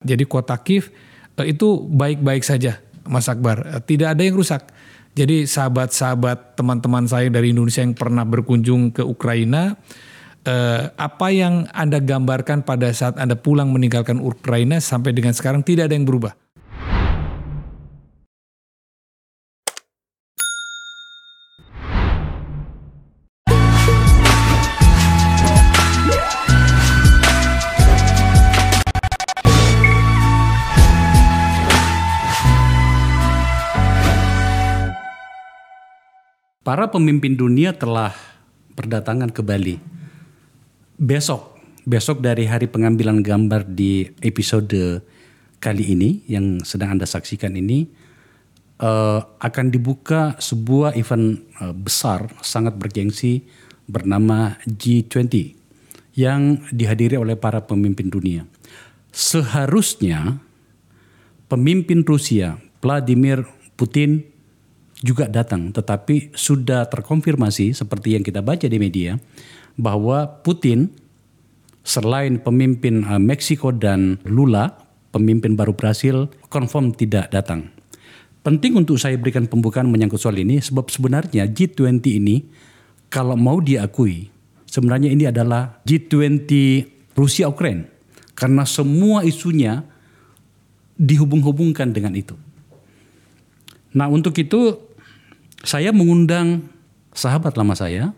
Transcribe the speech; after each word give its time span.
Jadi 0.00 0.24
kota 0.24 0.56
Kiev 0.56 0.88
eh, 1.36 1.52
itu 1.52 1.84
baik-baik 1.84 2.40
saja, 2.40 2.80
Mas 3.04 3.28
Akbar. 3.28 3.60
Eh, 3.68 3.82
tidak 3.84 4.16
ada 4.16 4.22
yang 4.24 4.36
rusak. 4.36 4.72
Jadi 5.12 5.44
sahabat-sahabat 5.44 6.56
teman-teman 6.56 7.04
saya 7.04 7.28
dari 7.28 7.52
Indonesia 7.52 7.84
yang 7.84 7.92
pernah 7.92 8.24
berkunjung 8.24 8.96
ke 8.96 9.02
Ukraina, 9.04 9.76
eh, 10.48 10.88
apa 10.88 11.28
yang 11.28 11.68
Anda 11.76 12.00
gambarkan 12.00 12.64
pada 12.64 12.88
saat 12.96 13.20
Anda 13.20 13.36
pulang 13.36 13.68
meninggalkan 13.76 14.22
Ukraina 14.24 14.80
sampai 14.80 15.12
dengan 15.12 15.36
sekarang 15.36 15.60
tidak 15.60 15.92
ada 15.92 15.94
yang 15.98 16.08
berubah. 16.08 16.39
Para 36.70 36.86
pemimpin 36.86 37.34
dunia 37.34 37.74
telah 37.74 38.14
berdatangan 38.78 39.34
ke 39.34 39.42
Bali. 39.42 39.74
Besok, 40.94 41.58
besok 41.82 42.22
dari 42.22 42.46
hari 42.46 42.70
pengambilan 42.70 43.26
gambar 43.26 43.66
di 43.66 44.06
episode 44.22 45.02
kali 45.58 45.98
ini 45.98 46.22
yang 46.30 46.62
sedang 46.62 46.94
Anda 46.94 47.10
saksikan 47.10 47.58
ini 47.58 47.90
uh, 48.86 49.18
akan 49.18 49.66
dibuka 49.74 50.38
sebuah 50.38 50.94
event 50.94 51.42
uh, 51.58 51.74
besar 51.74 52.30
sangat 52.38 52.78
bergengsi 52.78 53.42
bernama 53.90 54.54
G20 54.62 55.58
yang 56.14 56.70
dihadiri 56.70 57.18
oleh 57.18 57.34
para 57.34 57.66
pemimpin 57.66 58.14
dunia. 58.14 58.46
Seharusnya 59.10 60.38
pemimpin 61.50 62.06
Rusia 62.06 62.62
Vladimir 62.78 63.42
Putin 63.74 64.29
juga 65.00 65.28
datang, 65.28 65.72
tetapi 65.72 66.36
sudah 66.36 66.84
terkonfirmasi 66.88 67.72
seperti 67.72 68.16
yang 68.16 68.24
kita 68.24 68.44
baca 68.44 68.68
di 68.68 68.76
media 68.76 69.16
bahwa 69.80 70.28
Putin 70.44 70.92
selain 71.80 72.36
pemimpin 72.40 73.04
uh, 73.08 73.16
Meksiko 73.16 73.72
dan 73.72 74.20
Lula, 74.28 74.76
pemimpin 75.10 75.56
baru 75.56 75.72
Brasil, 75.72 76.28
confirm 76.52 76.92
tidak 76.92 77.32
datang. 77.32 77.72
Penting 78.40 78.76
untuk 78.76 78.96
saya 78.96 79.20
berikan 79.20 79.44
pembukaan 79.44 79.88
menyangkut 79.92 80.20
soal 80.20 80.40
ini 80.40 80.64
sebab 80.64 80.88
sebenarnya 80.88 81.44
G20 81.44 82.04
ini 82.08 82.36
kalau 83.12 83.36
mau 83.36 83.60
diakui 83.60 84.32
sebenarnya 84.64 85.12
ini 85.12 85.28
adalah 85.28 85.82
G20 85.84 86.48
Rusia 87.12 87.52
Ukraina 87.52 87.84
karena 88.32 88.64
semua 88.64 89.20
isunya 89.28 89.84
dihubung-hubungkan 90.96 91.92
dengan 91.92 92.16
itu. 92.16 92.32
Nah 93.92 94.08
untuk 94.08 94.32
itu 94.40 94.89
saya 95.60 95.92
mengundang 95.92 96.68
sahabat 97.12 97.56
lama 97.56 97.76
saya, 97.76 98.16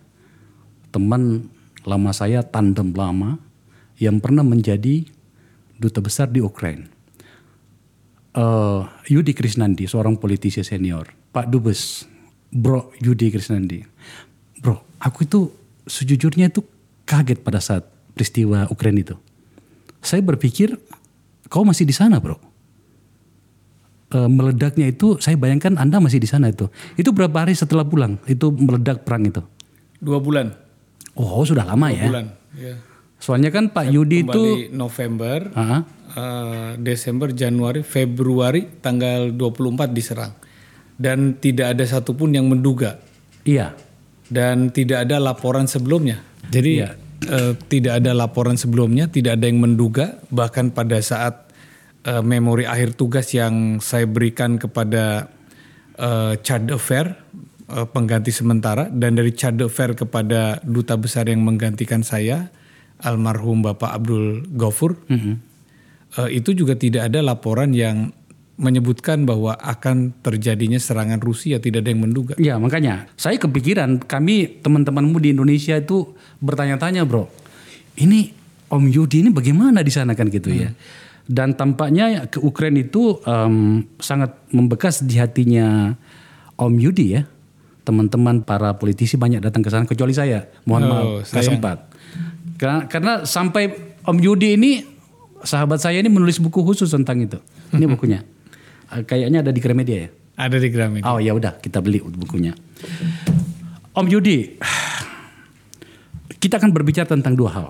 teman 0.95 1.51
lama 1.83 2.11
saya 2.15 2.47
tandem 2.47 2.95
lama 2.95 3.39
yang 3.99 4.23
pernah 4.23 4.47
menjadi 4.47 5.07
duta 5.79 5.99
besar 5.99 6.31
di 6.31 6.39
Ukraina. 6.39 6.87
Uh, 8.33 8.89
Yudi 9.13 9.37
Krisnandi, 9.37 9.85
seorang 9.85 10.17
politisi 10.17 10.65
senior. 10.65 11.11
Pak 11.35 11.53
Dubes, 11.53 12.09
Bro 12.49 12.97
Yudi 13.03 13.29
Krisnandi. 13.29 13.85
Bro, 14.63 14.81
aku 15.03 15.27
itu 15.27 15.53
sejujurnya 15.85 16.49
itu 16.49 16.65
kaget 17.05 17.45
pada 17.45 17.61
saat 17.61 17.85
peristiwa 18.17 18.71
Ukraina 18.73 19.05
itu. 19.05 19.17
Saya 20.01 20.25
berpikir, 20.25 20.79
kau 21.53 21.67
masih 21.67 21.85
di 21.85 21.93
sana 21.93 22.19
bro 22.19 22.52
uh, 24.13 24.29
meledaknya 24.29 24.89
itu 24.89 25.17
saya 25.19 25.35
bayangkan 25.35 25.77
Anda 25.77 25.99
masih 25.99 26.21
di 26.21 26.29
sana 26.29 26.53
itu. 26.53 26.69
Itu 26.95 27.11
berapa 27.11 27.33
hari 27.45 27.57
setelah 27.57 27.83
pulang 27.85 28.21
itu 28.29 28.53
meledak 28.53 29.03
perang 29.03 29.27
itu? 29.27 29.43
Dua 29.99 30.21
bulan. 30.21 30.53
Oh 31.13 31.45
sudah 31.45 31.65
lama 31.65 31.89
Dua 31.89 31.99
ya. 31.99 32.07
bulan. 32.09 32.27
Ya. 32.57 32.75
Soalnya 33.23 33.55
kan 33.55 33.71
Pak 33.71 33.87
Saya 33.87 33.95
Yudi 33.95 34.27
itu 34.27 34.43
November, 34.75 35.47
uh, 35.55 35.63
uh, 36.19 36.71
Desember, 36.75 37.31
Januari, 37.31 37.87
Februari 37.87 38.67
tanggal 38.83 39.31
24 39.31 39.95
diserang. 39.95 40.35
Dan 40.99 41.39
tidak 41.39 41.79
ada 41.79 41.85
satupun 41.87 42.31
yang 42.35 42.47
menduga. 42.47 42.99
iya 43.43 43.75
Dan 44.27 44.71
tidak 44.71 45.07
ada 45.09 45.19
laporan 45.19 45.67
sebelumnya. 45.67 46.23
Jadi 46.49 46.83
Iya. 46.83 46.95
eh, 47.23 47.53
tidak 47.69 48.03
ada 48.03 48.11
laporan 48.15 48.57
sebelumnya, 48.57 49.07
tidak 49.07 49.39
ada 49.39 49.47
yang 49.47 49.61
menduga. 49.63 50.19
Bahkan 50.33 50.73
pada 50.73 50.99
saat 50.99 51.52
eh, 52.03 52.23
memori 52.23 52.67
akhir 52.67 52.95
tugas 52.95 53.31
yang 53.33 53.79
saya 53.79 54.07
berikan 54.07 54.59
kepada 54.59 55.29
eh, 55.93 56.35
Chad 56.41 56.67
Affair, 56.73 57.15
eh, 57.69 57.87
pengganti 57.87 58.33
sementara, 58.33 58.89
dan 58.89 59.15
dari 59.15 59.31
Chad 59.33 59.61
Affair 59.61 59.93
kepada 59.93 60.59
duta 60.65 60.97
besar 60.97 61.29
yang 61.29 61.45
menggantikan 61.45 62.01
saya, 62.01 62.49
almarhum 63.03 63.61
Bapak 63.61 63.93
Abdul 63.93 64.47
Gofur, 64.57 64.97
Mhm. 65.07 65.35
eh, 66.17 66.29
itu 66.33 66.57
juga 66.57 66.75
tidak 66.75 67.13
ada 67.13 67.21
laporan 67.21 67.77
yang 67.77 68.11
menyebutkan 68.63 69.27
bahwa 69.27 69.57
akan 69.59 70.13
terjadinya 70.23 70.79
serangan 70.79 71.19
Rusia, 71.19 71.59
tidak 71.59 71.83
ada 71.83 71.91
yang 71.91 72.05
menduga. 72.05 72.35
Iya 72.39 72.61
makanya 72.63 73.11
saya 73.19 73.35
kepikiran 73.41 73.99
kami 74.07 74.61
teman-temanmu 74.63 75.19
di 75.19 75.35
Indonesia 75.35 75.75
itu 75.75 76.15
bertanya-tanya 76.39 77.03
bro, 77.03 77.27
ini 77.99 78.31
Om 78.73 78.89
Yudi 78.89 79.21
ini 79.21 79.29
bagaimana 79.29 79.85
di 79.85 79.93
sana 79.93 80.17
kan 80.17 80.33
gitu 80.33 80.49
ya? 80.49 80.73
Dan 81.23 81.55
tampaknya 81.55 82.27
ke 82.27 82.39
Ukraina 82.39 82.83
itu 82.83 83.19
em, 83.23 83.87
sangat 83.97 84.35
membekas 84.51 85.03
di 85.03 85.17
hatinya 85.17 85.95
Om 86.57 86.75
Yudi 86.77 87.15
ya. 87.15 87.23
Teman-teman 87.83 88.43
para 88.43 88.75
politisi 88.75 89.15
banyak 89.15 89.43
datang 89.43 89.63
ke 89.63 89.71
sana 89.71 89.87
kecuali 89.87 90.15
saya. 90.15 90.47
Mohon 90.65 90.83
Oh, 90.83 90.89
maaf 90.89 91.03
nggak 91.03 91.27
sayang. 91.27 91.47
sempat. 91.59 91.79
Karena, 92.59 92.79
karena 92.87 93.13
sampai 93.23 93.71
Om 94.03 94.19
Yudi 94.19 94.55
ini 94.55 94.71
sahabat 95.43 95.79
saya 95.79 95.99
ini 95.99 96.07
menulis 96.07 96.39
buku 96.39 96.63
khusus 96.63 96.91
tentang 96.91 97.23
itu. 97.23 97.39
Ini 97.71 97.87
bukunya. 97.87 98.21
Eh, 98.93 99.09
Kayaknya 99.09 99.41
ada 99.41 99.49
di 99.49 99.57
Gramedia 99.57 100.05
ya. 100.05 100.09
Ada 100.37 100.61
di 100.61 100.69
Gramedia. 100.69 101.09
Oh 101.09 101.17
ya 101.17 101.33
udah 101.33 101.57
kita 101.57 101.81
beli 101.81 102.05
bukunya. 102.05 102.53
Om 103.97 104.05
Yudi, 104.05 104.53
kita 106.37 106.61
akan 106.61 106.77
berbicara 106.77 107.09
tentang 107.09 107.33
dua 107.33 107.51
hal. 107.53 107.69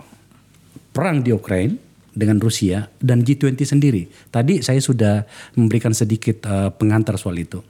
Perang 0.91 1.23
di 1.23 1.31
Ukraina 1.31 1.79
dengan 2.13 2.39
Rusia 2.39 2.89
dan 3.01 3.25
G20 3.25 3.57
sendiri. 3.65 4.09
Tadi 4.29 4.61
saya 4.61 4.79
sudah 4.79 5.25
memberikan 5.57 5.97
sedikit 5.97 6.45
eh, 6.45 6.71
pengantar 6.73 7.17
soal 7.17 7.41
itu. 7.41 7.61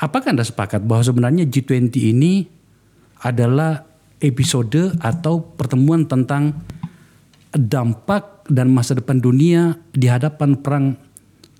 Apakah 0.00 0.32
Anda 0.32 0.46
sepakat 0.46 0.80
bahwa 0.86 1.04
sebenarnya 1.04 1.44
G20 1.44 1.92
ini 1.92 2.48
adalah 3.20 3.84
episode 4.22 4.96
atau 4.96 5.44
pertemuan 5.44 6.08
tentang 6.08 6.56
dampak 7.52 8.48
dan 8.48 8.72
masa 8.72 8.96
depan 8.96 9.20
dunia 9.20 9.76
di 9.92 10.08
hadapan 10.08 10.56
perang 10.56 10.96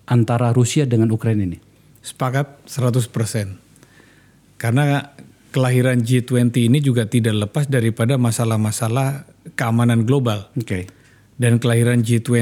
antara 0.09 0.57
Rusia 0.57 0.89
dengan 0.89 1.12
Ukraina 1.12 1.45
ini? 1.45 1.59
Sepakat 2.01 2.65
100%. 2.65 4.57
Karena 4.57 5.05
kelahiran 5.53 6.01
G20 6.01 6.55
ini 6.72 6.78
juga 6.81 7.05
tidak 7.05 7.49
lepas 7.49 7.69
daripada 7.69 8.17
masalah-masalah 8.17 9.28
keamanan 9.53 10.09
global. 10.09 10.49
Oke. 10.57 11.00
Dan 11.41 11.56
kelahiran 11.56 12.05
G20 12.05 12.37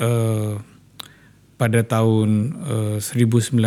eh, 0.00 0.54
pada 1.60 1.80
tahun 1.84 2.56
eh, 2.64 2.96
1997, 2.96 3.60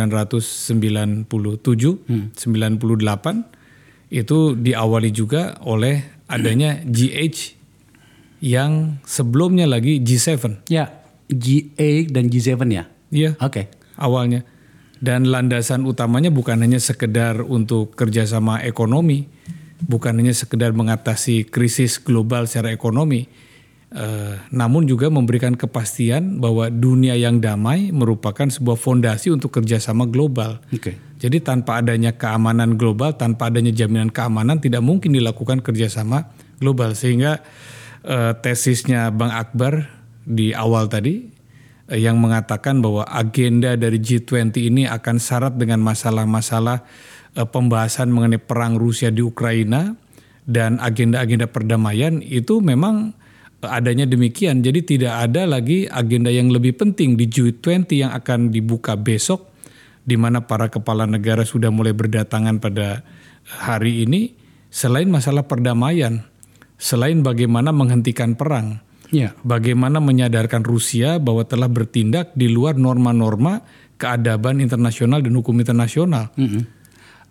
98 2.34 4.10
itu 4.10 4.38
diawali 4.58 5.10
juga 5.14 5.54
oleh 5.62 6.02
adanya 6.26 6.82
GH 6.82 7.54
yang 8.42 8.98
sebelumnya 9.06 9.70
lagi 9.70 10.02
G7. 10.02 10.66
Ya, 10.66 10.90
G8 11.30 12.10
dan 12.10 12.26
G7 12.26 12.58
ya. 12.70 12.84
Iya. 13.10 13.30
Oke. 13.38 13.70
awalnya. 14.00 14.42
Dan 15.00 15.28
landasan 15.28 15.84
utamanya 15.88 16.28
bukan 16.28 16.60
hanya 16.60 16.76
sekedar 16.76 17.40
untuk 17.40 17.96
kerjasama 17.96 18.60
ekonomi, 18.64 19.28
bukan 19.80 20.20
hanya 20.20 20.36
sekedar 20.36 20.76
mengatasi 20.76 21.48
krisis 21.48 21.96
global 21.96 22.44
secara 22.44 22.72
ekonomi, 22.72 23.24
eh, 23.90 24.34
namun 24.54 24.86
juga 24.86 25.10
memberikan 25.10 25.58
kepastian 25.58 26.38
bahwa 26.38 26.70
dunia 26.70 27.18
yang 27.18 27.42
damai 27.42 27.90
merupakan 27.90 28.46
sebuah 28.46 28.78
fondasi 28.78 29.34
untuk 29.34 29.50
kerjasama 29.50 30.06
global. 30.06 30.62
Oke. 30.70 30.96
Jadi 31.20 31.44
tanpa 31.44 31.84
adanya 31.84 32.16
keamanan 32.16 32.80
global, 32.80 33.12
tanpa 33.12 33.52
adanya 33.52 33.74
jaminan 33.76 34.08
keamanan, 34.08 34.56
tidak 34.56 34.80
mungkin 34.80 35.12
dilakukan 35.12 35.60
kerjasama 35.60 36.32
global. 36.62 36.96
Sehingga 36.96 37.44
eh, 38.06 38.32
tesisnya 38.40 39.12
Bang 39.12 39.34
Akbar 39.34 40.00
di 40.24 40.56
awal 40.56 40.88
tadi 40.88 41.28
eh, 41.90 42.00
yang 42.00 42.16
mengatakan 42.22 42.80
bahwa 42.80 43.04
agenda 43.04 43.76
dari 43.76 44.00
G20 44.00 44.54
ini 44.56 44.82
akan 44.88 45.16
syarat 45.20 45.60
dengan 45.60 45.84
masalah-masalah 45.84 46.86
eh, 47.36 47.48
pembahasan 47.48 48.08
mengenai 48.08 48.40
perang 48.40 48.80
Rusia 48.80 49.12
di 49.12 49.20
Ukraina 49.20 49.92
dan 50.48 50.80
agenda-agenda 50.80 51.52
perdamaian 51.52 52.24
itu 52.24 52.64
memang 52.64 53.12
adanya 53.64 54.08
demikian. 54.08 54.64
Jadi 54.64 54.96
tidak 54.96 55.28
ada 55.28 55.44
lagi 55.44 55.84
agenda 55.84 56.32
yang 56.32 56.48
lebih 56.48 56.76
penting 56.76 57.16
di 57.16 57.28
G20 57.28 57.88
yang 57.92 58.12
akan 58.16 58.48
dibuka 58.48 58.96
besok 58.96 59.52
di 60.04 60.16
mana 60.16 60.42
para 60.44 60.72
kepala 60.72 61.04
negara 61.04 61.44
sudah 61.44 61.68
mulai 61.68 61.92
berdatangan 61.92 62.56
pada 62.58 63.04
hari 63.44 64.08
ini 64.08 64.32
selain 64.72 65.10
masalah 65.10 65.44
perdamaian, 65.44 66.24
selain 66.80 67.20
bagaimana 67.20 67.74
menghentikan 67.74 68.38
perang. 68.38 68.80
Ya. 69.10 69.34
Bagaimana 69.42 69.98
menyadarkan 69.98 70.62
Rusia 70.62 71.18
bahwa 71.18 71.42
telah 71.42 71.66
bertindak 71.66 72.30
di 72.38 72.46
luar 72.46 72.78
norma-norma 72.78 73.66
keadaban 73.98 74.62
internasional 74.62 75.18
dan 75.20 75.34
hukum 75.34 75.58
internasional. 75.58 76.30
Mm-mm. 76.38 76.62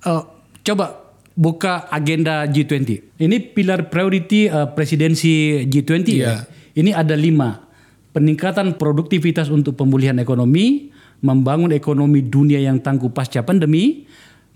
Uh, 0.03 0.23
coba 0.61 0.98
buka 1.39 1.87
agenda 1.87 2.43
G20. 2.43 3.15
Ini 3.15 3.37
pilar 3.55 3.87
priority 3.87 4.51
uh, 4.51 4.75
presidensi 4.75 5.63
G20 5.71 6.03
ya. 6.11 6.11
Iya. 6.11 6.35
Ini 6.75 6.91
ada 6.91 7.15
lima. 7.15 7.63
Peningkatan 8.11 8.75
produktivitas 8.75 9.47
untuk 9.47 9.79
pemulihan 9.79 10.19
ekonomi, 10.19 10.91
membangun 11.23 11.71
ekonomi 11.71 12.27
dunia 12.27 12.59
yang 12.59 12.83
tangguh 12.83 13.15
pasca 13.15 13.47
pandemi, 13.47 14.03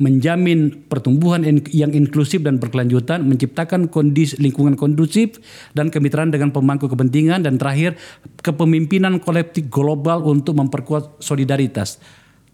menjamin 0.03 0.83
pertumbuhan 0.91 1.47
in- 1.47 1.63
yang 1.71 1.95
inklusif 1.95 2.43
dan 2.43 2.59
berkelanjutan, 2.59 3.23
menciptakan 3.23 3.87
kondisi 3.87 4.35
lingkungan 4.43 4.75
kondusif 4.75 5.39
dan 5.71 5.87
kemitraan 5.87 6.35
dengan 6.35 6.51
pemangku 6.51 6.91
kepentingan 6.91 7.47
dan 7.47 7.55
terakhir 7.55 7.95
kepemimpinan 8.43 9.23
kolektif 9.23 9.71
global 9.71 10.27
untuk 10.27 10.59
memperkuat 10.59 11.23
solidaritas. 11.23 12.01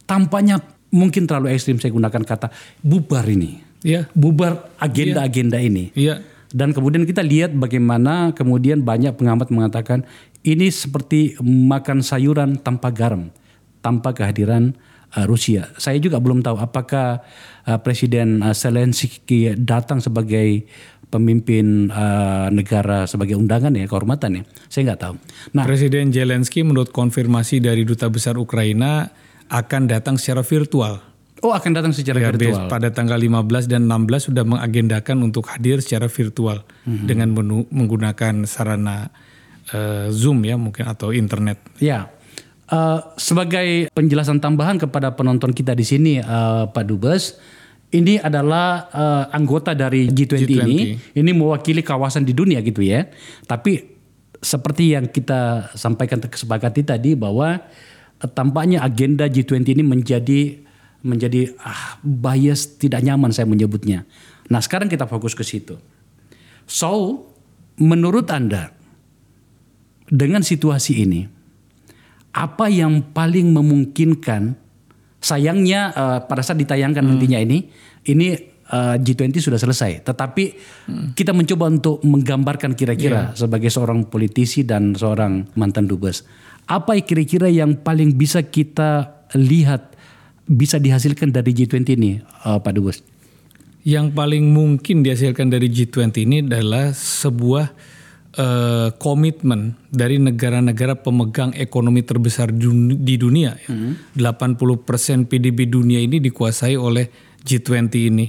Tampaknya 0.06 0.62
mungkin 0.94 1.26
terlalu 1.26 1.54
ekstrim 1.58 1.82
saya 1.82 1.96
gunakan 1.96 2.22
kata 2.22 2.54
bubar 2.86 3.26
ini. 3.26 3.69
Iya, 3.84 4.12
Bubar 4.12 4.76
agenda-agenda 4.80 5.60
ini. 5.60 5.92
iya. 5.96 6.20
Dan 6.50 6.74
kemudian 6.74 7.06
kita 7.06 7.22
lihat 7.22 7.54
bagaimana 7.54 8.34
kemudian 8.34 8.82
banyak 8.82 9.14
pengamat 9.14 9.54
mengatakan 9.54 10.02
ini 10.42 10.74
seperti 10.74 11.38
makan 11.46 12.02
sayuran 12.02 12.58
tanpa 12.58 12.90
garam, 12.90 13.30
tanpa 13.86 14.18
kehadiran 14.18 14.74
uh, 15.14 15.26
Rusia. 15.30 15.70
Saya 15.78 16.02
juga 16.02 16.18
belum 16.18 16.42
tahu 16.42 16.58
apakah 16.58 17.22
uh, 17.70 17.80
Presiden 17.86 18.42
uh, 18.42 18.58
Zelensky 18.58 19.54
datang 19.54 20.02
sebagai 20.02 20.66
pemimpin 21.10 21.90
uh, 21.90 22.54
negara 22.54 23.10
sebagai 23.10 23.38
undangan 23.38 23.74
ya 23.74 23.86
kehormatan 23.90 24.42
ya. 24.42 24.44
Saya 24.70 24.94
nggak 24.94 25.02
tahu. 25.02 25.16
Nah, 25.58 25.66
Presiden 25.66 26.14
Zelensky 26.14 26.62
menurut 26.62 26.94
konfirmasi 26.94 27.62
dari 27.62 27.86
duta 27.86 28.10
besar 28.10 28.38
Ukraina 28.38 29.10
akan 29.50 29.90
datang 29.90 30.18
secara 30.22 30.46
virtual. 30.46 31.09
Oh 31.42 31.52
akan 31.52 31.72
datang 31.72 31.92
secara 31.92 32.20
Ya, 32.20 32.30
virtual. 32.30 32.68
pada 32.68 32.90
tanggal 32.90 33.16
15 33.16 33.66
dan 33.66 33.86
16 33.86 34.28
sudah 34.28 34.44
mengagendakan 34.44 35.24
untuk 35.24 35.48
hadir 35.48 35.80
secara 35.80 36.06
virtual 36.06 36.64
Mhm. 36.84 37.06
dengan 37.06 37.30
menu- 37.32 37.70
menggunakan 37.70 38.44
sarana 38.44 39.10
eh, 39.70 40.10
Zoom 40.10 40.42
ya 40.42 40.58
mungkin 40.58 40.86
atau 40.86 41.12
internet. 41.12 41.62
Ya, 41.78 42.10
Eh, 42.66 43.00
sebagai 43.16 43.90
penjelasan 43.90 44.38
tambahan 44.38 44.78
kepada 44.78 45.10
penonton 45.12 45.50
kita 45.50 45.74
di 45.74 45.82
sini, 45.82 46.14
eh, 46.18 46.64
Pak 46.66 46.86
Dubes, 46.86 47.34
ini 47.90 48.18
adalah 48.18 48.86
eh, 48.88 49.26
anggota 49.32 49.74
dari 49.74 50.06
G20, 50.08 50.46
ini, 50.60 50.78
ini 50.94 51.32
mewakili 51.32 51.82
kawasan 51.82 52.22
di 52.22 52.32
dunia 52.32 52.62
gitu 52.62 52.82
ya. 52.82 53.10
Tapi 53.44 53.98
seperti 54.36 54.94
yang 54.94 55.06
kita 55.06 55.74
sampaikan 55.74 56.22
kesepakati 56.22 56.82
tadi 56.84 57.14
bahwa 57.14 57.58
eh, 58.16 58.30
tampaknya 58.30 58.82
agenda 58.82 59.26
G20 59.26 59.66
ini 59.72 59.82
menjadi 59.82 60.62
menjadi 61.02 61.56
ah, 61.64 62.00
bias 62.04 62.80
tidak 62.80 63.04
nyaman 63.04 63.32
saya 63.32 63.48
menyebutnya. 63.48 64.04
Nah 64.52 64.60
sekarang 64.60 64.92
kita 64.92 65.08
fokus 65.08 65.38
ke 65.38 65.46
situ. 65.46 65.80
So, 66.70 67.26
menurut 67.80 68.30
Anda 68.30 68.70
dengan 70.10 70.46
situasi 70.46 71.02
ini, 71.02 71.26
apa 72.36 72.70
yang 72.70 73.14
paling 73.16 73.50
memungkinkan 73.54 74.54
sayangnya 75.20 75.82
eh, 75.94 76.20
pada 76.26 76.42
saat 76.46 76.60
ditayangkan 76.62 77.04
nantinya 77.04 77.40
ini 77.42 77.66
ini 78.06 78.28
eh, 78.70 78.96
G20 79.00 79.40
sudah 79.40 79.60
selesai. 79.60 80.06
Tetapi 80.06 80.44
kita 81.16 81.32
mencoba 81.32 81.66
untuk 81.72 82.04
menggambarkan 82.04 82.76
kira-kira 82.78 83.34
sebagai 83.34 83.72
seorang 83.72 84.06
politisi 84.12 84.68
dan 84.68 84.94
seorang 84.94 85.56
mantan 85.56 85.90
dubes. 85.90 86.28
Apa 86.70 86.94
kira-kira 87.02 87.50
yang 87.50 87.82
paling 87.82 88.14
bisa 88.14 88.46
kita 88.46 89.26
lihat 89.34 89.89
bisa 90.50 90.82
dihasilkan 90.82 91.30
dari 91.30 91.54
G20 91.54 91.86
ini 91.94 92.12
eh, 92.20 92.60
Pak 92.60 92.74
dubes 92.74 93.06
Yang 93.86 94.12
paling 94.18 94.50
mungkin 94.50 95.06
dihasilkan 95.06 95.54
dari 95.54 95.70
G20 95.70 96.12
ini 96.26 96.38
adalah 96.44 96.92
sebuah 96.92 97.72
eh, 98.36 98.90
komitmen 99.00 99.78
dari 99.88 100.20
negara-negara 100.20 101.00
pemegang 101.00 101.56
ekonomi 101.56 102.04
terbesar 102.04 102.52
dun- 102.52 103.00
di 103.00 103.16
dunia. 103.16 103.56
Ya. 103.56 103.96
80% 104.36 105.32
PDB 105.32 105.72
dunia 105.72 106.04
ini 106.04 106.20
dikuasai 106.20 106.76
oleh 106.76 107.08
G20 107.46 107.94
ini. 108.12 108.28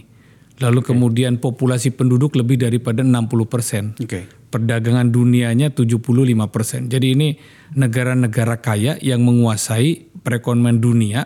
Lalu 0.61 0.81
kemudian 0.84 1.40
populasi 1.40 1.96
penduduk 1.96 2.37
lebih 2.37 2.61
daripada 2.61 3.00
60%. 3.00 3.96
Oke. 3.96 4.28
Perdagangan 4.52 5.08
dunianya 5.08 5.72
75%. 5.72 6.93
Jadi 6.93 7.06
ini 7.17 7.28
negara-negara 7.75 8.61
kaya 8.61 9.00
yang 9.00 9.25
menguasai 9.25 10.20
perekonomian 10.20 10.78
dunia. 10.78 11.25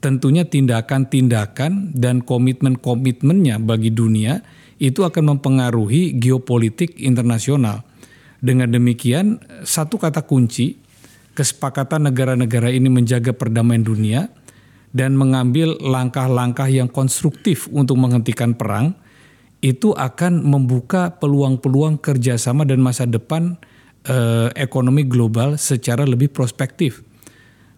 Tentunya 0.00 0.48
tindakan-tindakan 0.48 1.92
dan 1.92 2.24
komitmen-komitmennya 2.24 3.60
bagi 3.60 3.92
dunia 3.92 4.40
itu 4.80 5.04
akan 5.04 5.36
mempengaruhi 5.36 6.16
geopolitik 6.16 6.96
internasional. 6.96 7.84
Dengan 8.40 8.72
demikian, 8.72 9.36
satu 9.60 10.00
kata 10.00 10.24
kunci 10.24 10.80
kesepakatan 11.36 12.08
negara-negara 12.08 12.72
ini 12.72 12.88
menjaga 12.88 13.36
perdamaian 13.36 13.84
dunia 13.84 14.20
dan 14.90 15.14
mengambil 15.14 15.76
langkah-langkah 15.78 16.66
yang 16.66 16.88
konstruktif 16.88 17.68
untuk 17.68 18.00
menghentikan 18.00 18.56
perang 18.56 18.96
itu 19.60 19.92
akan 19.92 20.40
membuka 20.40 21.20
peluang-peluang 21.20 22.00
kerjasama 22.00 22.64
dan 22.64 22.80
masa 22.80 23.04
depan 23.04 23.60
eh, 24.08 24.48
ekonomi 24.56 25.04
global 25.04 25.60
secara 25.60 26.08
lebih 26.08 26.32
prospektif. 26.32 27.04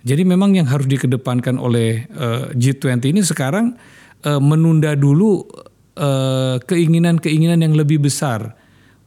Jadi 0.03 0.23
memang 0.27 0.59
yang 0.59 0.67
harus 0.67 0.91
dikedepankan 0.91 1.63
oleh 1.63 2.07
eh, 2.07 2.45
G20 2.59 3.15
ini 3.15 3.23
sekarang 3.23 3.79
eh, 4.27 4.41
menunda 4.43 4.99
dulu 4.99 5.47
eh, 5.95 6.59
keinginan-keinginan 6.59 7.63
yang 7.63 7.75
lebih 7.79 8.03
besar 8.03 8.59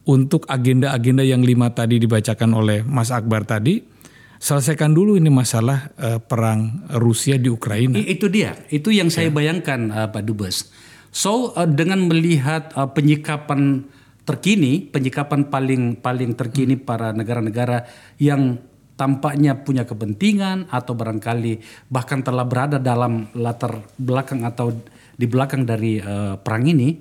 untuk 0.08 0.48
agenda-agenda 0.48 1.20
yang 1.26 1.44
lima 1.44 1.68
tadi 1.74 2.00
dibacakan 2.00 2.50
oleh 2.56 2.80
Mas 2.80 3.12
Akbar 3.12 3.44
tadi. 3.44 3.94
Selesaikan 4.36 4.92
dulu 4.92 5.16
ini 5.16 5.32
masalah 5.32 5.88
perang 6.28 6.84
Rusia 7.00 7.40
di 7.40 7.48
Ukraina. 7.48 7.96
Itu 7.96 8.28
dia, 8.28 8.52
itu 8.68 8.92
yang 8.92 9.08
saya 9.08 9.32
bayangkan 9.32 9.88
uh, 9.88 10.08
Pak 10.12 10.22
Dubes. 10.28 10.68
So 11.08 11.56
uh, 11.56 11.64
dengan 11.64 12.04
melihat 12.04 12.68
uh, 12.76 12.84
penyikapan 12.92 13.88
terkini, 14.28 14.84
penyikapan 14.92 15.48
paling 15.48 15.96
paling 16.04 16.36
terkini 16.36 16.76
para 16.76 17.16
negara-negara 17.16 17.88
yang 18.20 18.60
tampaknya 18.96 19.60
punya 19.60 19.84
kepentingan 19.84 20.72
atau 20.72 20.96
barangkali 20.96 21.86
bahkan 21.92 22.24
telah 22.24 22.48
berada 22.48 22.80
dalam 22.80 23.28
latar 23.36 23.84
belakang 24.00 24.42
atau 24.42 24.72
di 25.16 25.24
belakang 25.28 25.64
dari 25.64 26.00
uh, 26.00 26.36
perang 26.40 26.64
ini, 26.64 26.96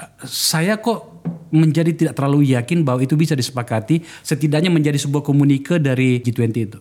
uh, 0.00 0.24
saya 0.24 0.80
kok 0.80 1.24
menjadi 1.52 1.92
tidak 1.92 2.14
terlalu 2.16 2.56
yakin 2.56 2.80
bahwa 2.80 3.04
itu 3.04 3.12
bisa 3.12 3.36
disepakati, 3.36 4.00
setidaknya 4.24 4.72
menjadi 4.72 4.96
sebuah 4.96 5.20
komunike 5.20 5.76
dari 5.76 6.20
G20 6.24 6.56
itu. 6.56 6.80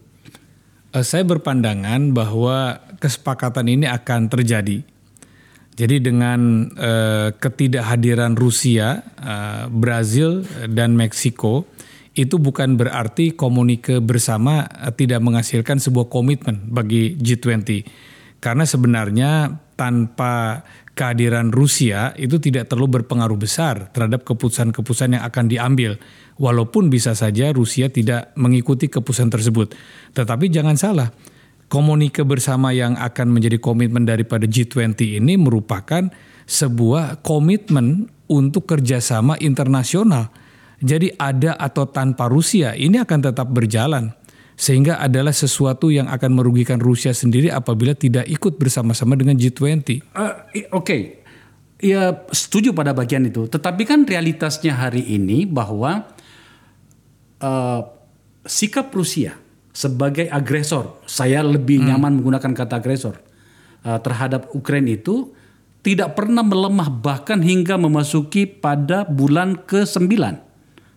Eh, 0.91 1.05
saya 1.07 1.23
berpandangan 1.23 2.11
bahwa 2.11 2.79
kesepakatan 2.99 3.67
ini 3.67 3.87
akan 3.87 4.27
terjadi. 4.31 4.83
Jadi 5.71 5.95
dengan 6.03 6.67
eh, 6.75 7.31
ketidakhadiran 7.35 8.35
Rusia, 8.35 9.03
eh, 9.19 9.65
Brazil 9.71 10.43
dan 10.71 10.99
Meksiko 10.99 11.67
itu 12.11 12.35
bukan 12.35 12.75
berarti 12.75 13.31
komunike 13.31 14.03
bersama 14.03 14.67
eh, 14.67 14.91
tidak 14.91 15.23
menghasilkan 15.23 15.79
sebuah 15.79 16.11
komitmen 16.11 16.67
bagi 16.67 17.15
G20. 17.15 17.87
Karena 18.41 18.65
sebenarnya 18.65 19.53
tanpa 19.77 20.65
kehadiran 20.97 21.53
Rusia 21.53 22.11
itu 22.17 22.41
tidak 22.41 22.67
terlalu 22.67 23.01
berpengaruh 23.01 23.37
besar 23.37 23.93
terhadap 23.93 24.25
keputusan-keputusan 24.25 25.17
yang 25.17 25.23
akan 25.23 25.45
diambil. 25.45 26.01
Walaupun 26.41 26.89
bisa 26.89 27.13
saja 27.13 27.53
Rusia 27.53 27.93
tidak 27.93 28.33
mengikuti 28.33 28.89
keputusan 28.89 29.29
tersebut. 29.29 29.77
Tetapi 30.17 30.49
jangan 30.49 30.73
salah, 30.73 31.13
komunike 31.69 32.25
bersama 32.25 32.73
yang 32.73 32.97
akan 32.97 33.29
menjadi 33.29 33.61
komitmen 33.61 34.03
daripada 34.09 34.49
G20 34.49 35.21
ini 35.21 35.37
merupakan 35.37 36.09
sebuah 36.49 37.21
komitmen 37.23 38.09
untuk 38.25 38.67
kerjasama 38.67 39.37
internasional. 39.37 40.33
Jadi 40.81 41.13
ada 41.15 41.53
atau 41.55 41.85
tanpa 41.85 42.25
Rusia 42.25 42.73
ini 42.73 42.97
akan 42.97 43.19
tetap 43.31 43.47
berjalan. 43.53 44.13
Sehingga 44.57 45.01
adalah 45.01 45.33
sesuatu 45.33 45.89
yang 45.89 46.05
akan 46.05 46.37
merugikan 46.37 46.77
Rusia 46.77 47.17
sendiri 47.17 47.49
apabila 47.49 47.97
tidak 47.97 48.29
ikut 48.29 48.61
bersama-sama 48.61 49.17
dengan 49.17 49.33
G20. 49.33 49.65
Eh, 49.89 50.33
i- 50.53 50.69
Oke, 50.69 51.25
ya 51.81 52.13
setuju 52.29 52.69
pada 52.69 52.93
bagian 52.93 53.25
itu. 53.25 53.49
Tetapi 53.49 53.81
kan 53.89 54.05
realitasnya 54.05 54.77
hari 54.77 55.01
ini 55.17 55.49
bahwa 55.49 56.05
uh, 57.41 57.81
sikap 58.45 58.93
Rusia 58.93 59.33
sebagai 59.73 60.29
agresor, 60.29 61.01
saya 61.09 61.41
lebih 61.41 61.81
nyaman 61.81 62.21
menggunakan 62.21 62.51
kata 62.53 62.85
agresor 62.85 63.17
uh, 63.81 63.97
terhadap 63.97 64.53
Ukraina 64.53 64.93
itu 64.93 65.33
tidak 65.81 66.13
pernah 66.13 66.45
melemah 66.45 66.91
bahkan 66.93 67.41
hingga 67.41 67.81
memasuki 67.81 68.45
pada 68.45 69.09
bulan 69.09 69.57
ke-9 69.65 70.05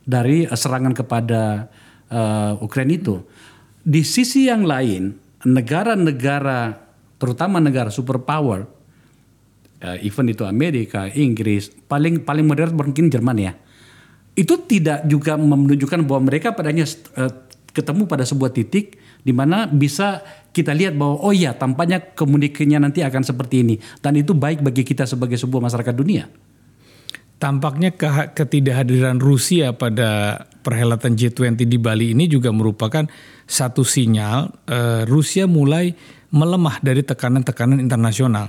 dari 0.05 0.47
uh, 0.47 0.57
serangan 0.57 0.93
kepada 0.93 1.69
uh, 2.13 2.61
Ukraina 2.61 2.95
itu. 2.95 3.25
Di 3.85 4.01
sisi 4.05 4.49
yang 4.49 4.65
lain, 4.65 5.13
negara-negara 5.45 6.81
terutama 7.21 7.61
negara 7.61 7.93
superpower 7.93 8.65
uh, 9.85 9.97
even 10.01 10.33
itu 10.33 10.45
Amerika, 10.49 11.09
Inggris, 11.13 11.69
paling 11.89 12.25
paling 12.25 12.45
modern 12.49 12.73
mungkin 12.73 13.13
Jerman 13.13 13.37
ya. 13.37 13.53
Itu 14.35 14.67
tidak 14.67 15.07
juga 15.07 15.39
menunjukkan 15.39 16.09
bahwa 16.09 16.27
mereka 16.27 16.57
padanya 16.57 16.89
uh, 17.15 17.31
ketemu 17.75 18.07
pada 18.07 18.25
sebuah 18.25 18.55
titik 18.55 18.99
di 19.25 19.33
mana 19.35 19.67
bisa 19.67 20.23
kita 20.55 20.71
lihat 20.71 20.95
bahwa 20.95 21.19
oh 21.19 21.35
iya 21.35 21.55
tampaknya 21.55 22.15
komunikasinya 22.15 22.87
nanti 22.87 23.03
akan 23.03 23.27
seperti 23.27 23.67
ini 23.67 23.75
dan 23.99 24.15
itu 24.15 24.31
baik 24.31 24.63
bagi 24.63 24.87
kita 24.87 25.05
sebagai 25.05 25.35
sebuah 25.35 25.67
masyarakat 25.71 25.95
dunia. 25.95 26.31
Tampaknya 27.45 27.93
ke 27.93 28.09
ketidakhadiran 28.33 29.21
Rusia 29.21 29.77
pada 29.77 30.41
perhelatan 30.65 31.13
G20 31.13 31.69
di 31.69 31.77
Bali 31.77 32.17
ini 32.17 32.25
juga 32.25 32.49
merupakan 32.49 33.05
satu 33.45 33.85
sinyal 33.85 34.49
uh, 34.65 35.05
Rusia 35.05 35.45
mulai 35.45 35.93
melemah 36.33 36.81
dari 36.81 37.05
tekanan-tekanan 37.05 37.85
internasional. 37.85 38.49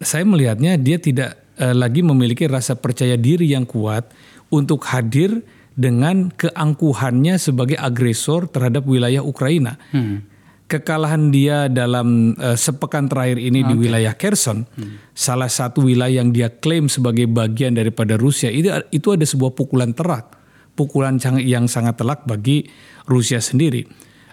Saya 0.00 0.24
melihatnya 0.24 0.80
dia 0.80 0.96
tidak 0.96 1.36
uh, 1.60 1.76
lagi 1.76 2.00
memiliki 2.00 2.48
rasa 2.48 2.72
percaya 2.80 3.20
diri 3.20 3.52
yang 3.52 3.68
kuat 3.68 4.08
untuk 4.48 4.88
hadir 4.88 5.44
dengan 5.76 6.32
keangkuhannya 6.32 7.36
sebagai 7.36 7.76
agresor 7.76 8.48
terhadap 8.48 8.88
wilayah 8.88 9.20
Ukraina. 9.20 9.76
Hmm. 9.92 10.24
Kekalahan 10.66 11.30
dia 11.30 11.70
dalam 11.70 12.34
uh, 12.42 12.58
sepekan 12.58 13.06
terakhir 13.06 13.38
ini 13.38 13.62
okay. 13.62 13.70
di 13.70 13.74
wilayah 13.78 14.14
Kherson, 14.18 14.66
hmm. 14.66 15.14
salah 15.14 15.46
satu 15.46 15.86
wilayah 15.86 16.18
yang 16.26 16.34
dia 16.34 16.50
klaim 16.50 16.90
sebagai 16.90 17.30
bagian 17.30 17.78
daripada 17.78 18.18
Rusia, 18.18 18.50
itu 18.50 18.74
itu 18.90 19.14
ada 19.14 19.22
sebuah 19.22 19.54
pukulan 19.54 19.94
terak, 19.94 20.34
pukulan 20.74 21.22
yang 21.38 21.70
sangat 21.70 22.02
telak 22.02 22.26
bagi 22.26 22.66
Rusia 23.06 23.38
sendiri. 23.38 23.86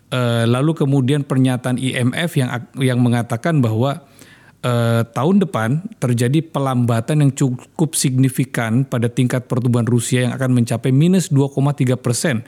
Uh, 0.10 0.50
lalu 0.50 0.74
kemudian 0.74 1.22
pernyataan 1.22 1.78
IMF 1.78 2.34
yang 2.34 2.50
yang 2.82 2.98
mengatakan 2.98 3.62
bahwa 3.62 4.02
eh, 4.64 5.04
tahun 5.04 5.44
depan 5.44 5.86
terjadi 6.00 6.40
pelambatan 6.50 7.22
yang 7.22 7.32
cukup 7.36 7.94
signifikan 7.94 8.88
pada 8.88 9.12
tingkat 9.12 9.46
pertumbuhan 9.46 9.86
Rusia 9.86 10.26
yang 10.26 10.34
akan 10.34 10.56
mencapai 10.56 10.90
minus 10.90 11.30
2,3 11.30 12.00
persen. 12.00 12.42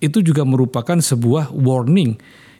Itu 0.00 0.24
juga 0.24 0.42
merupakan 0.42 0.96
sebuah 0.98 1.52
warning 1.54 2.18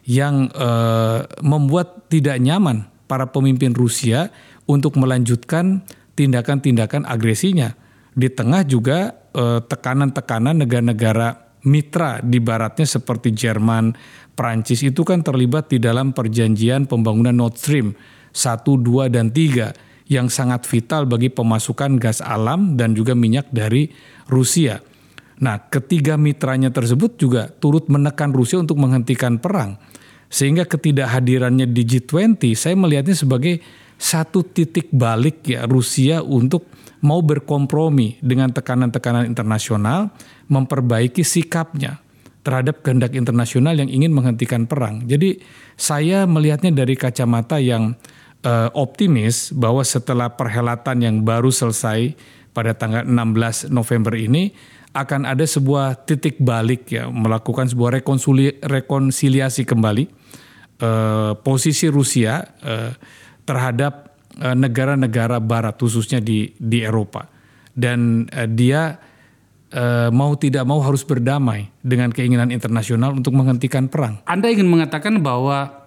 yang 0.09 0.49
eh, 0.49 1.21
membuat 1.45 2.09
tidak 2.09 2.41
nyaman 2.41 2.89
para 3.05 3.29
pemimpin 3.29 3.77
Rusia 3.77 4.33
untuk 4.65 4.97
melanjutkan 4.97 5.85
tindakan-tindakan 6.17 7.05
agresinya. 7.05 7.77
Di 8.17 8.33
tengah 8.33 8.65
juga 8.65 9.13
eh, 9.37 9.61
tekanan-tekanan 9.61 10.65
negara-negara 10.65 11.61
mitra 11.69 12.25
di 12.25 12.41
baratnya 12.41 12.89
seperti 12.89 13.37
Jerman, 13.37 13.93
Prancis 14.33 14.81
itu 14.81 15.05
kan 15.05 15.21
terlibat 15.21 15.69
di 15.69 15.77
dalam 15.77 16.15
perjanjian 16.15 16.89
pembangunan 16.89 17.35
Nord 17.35 17.59
Stream 17.59 17.93
1, 18.31 18.65
2, 18.65 19.13
dan 19.13 19.29
3 19.29 20.09
yang 20.09 20.25
sangat 20.31 20.65
vital 20.65 21.05
bagi 21.05 21.29
pemasukan 21.29 22.01
gas 22.01 22.23
alam 22.23 22.73
dan 22.73 22.97
juga 22.97 23.13
minyak 23.13 23.51
dari 23.53 23.91
Rusia. 24.25 24.81
Nah, 25.39 25.69
ketiga 25.69 26.17
mitranya 26.17 26.73
tersebut 26.73 27.15
juga 27.15 27.47
turut 27.47 27.87
menekan 27.87 28.33
Rusia 28.33 28.59
untuk 28.59 28.81
menghentikan 28.81 29.37
perang. 29.37 29.77
Sehingga 30.29 30.69
ketidakhadirannya 30.69 31.65
di 31.65 31.83
G20 31.83 32.53
saya 32.53 32.77
melihatnya 32.77 33.17
sebagai 33.17 33.59
satu 33.99 34.45
titik 34.45 34.93
balik 34.93 35.43
ya 35.43 35.67
Rusia 35.67 36.23
untuk 36.23 36.69
mau 37.03 37.19
berkompromi 37.19 38.21
dengan 38.23 38.53
tekanan-tekanan 38.53 39.27
internasional, 39.27 40.13
memperbaiki 40.47 41.25
sikapnya 41.25 41.99
terhadap 42.45 42.85
kehendak 42.85 43.17
internasional 43.17 43.75
yang 43.75 43.91
ingin 43.91 44.15
menghentikan 44.15 44.63
perang. 44.63 45.03
Jadi 45.03 45.43
saya 45.75 46.23
melihatnya 46.23 46.71
dari 46.71 46.95
kacamata 46.95 47.59
yang 47.59 47.99
uh, 48.47 48.71
optimis 48.71 49.51
bahwa 49.51 49.83
setelah 49.83 50.31
perhelatan 50.31 51.03
yang 51.03 51.15
baru 51.27 51.51
selesai 51.51 52.15
pada 52.55 52.71
tanggal 52.75 53.03
16 53.03 53.71
November 53.71 54.15
ini 54.15 54.55
akan 54.95 55.29
ada 55.29 55.45
sebuah 55.45 56.07
titik 56.09 56.41
balik 56.41 56.89
ya 56.89 57.05
melakukan 57.13 57.69
sebuah 57.69 58.01
rekonsili 58.01 58.57
rekonsiliasi 58.57 59.61
kembali 59.61 60.18
uh, 60.79 61.35
posisi 61.39 61.87
Rusia 61.87 62.41
uh, 62.43 62.91
terhadap 63.43 64.07
negara-negara 64.39 65.37
uh, 65.37 65.43
Barat 65.43 65.75
khususnya 65.75 66.23
di 66.23 66.47
di 66.55 66.79
Eropa 66.79 67.27
dan 67.75 68.27
dia 68.55 68.95
mau 70.09 70.33
tidak 70.33 70.65
mau 70.65 70.81
harus 70.81 71.05
berdamai 71.05 71.69
dengan 71.85 72.09
keinginan 72.09 72.49
internasional 72.49 73.13
untuk 73.13 73.37
menghentikan 73.37 73.85
perang. 73.85 74.17
Anda 74.25 74.49
ingin 74.49 74.65
mengatakan 74.65 75.21
bahwa 75.21 75.85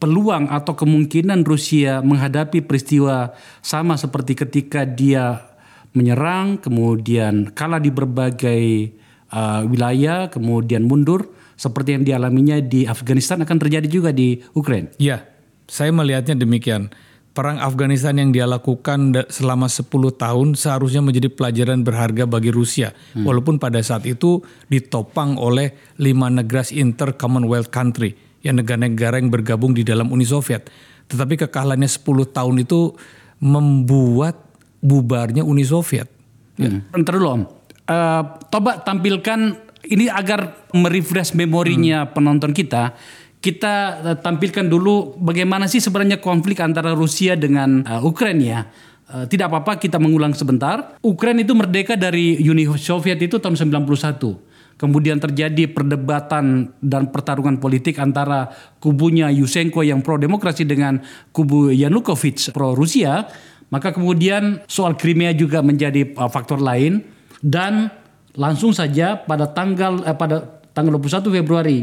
peluang 0.00 0.48
atau 0.48 0.78
kemungkinan 0.78 1.44
Rusia 1.44 2.00
menghadapi 2.00 2.64
peristiwa 2.64 3.34
sama 3.60 3.98
seperti 3.98 4.38
ketika 4.38 4.86
dia 4.86 5.44
menyerang, 5.92 6.62
kemudian 6.62 7.50
kalah 7.52 7.82
di 7.82 7.90
berbagai 7.90 8.94
uh, 9.32 9.64
wilayah, 9.66 10.28
kemudian 10.32 10.84
mundur, 10.84 11.28
seperti 11.58 11.98
yang 11.98 12.04
dialaminya 12.06 12.62
di 12.62 12.86
Afghanistan 12.86 13.42
akan 13.42 13.58
terjadi 13.58 13.88
juga 13.90 14.10
di 14.14 14.38
Ukraina. 14.54 14.94
Ya, 14.96 15.26
saya 15.66 15.90
melihatnya 15.90 16.38
demikian. 16.38 16.90
Perang 17.34 17.62
Afghanistan 17.62 18.18
yang 18.18 18.34
dia 18.34 18.50
lakukan 18.50 19.14
selama 19.30 19.70
10 19.70 19.86
tahun 20.18 20.48
seharusnya 20.58 21.06
menjadi 21.06 21.30
pelajaran 21.30 21.86
berharga 21.86 22.26
bagi 22.26 22.50
Rusia. 22.50 22.90
Hmm. 23.14 23.22
Walaupun 23.22 23.62
pada 23.62 23.78
saat 23.78 24.02
itu 24.10 24.42
ditopang 24.66 25.38
oleh 25.38 25.70
lima 26.02 26.26
negara 26.26 26.66
inter 26.74 27.14
Commonwealth 27.14 27.70
country 27.70 28.18
ya 28.42 28.54
negara-negara 28.54 29.18
yang 29.22 29.30
bergabung 29.30 29.74
di 29.74 29.86
dalam 29.86 30.10
Uni 30.10 30.26
Soviet. 30.26 30.66
Tetapi 31.08 31.46
kekalahannya 31.46 31.86
10 31.86 32.34
tahun 32.34 32.56
itu 32.62 32.94
membuat 33.38 34.34
bubarnya 34.82 35.46
Uni 35.46 35.62
Soviet. 35.62 36.10
Ya. 36.58 36.70
Hmm. 36.70 36.82
Bentar 36.90 37.14
dulu 37.14 37.28
Om. 37.38 37.42
Uh, 37.88 38.36
coba 38.52 38.84
tampilkan 38.84 39.56
ini 39.88 40.12
agar 40.12 40.68
merefresh 40.76 41.32
memorinya 41.32 42.04
hmm. 42.04 42.12
penonton 42.12 42.52
kita. 42.52 42.92
Kita 43.40 43.74
uh, 44.04 44.16
tampilkan 44.20 44.68
dulu 44.68 45.16
bagaimana 45.16 45.64
sih 45.64 45.80
sebenarnya 45.80 46.20
konflik 46.20 46.60
antara 46.60 46.92
Rusia 46.92 47.32
dengan 47.32 47.80
uh, 47.88 48.04
Ukraina 48.04 48.44
ya. 48.44 48.60
Uh, 49.08 49.24
tidak 49.24 49.48
apa-apa 49.48 49.80
kita 49.80 49.96
mengulang 49.96 50.36
sebentar. 50.36 51.00
Ukraina 51.00 51.40
itu 51.40 51.56
merdeka 51.56 51.96
dari 51.96 52.36
Uni 52.44 52.68
Soviet 52.76 53.16
itu 53.24 53.40
tahun 53.40 53.56
91 53.56 54.48
kemudian 54.78 55.18
terjadi 55.18 55.66
perdebatan 55.74 56.70
dan 56.78 57.10
pertarungan 57.10 57.58
politik 57.58 57.98
antara 57.98 58.46
kubunya 58.78 59.26
Yushchenko 59.28 59.82
yang 59.82 60.00
pro 60.06 60.16
demokrasi 60.16 60.62
dengan 60.62 61.02
kubu 61.34 61.74
Yanukovych 61.74 62.54
pro 62.54 62.78
Rusia, 62.78 63.26
maka 63.74 63.90
kemudian 63.90 64.62
soal 64.70 64.94
Crimea 64.94 65.34
juga 65.34 65.60
menjadi 65.66 66.14
uh, 66.14 66.30
faktor 66.30 66.62
lain 66.62 67.17
dan 67.42 67.90
langsung 68.38 68.74
saja 68.74 69.18
pada 69.18 69.50
tanggal 69.50 70.02
eh, 70.06 70.16
pada 70.16 70.62
tanggal 70.74 70.98
21 70.98 71.42
Februari 71.42 71.78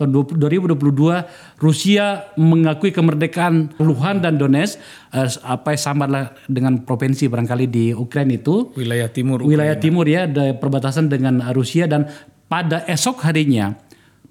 tahun 0.00 0.16
2022 0.16 0.80
Rusia 1.60 2.32
mengakui 2.40 2.88
kemerdekaan 2.88 3.76
Luhan 3.84 4.24
dan 4.24 4.40
Donetsk 4.40 4.80
eh, 5.12 5.28
apa 5.44 5.76
sama 5.76 6.08
dengan 6.48 6.80
provinsi 6.84 7.28
barangkali 7.28 7.66
di 7.68 7.84
Ukraina 7.92 8.40
itu 8.40 8.72
wilayah 8.76 9.12
timur 9.12 9.44
Ukraina. 9.44 9.52
wilayah 9.52 9.76
timur 9.76 10.04
ya 10.08 10.24
ada 10.24 10.56
perbatasan 10.56 11.12
dengan 11.12 11.44
Rusia 11.52 11.84
dan 11.84 12.08
pada 12.48 12.82
esok 12.88 13.22
harinya 13.28 13.76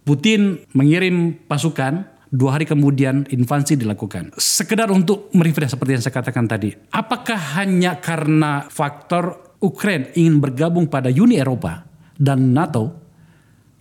Putin 0.10 0.58
mengirim 0.74 1.38
pasukan 1.46 2.02
dua 2.34 2.58
hari 2.58 2.66
kemudian 2.66 3.30
invasi 3.30 3.78
dilakukan. 3.78 4.34
Sekedar 4.38 4.90
untuk 4.90 5.30
merefresh 5.38 5.78
seperti 5.78 5.98
yang 5.98 6.02
saya 6.02 6.16
katakan 6.18 6.46
tadi. 6.50 6.74
Apakah 6.94 7.62
hanya 7.62 8.02
karena 8.02 8.66
faktor 8.70 9.49
Ukraina 9.60 10.08
ingin 10.16 10.40
bergabung 10.40 10.88
pada 10.88 11.12
Uni 11.12 11.36
Eropa 11.36 11.84
dan 12.16 12.56
NATO 12.56 12.96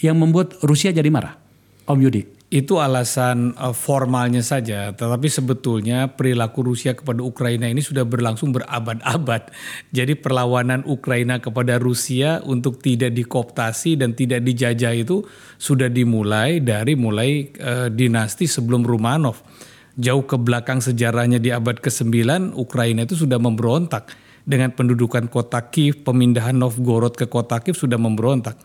yang 0.03 0.19
membuat 0.19 0.59
Rusia 0.63 0.91
jadi 0.91 1.07
marah? 1.11 1.39
Om 1.87 1.99
Yudi. 2.03 2.23
Itu 2.49 2.81
alasan 2.81 3.53
uh, 3.61 3.77
formalnya 3.77 4.41
saja, 4.41 4.97
tetapi 4.97 5.29
sebetulnya 5.29 6.09
perilaku 6.17 6.65
Rusia 6.65 6.97
kepada 6.97 7.21
Ukraina 7.21 7.69
ini 7.69 7.85
sudah 7.85 8.09
berlangsung 8.09 8.57
berabad-abad. 8.57 9.53
Jadi 9.93 10.17
perlawanan 10.17 10.81
Ukraina 10.89 11.45
kepada 11.45 11.77
Rusia 11.77 12.41
untuk 12.41 12.81
tidak 12.81 13.13
dikooptasi 13.13 14.01
dan 14.01 14.17
tidak 14.17 14.49
dijajah 14.49 14.97
itu 14.97 15.29
sudah 15.61 15.93
dimulai 15.93 16.65
dari 16.65 16.97
mulai 16.97 17.53
uh, 17.61 17.93
dinasti 17.93 18.49
sebelum 18.49 18.81
Romanov. 18.81 19.45
Jauh 20.01 20.25
ke 20.25 20.41
belakang 20.41 20.81
sejarahnya 20.81 21.37
di 21.37 21.53
abad 21.53 21.85
ke-9 21.85 22.57
Ukraina 22.57 23.05
itu 23.05 23.13
sudah 23.13 23.37
memberontak 23.37 24.09
dengan 24.49 24.73
pendudukan 24.73 25.29
kota 25.29 25.61
Kiev, 25.69 26.01
pemindahan 26.09 26.57
Novgorod 26.57 27.13
ke 27.13 27.29
kota 27.29 27.61
Kiev 27.61 27.77
sudah 27.77 28.01
memberontak 28.01 28.57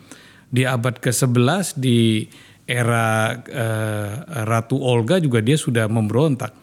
Di 0.48 0.64
abad 0.64 0.96
ke-11 0.96 1.76
di 1.76 2.24
era 2.64 3.36
uh, 3.36 4.12
Ratu 4.48 4.80
Olga 4.80 5.20
juga 5.20 5.44
dia 5.44 5.60
sudah 5.60 5.92
memberontak. 5.92 6.56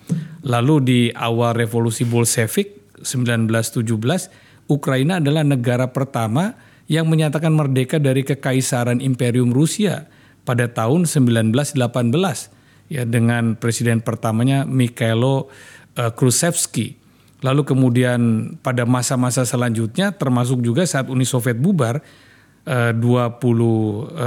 Lalu 0.48 0.74
di 0.80 1.00
awal 1.12 1.52
revolusi 1.52 2.08
Bolshevik 2.08 2.96
1917 3.04 4.72
Ukraina 4.72 5.20
adalah 5.20 5.44
negara 5.44 5.90
pertama 5.92 6.56
yang 6.88 7.10
menyatakan 7.10 7.52
merdeka 7.52 8.00
dari 8.00 8.24
kekaisaran 8.24 9.02
Imperium 9.04 9.52
Rusia 9.52 10.08
pada 10.48 10.70
tahun 10.70 11.04
1918 11.04 11.76
ya 12.90 13.02
dengan 13.04 13.58
presiden 13.58 14.00
pertamanya 14.00 14.64
Mikhailo 14.64 15.50
uh, 15.98 16.10
Khrushchevsky. 16.14 16.99
Lalu 17.40 17.62
kemudian 17.64 18.52
pada 18.60 18.84
masa-masa 18.84 19.48
selanjutnya 19.48 20.12
termasuk 20.12 20.60
juga 20.60 20.84
saat 20.84 21.08
Uni 21.08 21.24
Soviet 21.24 21.56
bubar 21.56 22.04
26 22.64 23.00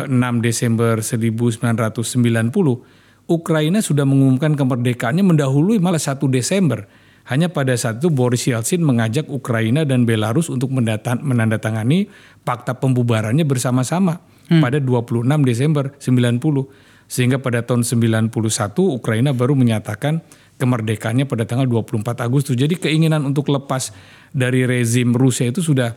eh, 0.10 0.34
Desember 0.41 0.98
1990 1.05 3.03
Ukraina 3.29 3.79
sudah 3.79 4.03
mengumumkan 4.03 4.58
kemerdekaannya 4.58 5.24
mendahului 5.24 5.79
malah 5.79 6.01
1 6.01 6.20
Desember. 6.27 6.84
Hanya 7.24 7.48
pada 7.48 7.72
saat 7.79 8.03
itu 8.03 8.12
Boris 8.12 8.43
Yeltsin 8.51 8.84
mengajak 8.84 9.32
Ukraina 9.32 9.88
dan 9.88 10.03
Belarus 10.03 10.51
untuk 10.51 10.75
menandatangani 10.75 12.12
fakta 12.43 12.75
pembubarannya 12.75 13.48
bersama-sama 13.48 14.20
hmm. 14.51 14.60
pada 14.60 14.84
26 14.84 15.24
Desember 15.48 15.96
90. 16.03 16.43
Sehingga 17.08 17.39
pada 17.39 17.63
tahun 17.63 17.88
91 17.88 18.27
Ukraina 18.91 19.32
baru 19.32 19.55
menyatakan 19.55 20.20
kemerdekaannya 20.63 21.27
pada 21.27 21.43
tanggal 21.43 21.67
24 21.67 22.24
Agustus. 22.24 22.55
Jadi 22.55 22.79
keinginan 22.79 23.27
untuk 23.27 23.51
lepas 23.51 23.91
dari 24.32 24.63
rezim 24.63 25.12
Rusia 25.12 25.51
itu 25.51 25.60
sudah 25.60 25.91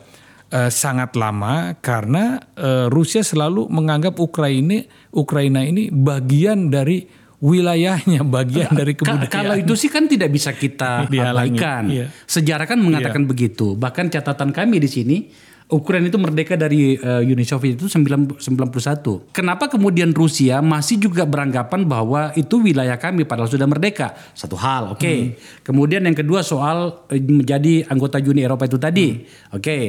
uh, 0.51 0.67
sangat 0.67 1.15
lama 1.15 1.79
karena 1.79 2.43
uh, 2.59 2.91
Rusia 2.91 3.23
selalu 3.23 3.71
menganggap 3.71 4.19
Ukraina 4.19 4.83
Ukraina 5.15 5.63
ini 5.63 5.87
bagian 5.87 6.67
dari 6.67 7.07
wilayahnya, 7.37 8.25
bagian 8.35 8.73
dari 8.73 8.97
kebudayaan. 8.97 9.31
Kalau 9.31 9.55
itu 9.55 9.73
sih 9.77 9.87
kan 9.87 10.09
tidak 10.09 10.33
bisa 10.33 10.51
kita 10.51 11.07
abaikan. 11.07 11.87
Iya. 11.87 12.05
Sejarah 12.25 12.65
kan 12.65 12.81
mengatakan 12.81 13.23
iya. 13.23 13.29
begitu. 13.29 13.77
Bahkan 13.77 14.11
catatan 14.11 14.51
kami 14.51 14.81
di 14.81 14.89
sini 14.89 15.17
Ukraina 15.67 16.07
itu 16.07 16.15
merdeka 16.15 16.55
dari 16.55 16.95
uh, 16.95 17.19
Uni 17.19 17.43
Soviet 17.43 17.75
itu 17.75 17.91
91. 17.91 18.39
Kenapa 19.35 19.67
kemudian 19.67 20.15
Rusia 20.15 20.63
masih 20.63 20.95
juga 20.95 21.27
beranggapan 21.27 21.83
bahwa 21.83 22.31
itu 22.39 22.63
wilayah 22.63 22.95
kami 22.95 23.27
padahal 23.27 23.51
sudah 23.51 23.67
merdeka? 23.67 24.15
Satu 24.31 24.55
hal, 24.55 24.95
oke. 24.95 25.03
Okay. 25.03 25.17
Hmm. 25.19 25.35
Kemudian 25.67 26.07
yang 26.07 26.15
kedua 26.15 26.39
soal 26.39 27.03
menjadi 27.11 27.83
anggota 27.91 28.15
Uni 28.23 28.47
Eropa 28.47 28.63
itu 28.63 28.79
tadi. 28.79 29.11
Hmm. 29.11 29.59
Oke. 29.59 29.63
Okay. 29.63 29.83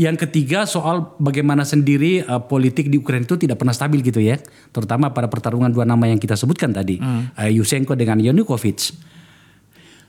Yang 0.00 0.28
ketiga 0.28 0.64
soal 0.64 1.12
bagaimana 1.20 1.68
sendiri 1.68 2.24
uh, 2.24 2.40
politik 2.40 2.88
di 2.88 2.96
Ukraina 2.96 3.28
itu 3.28 3.36
tidak 3.36 3.60
pernah 3.60 3.76
stabil 3.76 4.00
gitu 4.00 4.20
ya, 4.20 4.40
terutama 4.72 5.12
pada 5.12 5.28
pertarungan 5.28 5.72
dua 5.72 5.88
nama 5.88 6.04
yang 6.08 6.20
kita 6.20 6.36
sebutkan 6.36 6.72
tadi, 6.72 7.00
hmm. 7.00 7.36
uh, 7.36 7.48
Yushchenko 7.52 7.96
dengan 7.96 8.20
Yanukovych. 8.20 8.96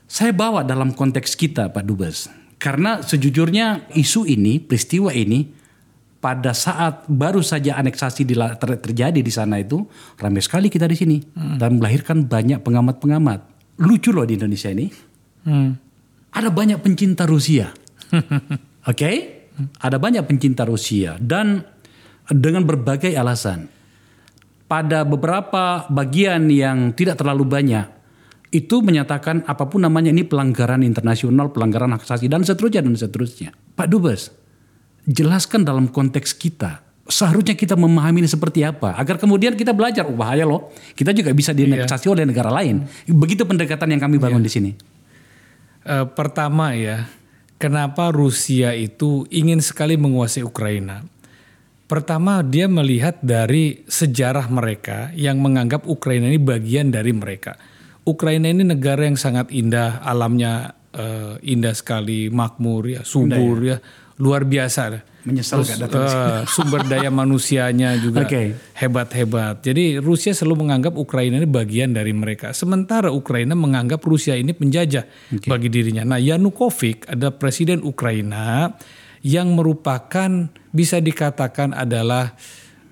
Saya 0.08 0.32
bawa 0.32 0.64
dalam 0.64 0.96
konteks 0.96 1.36
kita, 1.36 1.72
Pak 1.72 1.84
Dubes, 1.84 2.28
karena 2.58 3.06
sejujurnya 3.06 3.94
isu 3.94 4.26
ini, 4.26 4.58
peristiwa 4.58 5.14
ini, 5.14 5.46
pada 6.18 6.50
saat 6.50 7.06
baru 7.06 7.38
saja 7.38 7.78
aneksasi 7.78 8.26
ter 8.26 8.70
terjadi 8.82 9.22
di 9.22 9.30
sana 9.30 9.62
itu 9.62 9.86
ramai 10.18 10.42
sekali 10.42 10.66
kita 10.66 10.90
di 10.90 10.98
sini 10.98 11.16
hmm. 11.22 11.62
dan 11.62 11.78
melahirkan 11.78 12.26
banyak 12.26 12.58
pengamat-pengamat. 12.66 13.46
Lucu 13.78 14.10
loh 14.10 14.26
di 14.26 14.34
Indonesia 14.34 14.74
ini. 14.74 14.90
Hmm. 15.46 15.78
Ada 16.34 16.50
banyak 16.50 16.82
pencinta 16.82 17.22
Rusia. 17.30 17.70
Oke? 18.10 18.50
Okay? 18.90 19.16
Ada 19.58 20.02
banyak 20.02 20.26
pencinta 20.26 20.66
Rusia 20.66 21.14
dan 21.22 21.62
dengan 22.26 22.66
berbagai 22.66 23.14
alasan. 23.14 23.70
Pada 24.68 25.06
beberapa 25.06 25.88
bagian 25.88 26.50
yang 26.52 26.92
tidak 26.92 27.22
terlalu 27.22 27.48
banyak 27.48 27.97
itu 28.48 28.80
menyatakan 28.80 29.44
apa 29.44 29.68
pun 29.68 29.84
namanya 29.84 30.08
ini 30.08 30.24
pelanggaran 30.24 30.80
internasional, 30.80 31.52
pelanggaran 31.52 31.92
hak 31.92 32.04
asasi 32.04 32.32
dan 32.32 32.44
seterusnya 32.44 32.80
dan 32.80 32.94
seterusnya. 32.96 33.50
Pak 33.76 33.88
Dubes, 33.92 34.32
jelaskan 35.04 35.68
dalam 35.68 35.88
konteks 35.92 36.32
kita. 36.36 36.84
Seharusnya 37.08 37.56
kita 37.56 37.72
memahami 37.72 38.20
ini 38.20 38.28
seperti 38.28 38.60
apa 38.68 38.92
agar 38.92 39.16
kemudian 39.16 39.56
kita 39.56 39.72
belajar 39.72 40.04
oh 40.04 40.16
bahaya 40.16 40.44
loh. 40.44 40.72
Kita 40.92 41.16
juga 41.16 41.32
bisa 41.32 41.56
dineksasi 41.56 42.04
iya. 42.04 42.12
oleh 42.12 42.24
negara 42.28 42.52
lain. 42.52 42.84
Begitu 43.08 43.48
pendekatan 43.48 43.96
yang 43.96 44.00
kami 44.00 44.20
bangun 44.20 44.44
iya. 44.44 44.46
di 44.48 44.52
sini. 44.52 44.70
Uh, 45.88 46.04
pertama 46.04 46.76
ya, 46.76 47.08
kenapa 47.56 48.12
Rusia 48.12 48.76
itu 48.76 49.24
ingin 49.32 49.64
sekali 49.64 49.96
menguasai 49.96 50.44
Ukraina. 50.44 51.00
Pertama, 51.88 52.44
dia 52.44 52.68
melihat 52.68 53.16
dari 53.24 53.80
sejarah 53.88 54.52
mereka 54.52 55.08
yang 55.16 55.40
menganggap 55.40 55.88
Ukraina 55.88 56.28
ini 56.28 56.36
bagian 56.36 56.92
dari 56.92 57.16
mereka. 57.16 57.56
Ukraina 58.08 58.48
ini 58.48 58.64
negara 58.64 59.04
yang 59.04 59.20
sangat 59.20 59.52
indah, 59.52 60.00
alamnya 60.00 60.72
uh, 60.96 61.36
indah 61.44 61.76
sekali, 61.76 62.32
makmur 62.32 62.88
ya, 62.88 63.04
subur 63.04 63.60
ya. 63.60 63.76
ya, 63.76 64.16
luar 64.16 64.48
biasa 64.48 65.04
menyesal 65.28 65.60
Terus, 65.60 65.76
datang 65.76 66.02
uh, 66.08 66.42
sumber 66.54 66.88
daya 66.88 67.12
manusianya 67.12 68.00
juga 68.00 68.24
hebat-hebat. 68.72 69.60
Jadi 69.60 70.00
Rusia 70.00 70.32
selalu 70.32 70.64
menganggap 70.64 70.96
Ukraina 70.96 71.36
ini 71.36 71.44
bagian 71.44 71.92
dari 71.92 72.16
mereka. 72.16 72.56
Sementara 72.56 73.12
Ukraina 73.12 73.52
menganggap 73.52 74.00
Rusia 74.00 74.32
ini 74.34 74.56
penjajah 74.56 75.04
okay. 75.36 75.48
bagi 75.48 75.68
dirinya. 75.68 76.08
Nah, 76.08 76.18
Yanukovych 76.18 77.04
ada 77.12 77.28
presiden 77.28 77.84
Ukraina 77.84 78.72
yang 79.20 79.52
merupakan 79.52 80.48
bisa 80.72 81.02
dikatakan 81.02 81.76
adalah 81.76 82.32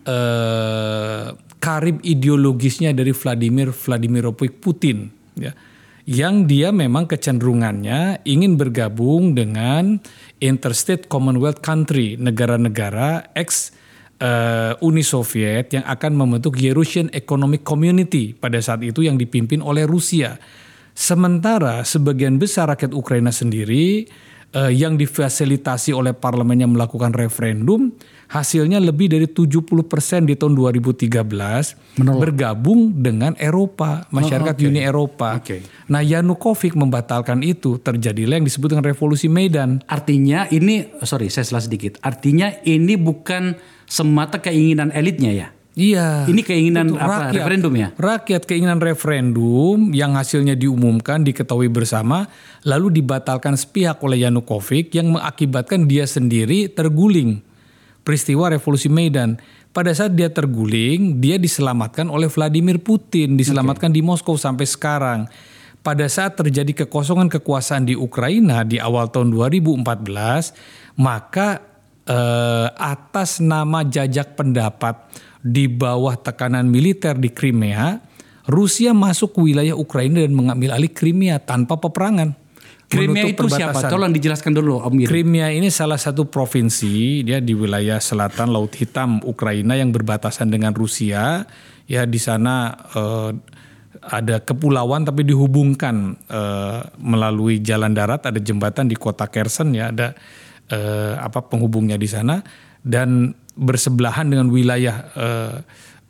uh, 0.05 1.46
karib 1.59 2.01
ideologisnya 2.05 2.93
dari 2.93 3.13
Vladimir 3.13 3.73
Vladimirovich 3.73 4.57
Putin 4.61 5.11
ya 5.37 5.53
yang 6.07 6.47
dia 6.47 6.71
memang 6.71 7.11
kecenderungannya 7.11 8.23
ingin 8.23 8.55
bergabung 8.55 9.35
dengan 9.35 9.99
interstate 10.39 11.11
Commonwealth 11.11 11.67
country, 11.67 12.15
negara-negara 12.15 13.35
ex 13.35 13.75
uh, 14.23 14.79
Uni 14.87 15.03
Soviet 15.03 15.75
yang 15.75 15.83
akan 15.83 16.15
membentuk 16.15 16.63
Eurasian 16.63 17.11
Economic 17.11 17.67
Community 17.67 18.39
pada 18.39 18.63
saat 18.63 18.87
itu 18.87 19.03
yang 19.03 19.19
dipimpin 19.19 19.59
oleh 19.59 19.83
Rusia. 19.83 20.39
Sementara 20.95 21.83
sebagian 21.83 22.39
besar 22.39 22.71
rakyat 22.71 22.95
Ukraina 22.95 23.35
sendiri 23.35 24.07
uh, 24.55 24.71
yang 24.71 24.95
difasilitasi 24.95 25.91
oleh 25.91 26.15
parlemen 26.15 26.63
yang 26.63 26.73
melakukan 26.73 27.19
referendum 27.19 27.91
hasilnya 28.27 28.83
lebih 28.83 29.11
dari 29.11 29.27
70% 29.31 30.27
di 30.27 30.35
tahun 30.35 30.55
2013 30.59 31.11
Menolak. 32.03 32.21
bergabung 32.23 32.91
dengan 32.99 33.39
Eropa, 33.39 34.07
masyarakat 34.11 34.55
oh, 34.55 34.61
okay. 34.61 34.69
Uni 34.71 34.81
Eropa. 34.83 35.29
Okay. 35.39 35.61
Nah, 35.87 36.03
Yanukovych 36.03 36.75
membatalkan 36.75 37.47
itu, 37.47 37.79
terjadilah 37.79 38.43
yang 38.43 38.47
disebut 38.47 38.75
dengan 38.75 38.87
revolusi 38.87 39.31
Medan. 39.31 39.83
Artinya 39.87 40.51
ini 40.51 40.87
sorry, 41.07 41.31
saya 41.31 41.47
salah 41.47 41.63
sedikit. 41.63 42.03
Artinya 42.03 42.51
ini 42.67 42.99
bukan 42.99 43.55
semata 43.87 44.43
keinginan 44.43 44.91
elitnya 44.91 45.31
ya. 45.31 45.49
Iya. 45.77 46.25
Ini 46.25 46.41
keinginan 46.41 46.97
apa? 46.97 47.29
Rakyat, 47.29 47.37
referendum 47.37 47.73
ya? 47.77 47.89
Rakyat 48.01 48.43
keinginan 48.49 48.81
referendum 48.81 49.93
yang 49.93 50.17
hasilnya 50.17 50.57
diumumkan, 50.57 51.21
diketahui 51.21 51.69
bersama, 51.69 52.33
lalu 52.65 53.05
dibatalkan 53.05 53.61
sepihak 53.61 54.01
oleh 54.01 54.25
Yanukovych 54.25 54.89
yang 54.97 55.13
mengakibatkan 55.13 55.85
dia 55.85 56.09
sendiri 56.09 56.73
terguling 56.73 57.45
peristiwa 58.07 58.55
revolusi 58.55 58.87
Medan. 58.87 59.35
Pada 59.75 59.91
saat 59.91 60.15
dia 60.15 60.31
terguling, 60.31 61.19
dia 61.19 61.37
diselamatkan 61.37 62.07
oleh 62.07 62.31
Vladimir 62.31 62.79
Putin, 62.79 63.35
diselamatkan 63.35 63.91
okay. 63.91 63.99
di 63.99 64.07
Moskow 64.07 64.39
sampai 64.39 64.65
sekarang. 64.65 65.21
Pada 65.83 66.07
saat 66.07 66.39
terjadi 66.39 66.87
kekosongan 66.87 67.27
kekuasaan 67.29 67.85
di 67.85 67.99
Ukraina 67.99 68.63
di 68.63 68.79
awal 68.79 69.11
tahun 69.11 69.35
2014, 69.35 70.97
maka 71.03 71.61
eh, 72.09 72.69
atas 72.73 73.43
nama 73.43 73.85
jajak 73.85 74.39
pendapat 74.39 74.97
di 75.45 75.69
bawah 75.69 76.17
tekanan 76.17 76.67
militer 76.67 77.15
di 77.19 77.29
Crimea, 77.29 78.01
Rusia 78.49 78.95
masuk 78.95 79.37
ke 79.37 79.41
wilayah 79.53 79.75
Ukraina 79.75 80.23
dan 80.23 80.33
mengambil 80.33 80.73
alih 80.73 80.91
Crimea 80.91 81.43
tanpa 81.43 81.77
peperangan. 81.77 82.46
Crimea 82.87 83.27
itu 83.27 83.47
siapa? 83.51 83.91
Tolong 83.91 84.15
dijelaskan 84.15 84.55
dulu 84.55 84.79
Om 84.79 84.95
Mir. 84.95 85.07
Crimea 85.11 85.51
ini 85.51 85.75
salah 85.75 85.99
satu 85.99 86.31
provinsi 86.31 87.27
dia 87.27 87.43
di 87.43 87.51
wilayah 87.51 87.99
selatan 87.99 88.55
Laut 88.55 88.71
Hitam 88.79 89.19
Ukraina 89.27 89.75
yang 89.75 89.91
berbatasan 89.91 90.55
dengan 90.55 90.71
Rusia. 90.71 91.43
Ya 91.87 92.03
di 92.07 92.19
sana 92.19 92.75
eh, 92.95 93.31
ada 94.07 94.39
kepulauan 94.39 95.03
tapi 95.03 95.27
dihubungkan 95.27 96.15
eh, 96.31 96.81
melalui 97.03 97.59
jalan 97.59 97.91
darat 97.91 98.23
ada 98.23 98.39
jembatan 98.39 98.87
di 98.87 98.95
kota 98.95 99.27
Kherson 99.27 99.75
ya 99.75 99.91
ada 99.91 100.15
eh, 100.71 101.15
apa 101.19 101.43
penghubungnya 101.47 101.99
di 101.99 102.07
sana 102.07 102.43
dan 102.87 103.35
bersebelahan 103.59 104.31
dengan 104.31 104.47
wilayah 104.51 104.97
eh, 105.15 105.57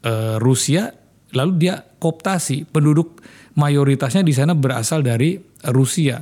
eh, 0.05 0.37
Rusia 0.41 0.93
lalu 1.33 1.53
dia 1.57 1.81
kooptasi 1.81 2.69
penduduk 2.69 3.25
mayoritasnya 3.57 4.21
di 4.21 4.33
sana 4.37 4.53
berasal 4.53 5.01
dari 5.01 5.41
Rusia 5.73 6.21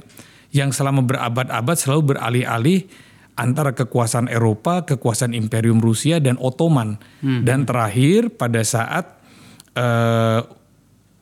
yang 0.54 0.70
selama 0.70 1.02
berabad-abad 1.02 1.76
selalu 1.76 2.14
beralih-alih 2.14 2.86
antara 3.34 3.74
kekuasaan 3.74 4.30
Eropa, 4.30 4.86
kekuasaan 4.86 5.34
Imperium 5.34 5.82
Rusia 5.82 6.22
dan 6.22 6.38
Ottoman. 6.38 7.02
Dan 7.42 7.66
terakhir 7.66 8.30
pada 8.38 8.62
saat 8.62 9.18
eh, 9.74 10.40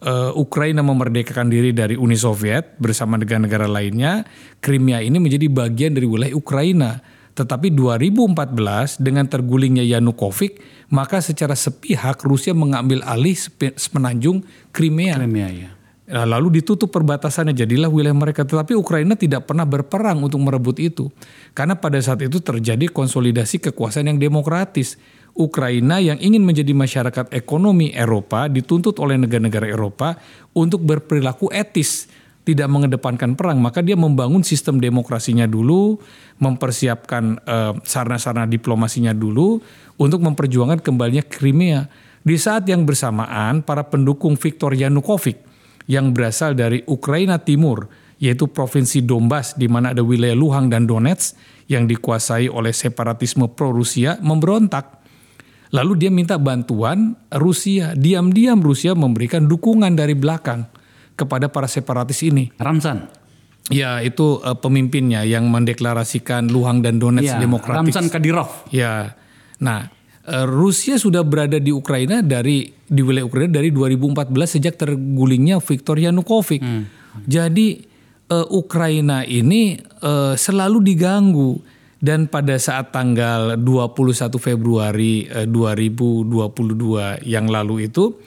eh, 0.04 0.32
Ukraina 0.36 0.84
memerdekakan 0.84 1.48
diri 1.48 1.72
dari 1.72 1.96
Uni 1.96 2.20
Soviet 2.20 2.76
bersama 2.76 3.16
negara-negara 3.16 3.64
lainnya, 3.64 4.28
Crimea 4.60 5.00
ini 5.00 5.16
menjadi 5.16 5.48
bagian 5.48 5.96
dari 5.96 6.04
wilayah 6.04 6.36
Ukraina. 6.36 7.00
Tetapi 7.32 7.72
2014 7.72 9.00
dengan 9.00 9.24
tergulingnya 9.24 9.80
Yanukovych, 9.80 10.60
maka 10.92 11.24
secara 11.24 11.56
sepihak 11.56 12.20
Rusia 12.28 12.52
mengambil 12.52 13.00
alih 13.08 13.32
semenanjung 13.80 14.44
Crimea. 14.68 15.16
Crimea 15.16 15.48
ya. 15.48 15.70
Nah, 16.12 16.28
lalu 16.28 16.60
ditutup 16.60 16.92
perbatasannya 16.92 17.56
jadilah 17.56 17.88
wilayah 17.88 18.12
mereka. 18.12 18.44
Tetapi 18.44 18.76
Ukraina 18.76 19.16
tidak 19.16 19.48
pernah 19.48 19.64
berperang 19.64 20.20
untuk 20.20 20.44
merebut 20.44 20.76
itu. 20.76 21.08
Karena 21.56 21.72
pada 21.72 21.96
saat 22.04 22.20
itu 22.20 22.36
terjadi 22.36 22.92
konsolidasi 22.92 23.64
kekuasaan 23.64 24.12
yang 24.12 24.20
demokratis. 24.20 25.00
Ukraina 25.32 25.96
yang 26.04 26.20
ingin 26.20 26.44
menjadi 26.44 26.76
masyarakat 26.76 27.32
ekonomi 27.32 27.96
Eropa 27.96 28.52
dituntut 28.52 29.00
oleh 29.00 29.16
negara-negara 29.16 29.64
Eropa 29.64 30.20
untuk 30.52 30.84
berperilaku 30.84 31.48
etis 31.48 32.12
tidak 32.44 32.68
mengedepankan 32.68 33.32
perang. 33.32 33.56
Maka 33.64 33.80
dia 33.80 33.96
membangun 33.96 34.44
sistem 34.44 34.76
demokrasinya 34.76 35.48
dulu 35.48 35.96
mempersiapkan 36.44 37.40
eh, 37.40 37.72
sarana-sarana 37.88 38.44
diplomasinya 38.44 39.16
dulu 39.16 39.64
untuk 39.96 40.20
memperjuangkan 40.20 40.84
kembalinya 40.84 41.24
Crimea 41.24 41.88
di 42.20 42.36
saat 42.36 42.68
yang 42.68 42.84
bersamaan 42.84 43.64
para 43.64 43.88
pendukung 43.88 44.36
Viktor 44.36 44.76
Yanukovych 44.76 45.51
yang 45.92 46.16
berasal 46.16 46.56
dari 46.56 46.80
Ukraina 46.88 47.36
Timur, 47.36 47.92
yaitu 48.16 48.48
provinsi 48.48 49.04
Donbas 49.04 49.52
di 49.60 49.68
mana 49.68 49.92
ada 49.92 50.00
wilayah 50.00 50.32
Luhang 50.32 50.72
dan 50.72 50.88
Donetsk 50.88 51.36
yang 51.68 51.84
dikuasai 51.84 52.48
oleh 52.48 52.72
separatisme 52.72 53.52
pro-Rusia 53.52 54.16
memberontak. 54.24 55.04
Lalu 55.72 56.04
dia 56.04 56.10
minta 56.12 56.40
bantuan 56.40 57.16
Rusia. 57.28 57.92
Diam-diam 57.92 58.60
Rusia 58.60 58.96
memberikan 58.96 59.44
dukungan 59.48 59.92
dari 59.92 60.16
belakang 60.16 60.68
kepada 61.16 61.52
para 61.52 61.68
separatis 61.68 62.24
ini. 62.24 62.48
Ramzan. 62.56 63.08
Ya, 63.72 64.00
itu 64.04 64.40
eh, 64.44 64.56
pemimpinnya 64.58 65.24
yang 65.24 65.48
mendeklarasikan 65.48 66.48
Luhang 66.48 66.84
dan 66.84 67.00
Donetsk 67.00 67.36
Ya, 67.36 67.40
demokratis. 67.40 67.92
Ramzan 67.92 68.08
Kadyrov. 68.12 68.68
Ya, 68.68 69.16
nah 69.62 69.88
Rusia 70.22 70.94
sudah 71.02 71.26
berada 71.26 71.58
di 71.58 71.74
Ukraina 71.74 72.22
dari 72.22 72.70
di 72.70 73.02
wilayah 73.02 73.26
Ukraina 73.26 73.58
dari 73.58 73.74
2014 73.74 74.30
sejak 74.46 74.78
tergulingnya 74.78 75.58
Viktor 75.58 75.98
Yanukovych. 75.98 76.62
Jadi 77.26 77.82
eh, 78.30 78.46
Ukraina 78.54 79.26
ini 79.26 79.76
eh, 79.82 80.34
selalu 80.38 80.78
diganggu 80.78 81.58
dan 82.02 82.26
pada 82.26 82.58
saat 82.58 82.90
tanggal 82.90 83.54
21 83.58 84.34
Februari 84.38 85.26
eh, 85.26 85.46
2022 85.46 87.22
yang 87.26 87.46
lalu 87.46 87.86
itu 87.90 88.18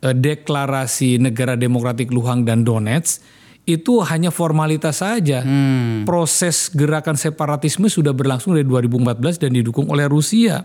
eh, 0.00 0.16
deklarasi 0.16 1.20
negara 1.20 1.56
demokratik 1.56 2.08
Luhang 2.08 2.44
dan 2.44 2.64
Donetsk 2.64 3.40
itu 3.68 4.00
hanya 4.00 4.32
formalitas 4.32 5.04
saja. 5.04 5.44
Proses 6.08 6.72
gerakan 6.72 7.20
separatisme 7.20 7.92
sudah 7.92 8.16
berlangsung 8.16 8.56
dari 8.56 8.64
2014 8.64 9.44
dan 9.44 9.52
didukung 9.52 9.92
oleh 9.92 10.08
Rusia. 10.08 10.64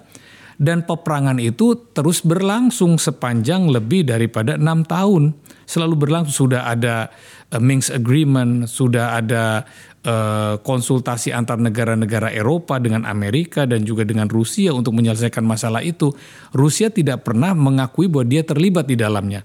Dan 0.58 0.86
peperangan 0.86 1.42
itu 1.42 1.74
terus 1.92 2.22
berlangsung 2.22 3.02
sepanjang 3.02 3.70
lebih 3.70 4.06
daripada 4.06 4.56
enam 4.58 4.86
tahun. 4.86 5.34
Selalu 5.66 5.96
berlangsung 5.98 6.50
sudah 6.50 6.70
ada 6.70 7.10
eh, 7.50 7.62
Minsk 7.62 7.94
Agreement, 7.94 8.70
sudah 8.70 9.18
ada 9.18 9.66
eh, 10.06 10.56
konsultasi 10.62 11.34
antar 11.34 11.58
negara-negara 11.58 12.30
Eropa 12.30 12.78
dengan 12.78 13.10
Amerika 13.10 13.66
dan 13.66 13.82
juga 13.82 14.06
dengan 14.06 14.30
Rusia 14.30 14.72
untuk 14.76 14.94
menyelesaikan 14.94 15.42
masalah 15.42 15.82
itu. 15.82 16.14
Rusia 16.54 16.94
tidak 16.94 17.26
pernah 17.26 17.58
mengakui 17.58 18.06
bahwa 18.06 18.30
dia 18.30 18.46
terlibat 18.46 18.86
di 18.86 18.96
dalamnya. 19.00 19.42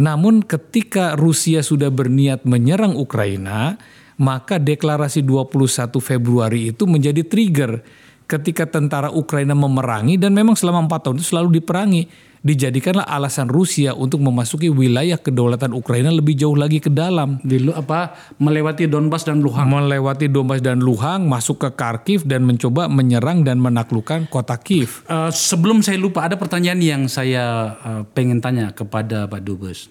Namun 0.00 0.40
ketika 0.42 1.14
Rusia 1.20 1.60
sudah 1.60 1.92
berniat 1.92 2.48
menyerang 2.48 2.96
Ukraina, 2.96 3.76
maka 4.20 4.56
deklarasi 4.56 5.24
21 5.24 5.92
Februari 6.00 6.72
itu 6.72 6.84
menjadi 6.88 7.22
trigger 7.24 7.84
ketika 8.32 8.64
tentara 8.64 9.12
Ukraina 9.12 9.52
memerangi 9.52 10.16
dan 10.16 10.32
memang 10.32 10.56
selama 10.56 10.88
empat 10.88 11.04
tahun 11.04 11.20
itu 11.20 11.26
selalu 11.36 11.60
diperangi. 11.60 12.32
Dijadikanlah 12.42 13.06
alasan 13.06 13.46
Rusia 13.46 13.94
untuk 13.94 14.18
memasuki 14.18 14.66
wilayah 14.66 15.14
kedaulatan 15.14 15.70
Ukraina 15.70 16.10
lebih 16.10 16.34
jauh 16.34 16.58
lagi 16.58 16.82
ke 16.82 16.90
dalam. 16.90 17.38
Di 17.38 17.62
apa 17.70 18.18
melewati 18.42 18.90
Donbas 18.90 19.22
dan 19.22 19.46
Luhang. 19.46 19.70
Melewati 19.70 20.26
Donbas 20.26 20.58
dan 20.58 20.82
Luhang, 20.82 21.30
masuk 21.30 21.62
ke 21.62 21.70
Kharkiv 21.70 22.26
dan 22.26 22.42
mencoba 22.42 22.90
menyerang 22.90 23.46
dan 23.46 23.62
menaklukkan 23.62 24.26
kota 24.26 24.58
Kiev. 24.58 25.06
Eh, 25.06 25.30
sebelum 25.30 25.86
saya 25.86 26.02
lupa 26.02 26.26
ada 26.26 26.34
pertanyaan 26.34 26.82
yang 26.82 27.02
saya 27.06 27.78
eh, 27.78 28.02
pengen 28.10 28.42
tanya 28.42 28.74
kepada 28.74 29.30
Pak 29.30 29.38
Dubes. 29.46 29.86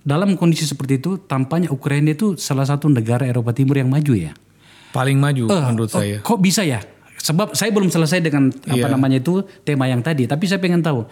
Dalam 0.00 0.40
kondisi 0.40 0.64
seperti 0.64 1.04
itu, 1.04 1.20
tampaknya 1.20 1.68
Ukraina 1.68 2.16
itu 2.16 2.40
salah 2.40 2.64
satu 2.64 2.88
negara 2.88 3.28
Eropa 3.28 3.52
Timur 3.52 3.76
yang 3.76 3.92
maju 3.92 4.16
ya. 4.16 4.32
Paling 4.92 5.20
maju 5.20 5.52
Eh, 5.52 5.64
menurut 5.68 5.92
oh, 5.92 6.00
saya. 6.00 6.16
Kok 6.24 6.38
bisa 6.40 6.64
ya? 6.64 6.80
Sebab 7.22 7.54
saya 7.54 7.70
belum 7.70 7.86
selesai 7.86 8.18
dengan 8.18 8.50
apa 8.50 8.90
Iya. 8.90 8.90
namanya 8.90 9.22
itu 9.22 9.46
tema 9.62 9.86
yang 9.86 10.02
tadi, 10.02 10.26
tapi 10.26 10.50
saya 10.50 10.58
pengen 10.58 10.82
tahu 10.82 11.06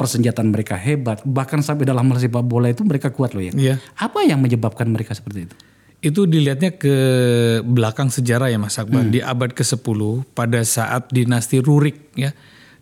persenjataan 0.00 0.48
mereka 0.48 0.72
hebat, 0.80 1.20
bahkan 1.28 1.60
sampai 1.60 1.84
dalam 1.84 2.08
hal 2.08 2.16
sepak 2.16 2.40
bola 2.40 2.72
itu 2.72 2.80
mereka 2.80 3.12
kuat 3.12 3.36
loh 3.36 3.44
ya. 3.44 3.52
Iya. 3.52 3.74
Apa 4.00 4.24
yang 4.24 4.40
menyebabkan 4.40 4.88
mereka 4.88 5.12
seperti 5.12 5.44
itu? 5.44 5.54
Itu 6.00 6.24
dilihatnya 6.24 6.78
ke 6.78 6.94
belakang 7.66 8.08
sejarah 8.08 8.48
ya 8.48 8.56
Mas 8.56 8.78
Akbar. 8.80 9.04
Di 9.10 9.20
abad 9.20 9.50
ke-10 9.52 10.00
pada 10.32 10.62
saat 10.64 11.12
dinasti 11.12 11.60
Rurik 11.60 12.14
ya. 12.16 12.32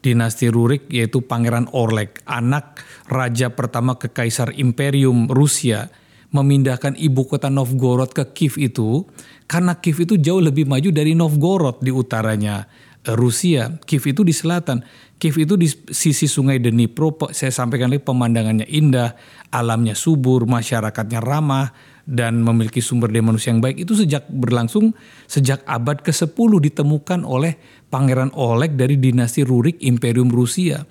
Dinasti 0.05 0.47
Rurik 0.47 0.87
yaitu 0.93 1.25
Pangeran 1.25 1.67
Orlek, 1.75 2.23
anak 2.31 2.79
raja 3.11 3.51
pertama 3.51 3.99
kekaisar 3.99 4.55
Imperium 4.55 5.27
Rusia 5.27 5.91
memindahkan 6.37 7.01
ibu 7.01 7.25
kota 7.25 7.49
Novgorod 7.49 8.13
ke 8.13 8.29
Kiev 8.37 8.61
itu 8.61 9.09
karena 9.49 9.79
Kiev 9.81 10.05
itu 10.05 10.21
jauh 10.21 10.45
lebih 10.45 10.69
maju 10.69 10.93
dari 10.93 11.17
Novgorod 11.17 11.81
di 11.81 11.89
utaranya 11.89 12.69
eh, 13.03 13.17
Rusia. 13.17 13.81
Kiev 13.89 14.05
itu 14.05 14.21
di 14.21 14.37
selatan. 14.37 14.85
Kiev 15.17 15.41
itu 15.41 15.57
di 15.57 15.65
sisi 15.73 16.29
sungai 16.29 16.61
Dnipro. 16.61 17.17
Saya 17.33 17.49
sampaikan 17.49 17.89
lagi 17.89 18.05
pemandangannya 18.05 18.69
indah, 18.69 19.17
alamnya 19.49 19.97
subur, 19.97 20.45
masyarakatnya 20.45 21.25
ramah 21.25 21.73
dan 22.07 22.39
memiliki 22.45 22.79
sumber 22.79 23.09
daya 23.09 23.25
manusia 23.25 23.51
yang 23.51 23.65
baik. 23.65 23.83
Itu 23.83 23.97
sejak 23.97 24.29
berlangsung 24.29 24.93
sejak 25.27 25.65
abad 25.67 26.05
ke-10 26.05 26.51
ditemukan 26.71 27.25
oleh 27.27 27.59
Pangeran 27.89 28.31
Oleg 28.37 28.77
dari 28.77 29.01
dinasti 29.01 29.43
Rurik 29.43 29.81
Imperium 29.81 30.29
Rusia. 30.29 30.85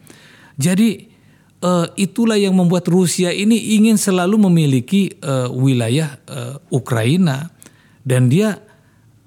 Jadi 0.58 1.15
eh, 1.62 1.88
itulah 1.96 2.36
yang 2.36 2.56
membuat 2.58 2.88
Rusia 2.90 3.32
ini 3.32 3.78
ingin 3.80 3.96
selalu 3.96 4.50
memiliki 4.50 5.14
eh, 5.20 5.48
wilayah 5.52 6.20
eh, 6.28 6.56
Ukraina 6.72 7.52
dan 8.06 8.28
dia 8.28 8.60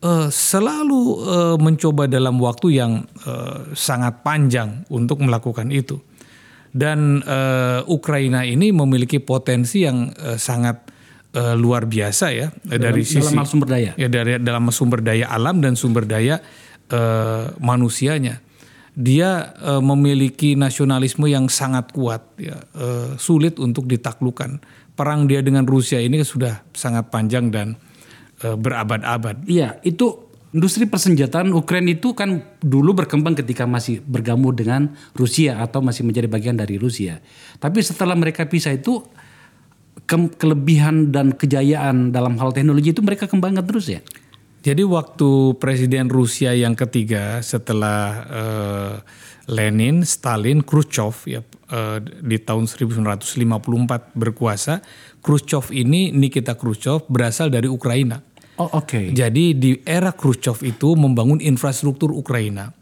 eh, 0.02 0.28
selalu 0.28 1.00
eh, 1.24 1.56
mencoba 1.58 2.06
dalam 2.10 2.36
waktu 2.42 2.78
yang 2.78 2.92
eh, 3.24 3.72
sangat 3.72 4.20
panjang 4.26 4.84
untuk 4.92 5.22
melakukan 5.22 5.70
itu. 5.72 5.98
Dan 6.68 7.24
eh, 7.24 7.80
Ukraina 7.88 8.44
ini 8.44 8.70
memiliki 8.70 9.18
potensi 9.24 9.82
yang 9.88 10.12
eh, 10.12 10.36
sangat 10.36 10.76
eh, 11.32 11.56
luar 11.56 11.88
biasa 11.88 12.26
ya 12.30 12.52
dari 12.62 13.02
sisi 13.08 13.34
dalam 13.34 13.48
sumber 13.48 13.68
daya. 13.72 13.92
ya 13.96 14.08
dari 14.12 14.36
dalam 14.38 14.68
sumber 14.68 15.00
daya 15.00 15.32
alam 15.32 15.64
dan 15.64 15.74
sumber 15.74 16.04
daya 16.04 16.38
eh, 16.92 17.44
manusianya. 17.58 18.47
Dia 18.98 19.54
eh, 19.54 19.78
memiliki 19.78 20.58
nasionalisme 20.58 21.30
yang 21.30 21.46
sangat 21.46 21.94
kuat, 21.94 22.34
ya, 22.34 22.58
eh, 22.74 23.14
sulit 23.14 23.62
untuk 23.62 23.86
ditaklukkan. 23.86 24.58
Perang 24.98 25.30
dia 25.30 25.38
dengan 25.38 25.62
Rusia 25.62 26.02
ini 26.02 26.18
sudah 26.26 26.66
sangat 26.74 27.06
panjang 27.14 27.54
dan 27.54 27.78
eh, 28.42 28.58
berabad-abad. 28.58 29.46
Iya, 29.46 29.78
itu 29.86 30.28
industri 30.50 30.90
persenjataan 30.90 31.54
Ukraina 31.54 31.94
itu 31.94 32.16
kan 32.16 32.42
dulu 32.58 32.96
berkembang 32.96 33.36
ketika 33.38 33.68
masih 33.68 34.02
bergabung 34.02 34.56
dengan 34.56 34.90
Rusia 35.14 35.60
atau 35.62 35.84
masih 35.84 36.02
menjadi 36.02 36.26
bagian 36.26 36.58
dari 36.58 36.80
Rusia. 36.80 37.22
Tapi 37.62 37.78
setelah 37.84 38.16
mereka 38.16 38.50
pisah 38.50 38.74
itu 38.74 39.04
ke- 40.08 40.34
kelebihan 40.40 41.12
dan 41.12 41.36
kejayaan 41.36 42.10
dalam 42.10 42.40
hal 42.40 42.56
teknologi 42.56 42.96
itu 42.96 43.04
mereka 43.04 43.28
kembangkan 43.28 43.62
terus 43.62 43.92
ya. 43.92 44.00
Jadi 44.58 44.82
waktu 44.82 45.54
Presiden 45.62 46.10
Rusia 46.10 46.50
yang 46.50 46.74
ketiga 46.74 47.38
setelah 47.46 48.26
eh, 48.26 48.94
Lenin, 49.48 50.02
Stalin, 50.02 50.66
Khrushchev 50.66 51.14
ya 51.30 51.40
eh, 51.70 51.98
di 52.02 52.36
tahun 52.42 52.66
1954 52.66 54.18
berkuasa, 54.18 54.82
Khrushchev 55.22 55.70
ini 55.70 56.10
Nikita 56.10 56.58
Khrushchev 56.58 57.06
berasal 57.06 57.54
dari 57.54 57.70
Ukraina. 57.70 58.18
Oh 58.58 58.82
oke. 58.82 59.14
Jadi 59.14 59.54
di 59.54 59.78
era 59.86 60.10
Khrushchev 60.10 60.66
itu 60.66 60.98
membangun 60.98 61.38
infrastruktur 61.38 62.10
Ukraina. 62.10 62.74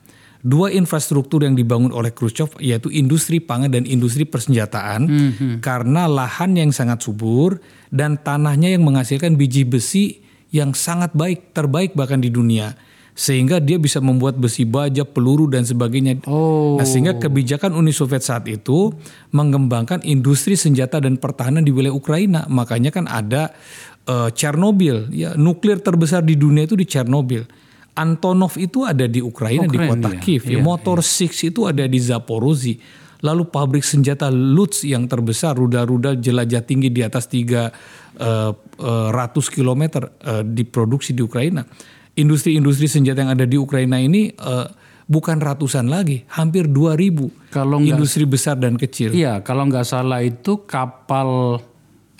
Dua 0.46 0.70
infrastruktur 0.70 1.42
yang 1.42 1.58
dibangun 1.58 1.90
oleh 1.90 2.14
Khrushchev 2.14 2.56
yaitu 2.62 2.88
industri 2.88 3.42
pangan 3.42 3.66
dan 3.66 3.82
industri 3.82 4.22
persenjataan 4.22 5.10
karena 5.58 6.06
lahan 6.06 6.54
yang 6.54 6.70
sangat 6.70 7.02
subur 7.02 7.58
dan 7.90 8.14
tanahnya 8.14 8.70
yang 8.70 8.86
menghasilkan 8.86 9.34
biji 9.34 9.66
besi 9.66 10.25
yang 10.56 10.72
sangat 10.72 11.12
baik, 11.12 11.52
terbaik 11.52 11.92
bahkan 11.92 12.18
di 12.18 12.32
dunia. 12.32 12.72
sehingga 13.16 13.56
dia 13.64 13.80
bisa 13.80 13.96
membuat 14.04 14.36
besi 14.36 14.68
baja, 14.68 15.08
peluru 15.08 15.48
dan 15.48 15.64
sebagainya. 15.64 16.20
Oh. 16.28 16.76
Nah, 16.76 16.84
sehingga 16.84 17.16
kebijakan 17.16 17.72
Uni 17.72 17.90
Soviet 17.90 18.20
saat 18.20 18.44
itu 18.44 18.92
mengembangkan 19.32 20.04
industri 20.04 20.52
senjata 20.52 21.00
dan 21.00 21.16
pertahanan 21.16 21.64
di 21.64 21.72
wilayah 21.72 21.96
Ukraina. 21.96 22.44
Makanya 22.52 22.92
kan 22.92 23.08
ada 23.08 23.56
uh, 24.04 24.28
Chernobyl, 24.36 25.08
ya 25.16 25.32
nuklir 25.32 25.80
terbesar 25.80 26.20
di 26.20 26.36
dunia 26.36 26.68
itu 26.68 26.76
di 26.76 26.84
Chernobyl. 26.84 27.48
Antonov 27.96 28.60
itu 28.60 28.84
ada 28.84 29.08
di 29.08 29.24
Ukraina 29.24 29.64
Oh, 29.64 29.72
di 29.72 29.80
kota 29.80 30.12
iya. 30.12 30.20
Kiev, 30.20 30.44
ya. 30.44 30.60
Motor 30.60 31.00
Six 31.00 31.40
itu 31.48 31.64
ada 31.64 31.88
di 31.88 31.96
Zaporozhye. 31.96 32.76
Lalu 33.24 33.48
pabrik 33.48 33.80
senjata 33.80 34.28
Lutz 34.28 34.84
yang 34.84 35.08
terbesar, 35.08 35.56
rudal-rudal 35.56 36.20
jelajah 36.20 36.60
tinggi 36.60 36.92
di 36.92 37.00
atas 37.00 37.24
3 38.16 39.12
ratus 39.12 39.46
kilometer 39.52 40.10
eh, 40.24 40.42
diproduksi 40.42 41.12
di 41.12 41.22
Ukraina. 41.22 41.64
Industri-industri 42.16 42.88
senjata 42.88 43.20
yang 43.20 43.32
ada 43.36 43.44
di 43.44 43.60
Ukraina 43.60 44.00
ini 44.00 44.32
eh, 44.32 44.66
bukan 45.06 45.38
ratusan 45.38 45.86
lagi, 45.86 46.24
hampir 46.32 46.66
2000 46.66 47.52
Kalau 47.52 47.78
nggak 47.78 47.92
industri 47.94 48.24
besar 48.24 48.56
dan 48.58 48.74
kecil. 48.80 49.12
Iya, 49.12 49.44
kalau 49.44 49.68
nggak 49.68 49.86
salah 49.86 50.24
itu 50.24 50.64
kapal 50.66 51.60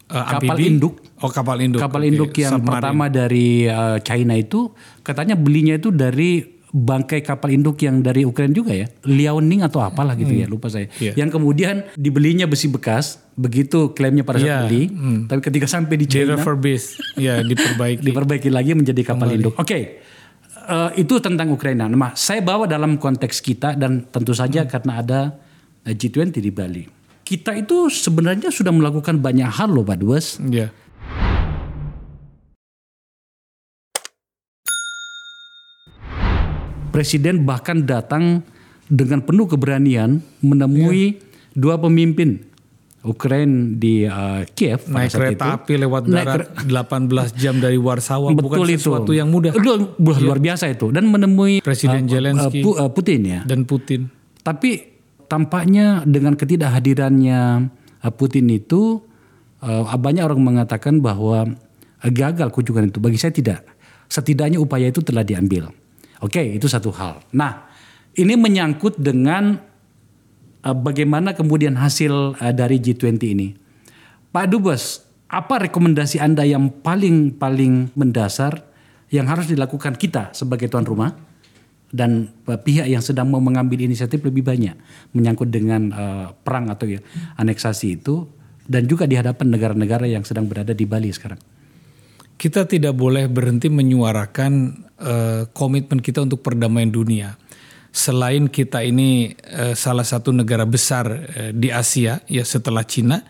Eh, 0.06 0.24
kapal 0.38 0.54
induk 0.62 1.02
Oh 1.18 1.26
kapal 1.32 1.58
induk. 1.58 1.82
kapal 1.82 2.06
induk 2.06 2.30
yang 2.38 2.60
submarine. 2.60 2.70
pertama 2.78 3.04
dari 3.10 3.66
uh, 3.66 3.98
China 4.06 4.38
itu 4.38 4.70
katanya 5.02 5.34
belinya 5.34 5.74
itu 5.74 5.90
dari 5.90 6.55
bangkai 6.76 7.24
kapal 7.24 7.48
induk 7.48 7.80
yang 7.80 8.04
dari 8.04 8.28
Ukraina 8.28 8.52
juga 8.52 8.76
ya, 8.76 8.84
Liaoning 9.08 9.64
atau 9.64 9.80
apalah 9.80 10.12
gitu 10.12 10.36
ya, 10.36 10.44
lupa 10.44 10.68
saya. 10.68 10.92
Iya. 11.00 11.16
Yang 11.16 11.40
kemudian 11.40 11.88
dibelinya 11.96 12.44
besi 12.44 12.68
bekas, 12.68 13.16
begitu 13.32 13.96
klaimnya 13.96 14.28
pada 14.28 14.36
saat 14.36 14.48
Iya, 14.48 14.58
beli, 14.68 14.82
tapi 15.24 15.40
ketika 15.40 15.64
sampai 15.64 15.96
di 15.96 16.04
China 16.04 16.36
refurbish, 16.36 17.00
ya 17.16 17.40
diperbaiki. 17.40 18.04
diperbaiki 18.12 18.48
lagi 18.52 18.76
menjadi 18.76 19.00
kapal 19.00 19.32
induk. 19.32 19.56
Oke. 19.56 20.04
Eh, 20.66 20.90
itu 20.98 21.22
tentang 21.22 21.46
Ukraina. 21.54 21.86
Nah, 21.86 22.12
saya 22.18 22.42
bawa 22.42 22.66
dalam 22.66 22.98
konteks 22.98 23.38
kita 23.38 23.78
dan 23.78 24.10
tentu 24.10 24.34
saja 24.34 24.66
karena 24.66 24.98
ada 24.98 25.20
eh, 25.86 25.94
G20 25.94 26.42
di 26.42 26.50
Bali. 26.50 26.84
Kita 27.22 27.54
itu 27.54 27.86
sebenarnya 27.86 28.50
sudah 28.50 28.74
melakukan 28.74 29.22
banyak 29.22 29.46
hal 29.46 29.70
loh 29.70 29.86
Pak 29.86 29.98
Dues. 30.02 30.42
Ya. 30.50 30.74
Presiden 36.96 37.44
bahkan 37.44 37.84
datang 37.84 38.40
dengan 38.88 39.20
penuh 39.20 39.44
keberanian 39.44 40.24
menemui 40.40 41.20
dua 41.52 41.76
pemimpin 41.76 42.40
Ukraina 43.06 43.70
di 43.76 44.02
uh, 44.02 44.42
Kiev 44.50 44.88
pada 44.90 45.06
Naik 45.06 45.10
saat 45.12 45.20
kereta 45.22 45.44
itu. 45.44 45.56
api 45.62 45.72
lewat 45.78 46.02
Naik 46.10 46.26
darat 46.26 46.48
18 47.30 47.38
jam 47.38 47.54
dari 47.62 47.78
Warsawa 47.78 48.34
bukan 48.34 48.58
Betul 48.58 48.68
itu. 48.74 48.82
sesuatu 48.82 49.12
yang 49.14 49.30
mudah. 49.30 49.54
Luar, 49.54 49.94
luar- 49.94 50.22
luar 50.24 50.38
biasa 50.42 50.72
itu 50.72 50.90
dan 50.90 51.06
menemui 51.06 51.62
Presiden 51.62 52.08
uh, 52.08 52.10
Zelensky. 52.10 52.66
uh, 52.66 52.82
uh, 52.82 52.90
Putin 52.90 53.20
ya. 53.22 53.40
Dan 53.46 53.62
Putin. 53.62 54.10
Tapi 54.42 54.98
tampaknya 55.30 56.02
dengan 56.02 56.34
ketidakhadirannya 56.34 57.40
uh, 58.02 58.12
Putin 58.16 58.50
itu 58.50 58.98
uh, 59.62 59.86
banyak 59.86 60.26
orang 60.26 60.42
mengatakan 60.42 60.98
bahwa 60.98 61.46
uh, 61.46 62.10
gagal 62.10 62.50
kunjungan 62.50 62.90
itu. 62.90 62.98
Bagi 62.98 63.22
saya 63.22 63.30
tidak. 63.30 63.62
Setidaknya 64.10 64.58
upaya 64.58 64.90
itu 64.90 64.98
telah 64.98 65.22
diambil. 65.22 65.70
Oke, 66.24 66.40
itu 66.40 66.66
satu 66.68 66.88
hal. 66.96 67.20
Nah, 67.36 67.68
ini 68.16 68.34
menyangkut 68.34 68.96
dengan 68.96 69.60
uh, 70.64 70.76
bagaimana 70.76 71.36
kemudian 71.36 71.76
hasil 71.76 72.36
uh, 72.40 72.54
dari 72.56 72.80
G20 72.80 73.20
ini. 73.22 73.48
Pak 74.32 74.46
Dubes, 74.48 75.04
apa 75.28 75.68
rekomendasi 75.68 76.20
Anda 76.22 76.46
yang 76.46 76.70
paling 76.82 77.36
paling 77.36 77.92
mendasar 77.98 78.64
yang 79.12 79.30
harus 79.30 79.46
dilakukan 79.46 79.94
kita 80.00 80.34
sebagai 80.34 80.66
tuan 80.66 80.86
rumah 80.86 81.14
dan 81.94 82.34
uh, 82.50 82.58
pihak 82.58 82.90
yang 82.90 83.04
sedang 83.04 83.30
mau 83.30 83.38
mengambil 83.38 83.86
inisiatif 83.86 84.22
lebih 84.26 84.42
banyak 84.42 84.74
menyangkut 85.14 85.48
dengan 85.52 85.82
uh, 85.94 86.26
perang 86.34 86.72
atau 86.72 86.90
ya 86.90 87.00
aneksasi 87.38 88.02
itu 88.02 88.26
dan 88.66 88.90
juga 88.90 89.06
di 89.06 89.14
hadapan 89.14 89.46
negara-negara 89.54 90.10
yang 90.10 90.26
sedang 90.26 90.50
berada 90.50 90.74
di 90.74 90.82
Bali 90.84 91.14
sekarang. 91.14 91.38
Kita 92.36 92.68
tidak 92.68 92.92
boleh 92.96 93.32
berhenti 93.32 93.72
menyuarakan 93.72 94.52
eh, 95.00 95.42
komitmen 95.56 96.04
kita 96.04 96.20
untuk 96.24 96.44
perdamaian 96.44 96.92
dunia. 96.92 97.36
Selain 97.92 98.52
kita 98.52 98.84
ini 98.84 99.32
eh, 99.32 99.72
salah 99.72 100.04
satu 100.04 100.36
negara 100.36 100.68
besar 100.68 101.08
eh, 101.08 101.50
di 101.56 101.72
Asia 101.72 102.20
ya 102.28 102.44
setelah 102.44 102.84
Cina, 102.84 103.24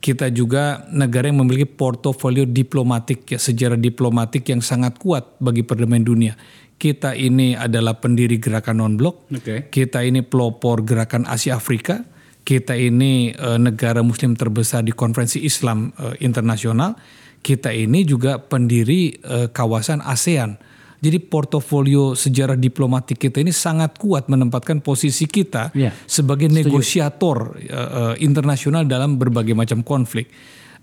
kita 0.00 0.32
juga 0.32 0.88
negara 0.90 1.28
yang 1.28 1.44
memiliki 1.44 1.68
portofolio 1.68 2.48
diplomatik 2.48 3.36
ya 3.36 3.38
sejarah 3.38 3.76
diplomatik 3.76 4.48
yang 4.48 4.64
sangat 4.64 4.96
kuat 4.96 5.36
bagi 5.38 5.62
perdamaian 5.62 6.02
dunia. 6.02 6.34
Kita 6.80 7.12
ini 7.12 7.52
adalah 7.52 8.00
pendiri 8.00 8.40
gerakan 8.40 8.80
non-blok. 8.80 9.28
Oke. 9.28 9.68
Kita 9.68 10.00
ini 10.00 10.24
pelopor 10.24 10.80
gerakan 10.80 11.28
Asia 11.28 11.60
Afrika. 11.60 12.00
Kita 12.40 12.72
ini 12.72 13.28
eh, 13.36 13.60
negara 13.60 14.00
muslim 14.00 14.32
terbesar 14.32 14.80
di 14.80 14.96
konferensi 14.96 15.44
Islam 15.44 15.92
eh, 16.00 16.24
internasional. 16.24 16.96
Kita 17.40 17.72
ini 17.72 18.04
juga 18.04 18.36
pendiri 18.36 19.16
eh, 19.16 19.48
kawasan 19.48 20.04
ASEAN. 20.04 20.60
Jadi 21.00 21.16
portofolio 21.16 22.12
sejarah 22.12 22.60
diplomatik 22.60 23.16
kita 23.16 23.40
ini 23.40 23.56
sangat 23.56 23.96
kuat 23.96 24.28
menempatkan 24.28 24.84
posisi 24.84 25.24
kita 25.24 25.72
Iya, 25.72 25.96
sebagai 26.04 26.52
negosiator 26.52 27.56
eh, 27.56 27.72
eh, 27.72 28.14
internasional 28.20 28.84
dalam 28.84 29.16
berbagai 29.16 29.56
macam 29.56 29.80
konflik. 29.80 30.28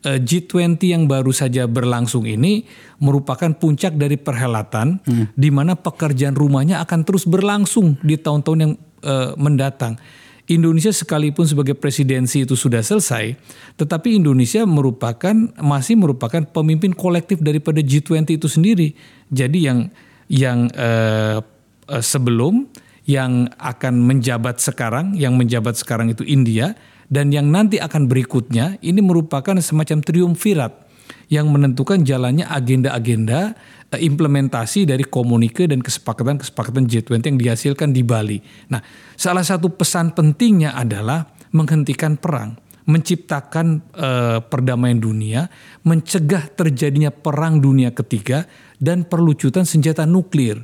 Eh, 0.05 0.21
G20 0.21 0.77
yang 0.93 1.03
baru 1.09 1.33
saja 1.33 1.65
berlangsung 1.65 2.29
ini 2.29 2.61
merupakan 3.01 3.49
puncak 3.57 3.97
dari 3.97 4.13
perhelatan 4.21 5.01
di 5.33 5.49
mana 5.49 5.73
pekerjaan 5.73 6.37
rumahnya 6.37 6.85
akan 6.85 7.01
terus 7.01 7.25
berlangsung 7.25 7.97
di 8.05 8.13
tahun-tahun 8.17 8.59
yang 8.61 8.73
eh, 9.01 9.31
mendatang. 9.41 9.97
Indonesia 10.47 10.95
sekalipun 10.95 11.43
sebagai 11.43 11.75
presidensi 11.75 12.47
itu 12.47 12.55
sudah 12.55 12.79
selesai, 12.79 13.35
tetapi 13.75 14.15
Indonesia 14.15 14.63
merupakan 14.63 15.35
masih 15.59 15.99
merupakan 15.99 16.39
pemimpin 16.47 16.95
kolektif 16.95 17.43
daripada 17.43 17.83
G20 17.83 18.39
itu 18.39 18.47
sendiri. 18.47 18.95
Jadi 19.27 19.67
yang 19.67 19.91
yang 20.31 20.71
eh, 20.71 21.43
eh, 21.91 22.03
sebelum 22.03 22.63
yang 23.03 23.51
akan 23.59 24.03
menjabat 24.07 24.63
sekarang, 24.63 25.19
yang 25.19 25.35
menjabat 25.35 25.75
sekarang 25.75 26.15
itu 26.15 26.23
India 26.23 26.79
dan 27.11 27.31
yang 27.31 27.51
nanti 27.51 27.79
akan 27.79 28.07
berikutnya 28.07 28.79
ini 28.79 28.99
merupakan 29.03 29.55
semacam 29.59 29.99
triumvirat 29.99 30.86
yang 31.27 31.51
menentukan 31.51 32.03
jalannya 32.03 32.47
agenda-agenda 32.47 33.55
eh, 33.91 34.01
implementasi 34.01 34.87
dari 34.87 35.03
komunike 35.03 35.67
dan 35.67 35.83
kesepakatan-kesepakatan 35.83 36.87
G20 36.87 37.23
yang 37.23 37.39
dihasilkan 37.39 37.91
di 37.91 38.03
Bali. 38.03 38.39
Nah, 38.71 38.79
salah 39.15 39.43
satu 39.43 39.71
pesan 39.75 40.15
pentingnya 40.15 40.75
adalah 40.75 41.27
menghentikan 41.51 42.15
perang, 42.15 42.55
menciptakan 42.87 43.83
eh, 43.95 44.39
perdamaian 44.43 44.99
dunia, 44.99 45.51
mencegah 45.83 46.47
terjadinya 46.55 47.11
perang 47.11 47.59
dunia 47.59 47.91
ketiga 47.91 48.47
dan 48.79 49.03
perlucutan 49.03 49.67
senjata 49.67 50.07
nuklir. 50.07 50.63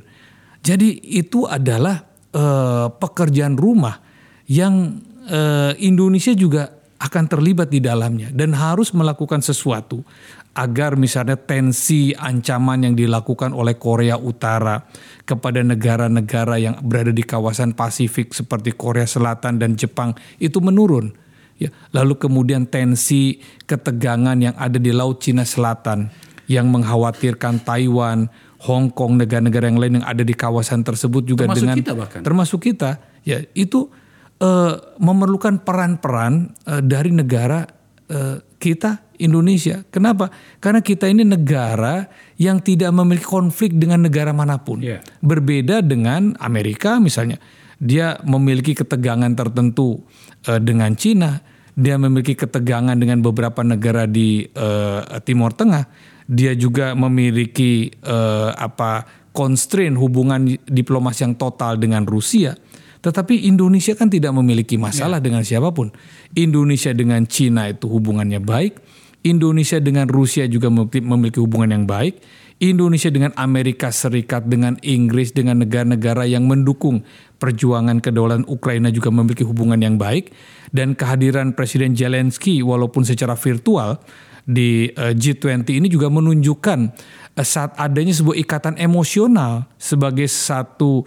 Jadi 0.64 1.20
itu 1.20 1.44
adalah 1.44 2.00
eh, 2.32 2.88
pekerjaan 2.88 3.60
rumah 3.60 4.00
yang 4.48 5.00
eh, 5.28 5.72
Indonesia 5.84 6.32
juga 6.32 6.84
akan 7.04 7.24
terlibat 7.28 7.68
di 7.68 7.84
dalamnya 7.84 8.32
dan 8.32 8.56
harus 8.56 8.96
melakukan 8.96 9.44
sesuatu 9.44 10.00
agar 10.54 10.94
misalnya 10.94 11.34
tensi 11.34 12.14
ancaman 12.14 12.86
yang 12.86 12.94
dilakukan 12.94 13.50
oleh 13.50 13.74
Korea 13.74 14.14
Utara 14.14 14.86
kepada 15.26 15.60
negara-negara 15.66 16.62
yang 16.62 16.78
berada 16.78 17.10
di 17.10 17.26
kawasan 17.26 17.74
Pasifik 17.74 18.30
seperti 18.30 18.70
Korea 18.70 19.04
Selatan 19.04 19.58
dan 19.58 19.74
Jepang 19.74 20.14
itu 20.38 20.62
menurun. 20.62 21.10
Ya, 21.54 21.70
lalu 21.94 22.18
kemudian 22.18 22.66
tensi 22.66 23.38
ketegangan 23.66 24.34
yang 24.38 24.54
ada 24.58 24.78
di 24.78 24.90
Laut 24.90 25.22
Cina 25.22 25.46
Selatan 25.46 26.10
yang 26.50 26.70
mengkhawatirkan 26.70 27.62
Taiwan, 27.62 28.26
Hong 28.66 28.90
Kong, 28.90 29.20
negara-negara 29.20 29.70
yang 29.70 29.78
lain 29.78 29.94
yang 30.02 30.06
ada 30.06 30.22
di 30.26 30.34
kawasan 30.34 30.82
tersebut 30.82 31.22
juga 31.22 31.46
Termasuk 31.46 31.62
dengan 31.62 31.76
kita 31.78 31.92
bahkan. 31.94 32.20
termasuk 32.26 32.60
kita, 32.64 32.90
ya 33.22 33.38
itu 33.54 33.86
eh, 34.42 34.74
memerlukan 34.98 35.62
peran-peran 35.62 36.54
eh, 36.66 36.82
dari 36.82 37.10
negara 37.14 37.66
eh, 38.10 38.42
kita 38.58 39.03
Indonesia. 39.18 39.82
Kenapa? 39.90 40.30
Karena 40.58 40.82
kita 40.82 41.06
ini 41.06 41.22
negara 41.22 42.06
yang 42.40 42.58
tidak 42.58 42.90
memiliki 42.90 43.26
konflik 43.26 43.74
dengan 43.74 44.06
negara 44.06 44.34
mana 44.34 44.58
pun. 44.62 44.82
Iya. 44.82 45.02
Berbeda 45.22 45.80
dengan 45.82 46.34
Amerika 46.42 46.98
misalnya, 46.98 47.38
dia 47.78 48.18
memiliki 48.22 48.74
ketegangan 48.74 49.34
tertentu 49.34 50.02
eh, 50.46 50.60
dengan 50.62 50.94
Cina, 50.94 51.42
dia 51.74 51.98
memiliki 51.98 52.38
ketegangan 52.38 52.94
dengan 52.94 53.20
beberapa 53.20 53.60
negara 53.66 54.06
di 54.06 54.46
eh, 54.46 55.00
Timur 55.26 55.54
Tengah, 55.54 55.84
dia 56.24 56.56
juga 56.56 56.96
memiliki 56.96 57.90
eh, 57.90 58.50
apa 58.54 59.04
constraint 59.34 59.98
hubungan 59.98 60.54
diplomasi 60.64 61.26
yang 61.26 61.34
total 61.34 61.76
dengan 61.76 62.06
Rusia. 62.06 62.54
Tetapi 63.04 63.44
Indonesia 63.44 63.92
kan 63.92 64.08
tidak 64.08 64.32
memiliki 64.32 64.80
masalah 64.80 65.20
dengan 65.20 65.44
siapa 65.44 65.68
pun. 65.76 65.92
Indonesia 66.32 66.88
dengan 66.96 67.28
Cina 67.28 67.68
itu 67.68 67.84
hubungannya 67.84 68.40
baik. 68.40 68.80
Indonesia 69.24 69.80
dengan 69.80 70.04
Rusia 70.06 70.44
juga 70.44 70.68
memiliki 70.70 71.40
hubungan 71.40 71.72
yang 71.72 71.84
baik. 71.88 72.20
Indonesia 72.62 73.10
dengan 73.10 73.34
Amerika 73.34 73.90
Serikat, 73.90 74.46
dengan 74.46 74.78
Inggris, 74.84 75.34
dengan 75.34 75.64
negara-negara 75.64 76.22
yang 76.28 76.46
mendukung 76.46 77.02
perjuangan 77.42 77.98
kedaulatan 77.98 78.46
Ukraina 78.46 78.94
juga 78.94 79.10
memiliki 79.10 79.42
hubungan 79.42 79.80
yang 79.82 79.98
baik 79.98 80.30
dan 80.70 80.94
kehadiran 80.94 81.52
Presiden 81.52 81.98
Zelensky 81.98 82.62
walaupun 82.62 83.02
secara 83.02 83.34
virtual 83.34 83.98
di 84.44 84.92
uh, 84.94 85.16
G20 85.16 85.66
ini 85.66 85.88
juga 85.88 86.12
menunjukkan 86.12 86.78
uh, 87.34 87.44
saat 87.44 87.74
adanya 87.80 88.12
sebuah 88.12 88.36
ikatan 88.38 88.76
emosional 88.76 89.66
sebagai 89.80 90.28
satu 90.30 91.02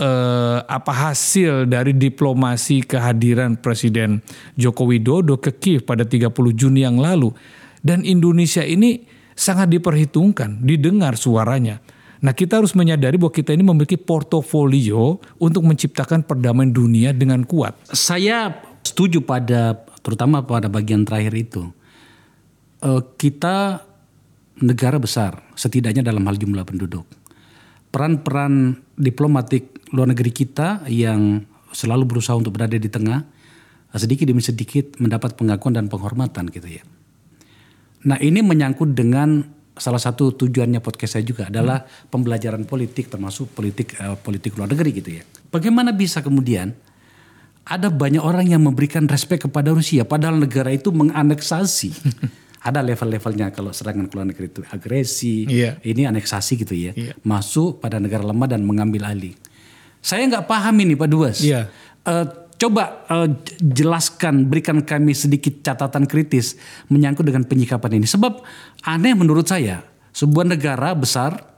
uh, 0.00 0.64
apa 0.64 0.92
hasil 0.92 1.68
dari 1.68 1.96
diplomasi 1.96 2.84
kehadiran 2.84 3.56
Presiden 3.60 4.20
Joko 4.56 4.88
Widodo 4.88 5.40
ke 5.40 5.56
Kiev 5.56 5.84
pada 5.88 6.04
30 6.04 6.32
Juni 6.56 6.84
yang 6.84 7.00
lalu 7.00 7.32
dan 7.80 8.02
Indonesia 8.02 8.64
ini 8.64 9.04
sangat 9.36 9.68
diperhitungkan, 9.70 10.64
didengar 10.64 11.14
suaranya. 11.14 11.78
Nah, 12.24 12.32
kita 12.32 12.58
harus 12.58 12.72
menyadari 12.72 13.20
bahwa 13.20 13.30
kita 13.30 13.52
ini 13.52 13.60
memiliki 13.60 14.00
portofolio 14.00 15.20
untuk 15.36 15.62
menciptakan 15.68 16.24
perdamaian 16.24 16.72
dunia 16.72 17.12
dengan 17.12 17.44
kuat. 17.44 17.76
Saya 17.92 18.56
setuju 18.80 19.20
pada 19.20 19.76
terutama 20.00 20.40
pada 20.40 20.72
bagian 20.72 21.04
terakhir 21.04 21.36
itu. 21.36 21.62
Uh, 22.80 23.04
kita 23.20 23.84
negara 24.64 24.96
besar, 24.96 25.44
setidaknya 25.52 26.00
dalam 26.00 26.24
hal 26.24 26.40
jumlah 26.40 26.64
penduduk. 26.64 27.04
Peran-peran 27.92 28.80
diplomatik 28.96 29.75
luar 29.92 30.10
negeri 30.10 30.32
kita 30.34 30.86
yang 30.90 31.44
selalu 31.70 32.16
berusaha 32.16 32.34
untuk 32.34 32.56
berada 32.56 32.74
di 32.74 32.88
tengah, 32.88 33.22
sedikit 33.94 34.28
demi 34.28 34.42
sedikit 34.44 34.98
mendapat 35.00 35.36
pengakuan 35.36 35.76
dan 35.76 35.86
penghormatan 35.86 36.48
gitu 36.52 36.68
ya. 36.68 36.82
Nah 38.06 38.18
ini 38.22 38.40
menyangkut 38.44 38.94
dengan 38.94 39.42
salah 39.76 40.00
satu 40.00 40.32
tujuannya 40.32 40.80
podcast 40.80 41.20
saya 41.20 41.24
juga 41.26 41.52
adalah 41.52 41.84
hmm. 41.84 42.08
pembelajaran 42.08 42.64
politik 42.64 43.12
termasuk 43.12 43.52
politik 43.52 43.92
uh, 44.00 44.16
politik 44.16 44.56
luar 44.56 44.72
negeri 44.72 44.90
gitu 44.96 45.10
ya. 45.20 45.22
Bagaimana 45.52 45.92
bisa 45.92 46.24
kemudian 46.24 46.72
ada 47.66 47.90
banyak 47.90 48.22
orang 48.22 48.46
yang 48.46 48.62
memberikan 48.62 49.04
respek 49.10 49.50
kepada 49.50 49.74
Rusia 49.74 50.06
padahal 50.06 50.40
negara 50.40 50.72
itu 50.72 50.94
menganeksasi. 50.94 51.90
ada 52.66 52.82
level-levelnya 52.82 53.54
kalau 53.54 53.70
serangan 53.70 54.10
ke 54.10 54.14
luar 54.18 54.26
negeri 54.26 54.50
itu 54.50 54.60
agresi, 54.74 55.46
yeah. 55.46 55.78
ini 55.86 56.02
aneksasi 56.02 56.66
gitu 56.66 56.74
ya. 56.74 56.92
Yeah. 56.98 57.14
Masuk 57.22 57.78
pada 57.78 58.02
negara 58.02 58.26
lemah 58.26 58.50
dan 58.50 58.66
mengambil 58.66 59.06
alih. 59.06 59.38
Saya 60.06 60.22
nggak 60.30 60.46
paham 60.46 60.74
ini 60.86 60.94
Pak 60.94 61.08
Duas. 61.10 61.42
Yeah. 61.42 61.66
Uh, 62.06 62.46
Coba 62.56 63.04
uh, 63.12 63.28
jelaskan, 63.60 64.48
berikan 64.48 64.80
kami 64.80 65.12
sedikit 65.12 65.60
catatan 65.60 66.08
kritis 66.08 66.56
menyangkut 66.88 67.28
dengan 67.28 67.44
penyikapan 67.44 68.00
ini. 68.00 68.08
Sebab 68.08 68.40
aneh 68.80 69.12
menurut 69.12 69.44
saya, 69.44 69.84
sebuah 70.16 70.48
negara 70.48 70.96
besar 70.96 71.52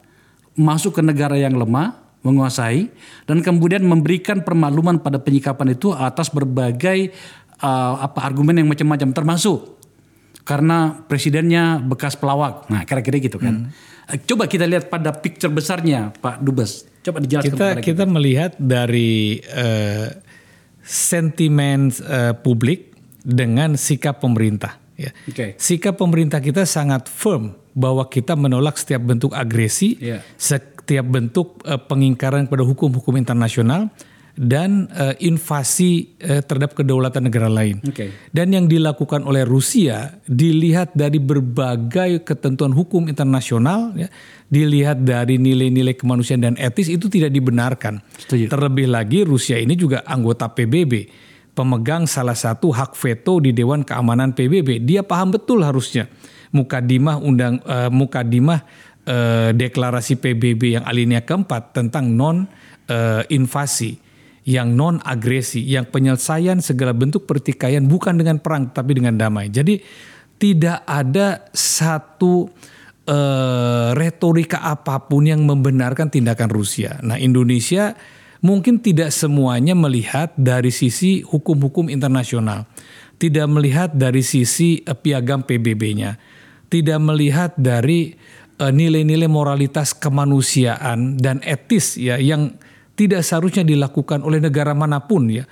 masuk 0.59 0.99
ke 0.99 1.03
negara 1.07 1.39
yang 1.39 1.55
lemah, 1.55 1.95
menguasai, 2.27 2.91
dan 3.31 3.47
kemudian 3.47 3.87
memberikan 3.87 4.43
permakluman 4.43 4.99
pada 4.99 5.23
penyikapan 5.23 5.79
itu 5.79 5.95
atas 5.95 6.35
berbagai 6.35 7.15
uh, 7.63 8.03
apa 8.03 8.19
argumen 8.27 8.59
yang 8.59 8.67
macam-macam, 8.67 9.15
termasuk 9.15 9.79
karena 10.43 10.99
presidennya 11.07 11.79
bekas 11.79 12.19
pelawak. 12.19 12.67
Nah, 12.75 12.83
kira-kira 12.83 13.23
gitu 13.23 13.39
kan. 13.39 13.71
Hmm. 13.71 13.71
Coba 14.09 14.49
kita 14.49 14.65
lihat 14.65 14.89
pada 14.89 15.13
picture 15.13 15.53
besarnya, 15.53 16.09
Pak 16.17 16.41
Dubes. 16.41 16.89
Coba 17.05 17.21
dijelaskan. 17.21 17.53
Kita 17.53 17.69
kita, 17.77 17.85
kita 17.85 18.05
melihat 18.09 18.57
dari 18.57 19.37
uh, 19.53 20.09
sentimen 20.81 21.93
uh, 22.09 22.33
publik 22.33 22.97
dengan 23.21 23.77
sikap 23.77 24.25
pemerintah. 24.25 24.81
Ya. 24.97 25.13
Okay. 25.29 25.61
Sikap 25.61 26.01
pemerintah 26.01 26.41
kita 26.41 26.65
sangat 26.65 27.07
firm 27.07 27.53
bahwa 27.77 28.09
kita 28.09 28.33
menolak 28.33 28.81
setiap 28.81 29.05
bentuk 29.05 29.37
agresi, 29.37 30.01
yeah. 30.01 30.25
setiap 30.41 31.05
bentuk 31.05 31.61
uh, 31.69 31.77
pengingkaran 31.77 32.49
pada 32.49 32.65
hukum-hukum 32.65 33.15
internasional 33.21 33.93
dan 34.39 34.87
uh, 34.95 35.19
invasi 35.19 36.15
uh, 36.23 36.39
terhadap 36.47 36.79
kedaulatan 36.79 37.27
negara 37.27 37.51
lain. 37.51 37.83
Okay. 37.83 38.15
Dan 38.31 38.55
yang 38.55 38.71
dilakukan 38.71 39.27
oleh 39.27 39.43
Rusia 39.43 40.15
dilihat 40.31 40.95
dari 40.95 41.19
berbagai 41.19 42.23
ketentuan 42.23 42.71
hukum 42.71 43.11
internasional, 43.11 43.99
ya, 43.99 44.07
dilihat 44.47 45.03
dari 45.03 45.43
nilai-nilai 45.43 45.99
kemanusiaan 45.99 46.47
dan 46.47 46.55
etis 46.55 46.87
itu 46.87 47.11
tidak 47.11 47.35
dibenarkan. 47.35 47.99
Setuju. 48.15 48.47
Terlebih 48.47 48.87
lagi 48.87 49.27
Rusia 49.27 49.59
ini 49.59 49.75
juga 49.75 50.07
anggota 50.07 50.47
PBB, 50.47 51.11
pemegang 51.59 52.07
salah 52.07 52.39
satu 52.39 52.71
hak 52.71 52.95
veto 52.95 53.43
di 53.43 53.51
Dewan 53.51 53.83
Keamanan 53.83 54.39
PBB. 54.39 54.87
Dia 54.87 55.03
paham 55.03 55.35
betul 55.35 55.67
harusnya 55.67 56.07
mukadimah 56.55 57.21
undang 57.21 57.61
uh, 57.67 57.91
mukadimah 57.93 58.63
uh, 59.05 59.51
deklarasi 59.53 60.17
PBB 60.17 60.81
yang 60.81 60.85
alinea 60.87 61.27
keempat 61.27 61.77
tentang 61.77 62.09
non 62.09 62.49
uh, 62.89 63.23
invasi 63.29 64.09
yang 64.49 64.73
non 64.73 64.97
agresi, 65.05 65.61
yang 65.61 65.85
penyelesaian 65.93 66.65
segala 66.65 66.97
bentuk 66.97 67.29
pertikaian 67.29 67.85
bukan 67.85 68.17
dengan 68.17 68.41
perang 68.41 68.73
tapi 68.73 68.97
dengan 68.97 69.21
damai. 69.21 69.53
Jadi 69.53 69.77
tidak 70.41 70.89
ada 70.89 71.53
satu 71.53 72.49
uh, 73.05 73.93
retorika 73.93 74.65
apa 74.65 75.05
pun 75.05 75.29
yang 75.29 75.45
membenarkan 75.45 76.09
tindakan 76.09 76.49
Rusia. 76.49 76.97
Nah, 77.05 77.21
Indonesia 77.21 77.93
mungkin 78.41 78.81
tidak 78.81 79.13
semuanya 79.13 79.77
melihat 79.77 80.33
dari 80.33 80.73
sisi 80.73 81.21
hukum-hukum 81.21 81.93
internasional, 81.93 82.65
tidak 83.21 83.53
melihat 83.53 83.93
dari 83.93 84.25
sisi 84.25 84.81
uh, 84.89 84.97
piagam 84.97 85.45
PBB-nya, 85.45 86.17
tidak 86.73 86.99
melihat 87.05 87.53
dari 87.61 88.17
uh, 88.65 88.73
nilai-nilai 88.73 89.29
moralitas 89.29 89.93
kemanusiaan 89.93 91.21
dan 91.21 91.45
etis 91.45 92.01
ya 92.01 92.17
yang 92.17 92.57
tidak 92.99 93.23
seharusnya 93.23 93.63
dilakukan 93.63 94.27
oleh 94.27 94.43
negara 94.43 94.75
mana 94.75 94.99
pun 94.99 95.31
ya 95.31 95.47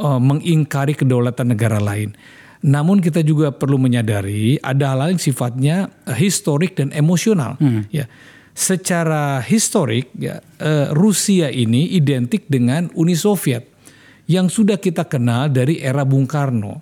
uh, 0.00 0.16
mengingkari 0.16 0.96
kedaulatan 0.96 1.52
negara 1.52 1.76
lain. 1.76 2.16
Namun 2.64 3.04
kita 3.04 3.20
juga 3.20 3.52
perlu 3.52 3.76
menyadari 3.76 4.56
ada 4.64 4.96
hal-hal 4.96 5.12
yang 5.12 5.20
sifatnya 5.20 5.76
uh, 6.08 6.16
historik 6.16 6.80
dan 6.80 6.88
emosional. 6.96 7.60
Hmm. 7.60 7.84
Ya, 7.92 8.08
secara 8.56 9.44
historik 9.44 10.08
ya 10.16 10.40
uh, 10.64 10.96
Rusia 10.96 11.52
ini 11.52 11.92
identik 11.92 12.48
dengan 12.48 12.88
Uni 12.96 13.12
Soviet 13.12 13.68
yang 14.24 14.48
sudah 14.48 14.80
kita 14.80 15.04
kenal 15.04 15.52
dari 15.52 15.84
era 15.84 16.08
Bung 16.08 16.24
Karno 16.24 16.80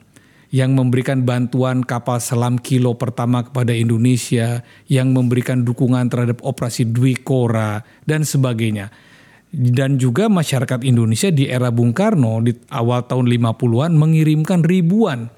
yang 0.55 0.77
memberikan 0.79 1.25
bantuan 1.27 1.81
kapal 1.81 2.21
selam 2.21 2.61
kilo 2.61 2.93
pertama 2.93 3.41
kepada 3.41 3.73
Indonesia, 3.73 4.61
yang 4.85 5.17
memberikan 5.17 5.65
dukungan 5.65 6.13
terhadap 6.13 6.45
operasi 6.45 6.93
Dwi 6.93 7.17
Kora 7.25 7.81
dan 8.05 8.23
sebagainya 8.23 8.93
dan 9.53 10.01
juga 10.01 10.33
masyarakat 10.33 10.81
Indonesia 10.89 11.29
di 11.29 11.45
era 11.45 11.69
Bung 11.69 11.93
Karno 11.93 12.41
di 12.41 12.57
awal 12.73 13.05
tahun 13.05 13.29
50-an 13.29 13.93
mengirimkan 13.93 14.65
ribuan 14.65 15.29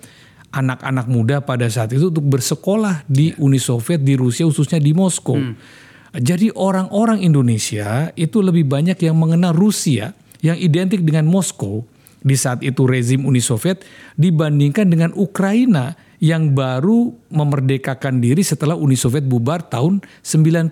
anak-anak 0.55 1.11
muda 1.11 1.43
pada 1.43 1.67
saat 1.67 1.91
itu 1.91 2.15
untuk 2.15 2.23
bersekolah 2.31 3.03
di 3.11 3.35
ya. 3.35 3.43
Uni 3.43 3.59
Soviet 3.59 4.07
di 4.07 4.15
Rusia 4.15 4.47
khususnya 4.47 4.79
di 4.79 4.95
Moskow. 4.95 5.35
Hmm. 5.35 5.59
Jadi 6.15 6.55
orang-orang 6.55 7.27
Indonesia 7.27 8.15
itu 8.15 8.39
lebih 8.39 8.71
banyak 8.71 8.95
yang 9.03 9.19
mengenal 9.19 9.51
Rusia 9.51 10.15
yang 10.47 10.55
identik 10.55 11.03
dengan 11.03 11.27
Moskow 11.27 11.83
di 12.23 12.39
saat 12.39 12.63
itu 12.63 12.87
rezim 12.87 13.27
Uni 13.27 13.43
Soviet 13.43 13.83
dibandingkan 14.15 14.87
dengan 14.87 15.11
Ukraina 15.19 15.99
yang 16.23 16.55
baru 16.55 17.11
memerdekakan 17.35 18.23
diri 18.23 18.47
setelah 18.47 18.79
Uni 18.79 18.95
Soviet 18.95 19.27
bubar 19.27 19.67
tahun 19.67 20.07
91. 20.23 20.71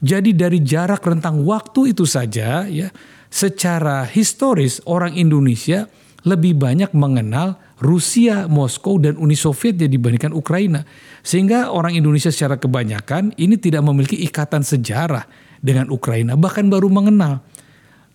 Jadi 0.00 0.32
dari 0.32 0.64
jarak 0.64 1.04
rentang 1.04 1.44
waktu 1.44 1.92
itu 1.92 2.08
saja 2.08 2.64
ya 2.64 2.88
secara 3.28 4.08
historis 4.08 4.80
orang 4.88 5.12
Indonesia 5.12 5.84
lebih 6.24 6.56
banyak 6.56 6.92
mengenal 6.96 7.60
Rusia, 7.80 8.44
Moskow 8.44 9.00
dan 9.00 9.16
Uni 9.16 9.36
Soviet 9.36 9.76
dibandingkan 9.76 10.36
Ukraina. 10.36 10.84
Sehingga 11.24 11.72
orang 11.72 11.96
Indonesia 11.96 12.28
secara 12.32 12.60
kebanyakan 12.60 13.36
ini 13.40 13.56
tidak 13.56 13.84
memiliki 13.84 14.20
ikatan 14.24 14.64
sejarah 14.64 15.24
dengan 15.60 15.92
Ukraina 15.92 16.36
bahkan 16.36 16.68
baru 16.68 16.88
mengenal. 16.88 17.44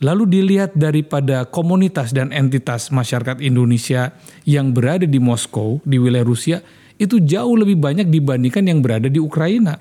Lalu 0.04 0.28
dilihat 0.28 0.76
daripada 0.76 1.48
komunitas 1.48 2.12
dan 2.12 2.30
entitas 2.36 2.92
masyarakat 2.92 3.40
Indonesia 3.40 4.12
yang 4.44 4.76
berada 4.76 5.08
di 5.08 5.18
Moskow, 5.24 5.80
di 5.88 5.96
wilayah 5.96 6.28
Rusia, 6.28 6.58
itu 7.00 7.24
jauh 7.24 7.56
lebih 7.56 7.80
banyak 7.80 8.12
dibandingkan 8.12 8.68
yang 8.68 8.84
berada 8.84 9.08
di 9.08 9.24
Ukraina 9.24 9.80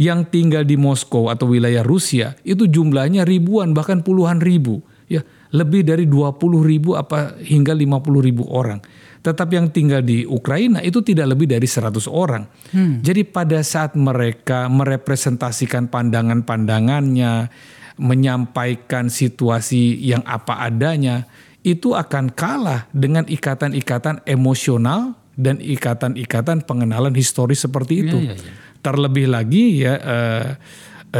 yang 0.00 0.24
tinggal 0.28 0.64
di 0.64 0.76
Moskow 0.80 1.28
atau 1.28 1.52
wilayah 1.52 1.84
Rusia 1.84 2.36
itu 2.42 2.64
jumlahnya 2.68 3.28
ribuan 3.28 3.76
bahkan 3.76 4.00
puluhan 4.00 4.40
ribu 4.40 4.80
ya 5.10 5.20
lebih 5.52 5.84
dari 5.84 6.08
20 6.08 6.40
ribu 6.64 6.96
apa 6.96 7.36
hingga 7.44 7.76
50 7.76 8.26
ribu 8.26 8.48
orang 8.48 8.80
tetapi 9.22 9.52
yang 9.54 9.68
tinggal 9.70 10.02
di 10.02 10.24
Ukraina 10.26 10.80
itu 10.82 11.04
tidak 11.04 11.36
lebih 11.36 11.46
dari 11.52 11.68
100 11.68 11.92
orang 12.08 12.48
hmm. 12.72 13.04
jadi 13.04 13.22
pada 13.28 13.60
saat 13.60 13.92
mereka 13.94 14.72
merepresentasikan 14.72 15.92
pandangan-pandangannya 15.92 17.52
menyampaikan 18.00 19.12
situasi 19.12 20.00
yang 20.00 20.24
apa 20.24 20.64
adanya 20.64 21.28
itu 21.62 21.94
akan 21.94 22.34
kalah 22.34 22.90
dengan 22.90 23.22
ikatan-ikatan 23.28 24.26
emosional 24.26 25.14
dan 25.38 25.62
ikatan-ikatan 25.62 26.66
pengenalan 26.66 27.14
historis 27.14 27.64
seperti 27.64 28.04
itu. 28.04 28.18
Ya, 28.18 28.34
ya, 28.34 28.36
ya. 28.36 28.52
Terlebih 28.82 29.30
lagi 29.30 29.86
ya 29.86 29.94
uh, 29.94 30.46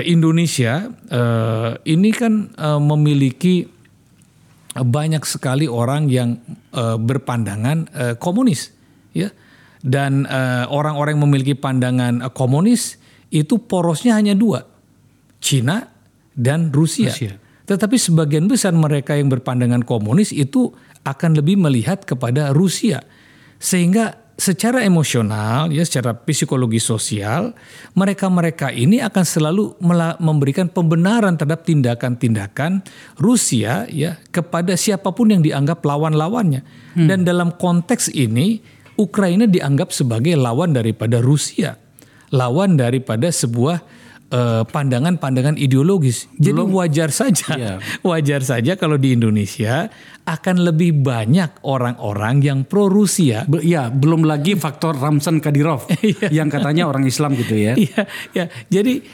Indonesia 0.02 0.88
uh, 1.12 1.78
ini 1.86 2.10
kan 2.10 2.50
uh, 2.58 2.82
memiliki 2.82 3.68
banyak 4.72 5.22
sekali 5.28 5.68
orang 5.68 6.08
yang 6.08 6.40
uh, 6.72 6.96
berpandangan 6.96 7.78
uh, 7.92 8.14
komunis 8.16 8.72
ya 9.12 9.28
dan 9.84 10.24
orang-orang 10.70 11.12
uh, 11.12 11.18
yang 11.18 11.22
memiliki 11.28 11.54
pandangan 11.58 12.24
uh, 12.24 12.32
komunis 12.32 12.96
itu 13.28 13.60
porosnya 13.60 14.16
hanya 14.16 14.32
dua 14.32 14.64
Cina 15.42 15.90
dan 16.32 16.70
Rusia. 16.70 17.10
Rusia. 17.10 17.34
Tetapi 17.66 17.96
sebagian 17.98 18.46
besar 18.46 18.72
mereka 18.72 19.18
yang 19.18 19.28
berpandangan 19.28 19.82
komunis 19.82 20.30
itu 20.30 20.70
akan 21.02 21.34
lebih 21.34 21.58
melihat 21.58 22.06
kepada 22.06 22.54
Rusia. 22.54 23.02
Sehingga 23.58 24.21
secara 24.42 24.82
emosional 24.82 25.70
ya 25.70 25.86
secara 25.86 26.18
psikologi 26.18 26.82
sosial 26.82 27.54
mereka-mereka 27.94 28.74
ini 28.74 28.98
akan 28.98 29.22
selalu 29.22 29.78
memberikan 30.18 30.66
pembenaran 30.66 31.38
terhadap 31.38 31.62
tindakan-tindakan 31.62 32.82
Rusia 33.22 33.86
ya 33.86 34.18
kepada 34.34 34.74
siapa 34.74 35.14
pun 35.14 35.30
yang 35.30 35.46
dianggap 35.46 35.86
lawan-lawannya. 35.86 36.66
Hmm. 36.98 37.06
Dan 37.06 37.22
dalam 37.22 37.54
konteks 37.54 38.10
ini 38.10 38.58
Ukraina 38.98 39.46
dianggap 39.46 39.94
sebagai 39.94 40.34
lawan 40.34 40.74
daripada 40.74 41.22
Rusia. 41.22 41.78
Lawan 42.34 42.74
daripada 42.80 43.30
sebuah 43.30 44.01
Eh, 44.32 44.64
pandangan-pandangan 44.64 45.60
ideologis. 45.60 46.24
Jadi 46.40 46.56
Belum, 46.56 46.80
wajar 46.80 47.12
saja, 47.12 47.52
iya. 47.52 47.74
wajar 48.08 48.40
saja 48.40 48.80
kalau 48.80 48.96
di 48.96 49.12
Indonesia 49.12 49.92
akan 50.24 50.72
lebih 50.72 51.04
banyak 51.04 51.60
orang-orang 51.68 52.40
yang 52.40 52.58
pro 52.64 52.88
Rusia. 52.88 53.44
Be 53.44 53.60
ya, 53.60 53.92
belum 53.92 54.24
lagi 54.24 54.56
faktor 54.56 54.96
Ramsan 54.96 55.36
Kadyrov 55.36 55.84
iya. 56.00 56.32
yang 56.32 56.48
katanya 56.48 56.88
orang 56.88 57.04
Islam 57.04 57.36
gitu 57.36 57.60
ya. 57.60 57.76
Iya, 57.76 58.08
ya. 58.32 58.48
Jadi 58.72 59.04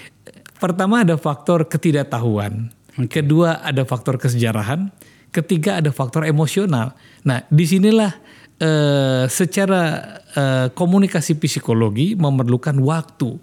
pertama 0.54 1.02
ada 1.02 1.18
faktor 1.18 1.66
ketidaktahuan, 1.66 2.70
kedua 3.10 3.58
ada 3.66 3.82
faktor 3.82 4.22
kesejarahan, 4.22 4.94
ketiga 5.34 5.82
ada 5.82 5.90
faktor 5.90 6.30
emosional. 6.30 6.94
Nah, 7.26 7.42
di 7.50 7.66
sinilah 7.66 8.14
uh, 8.62 9.26
secara 9.26 9.82
uh, 10.30 10.66
komunikasi 10.70 11.34
psikologi 11.42 12.14
memerlukan 12.14 12.78
waktu 12.78 13.34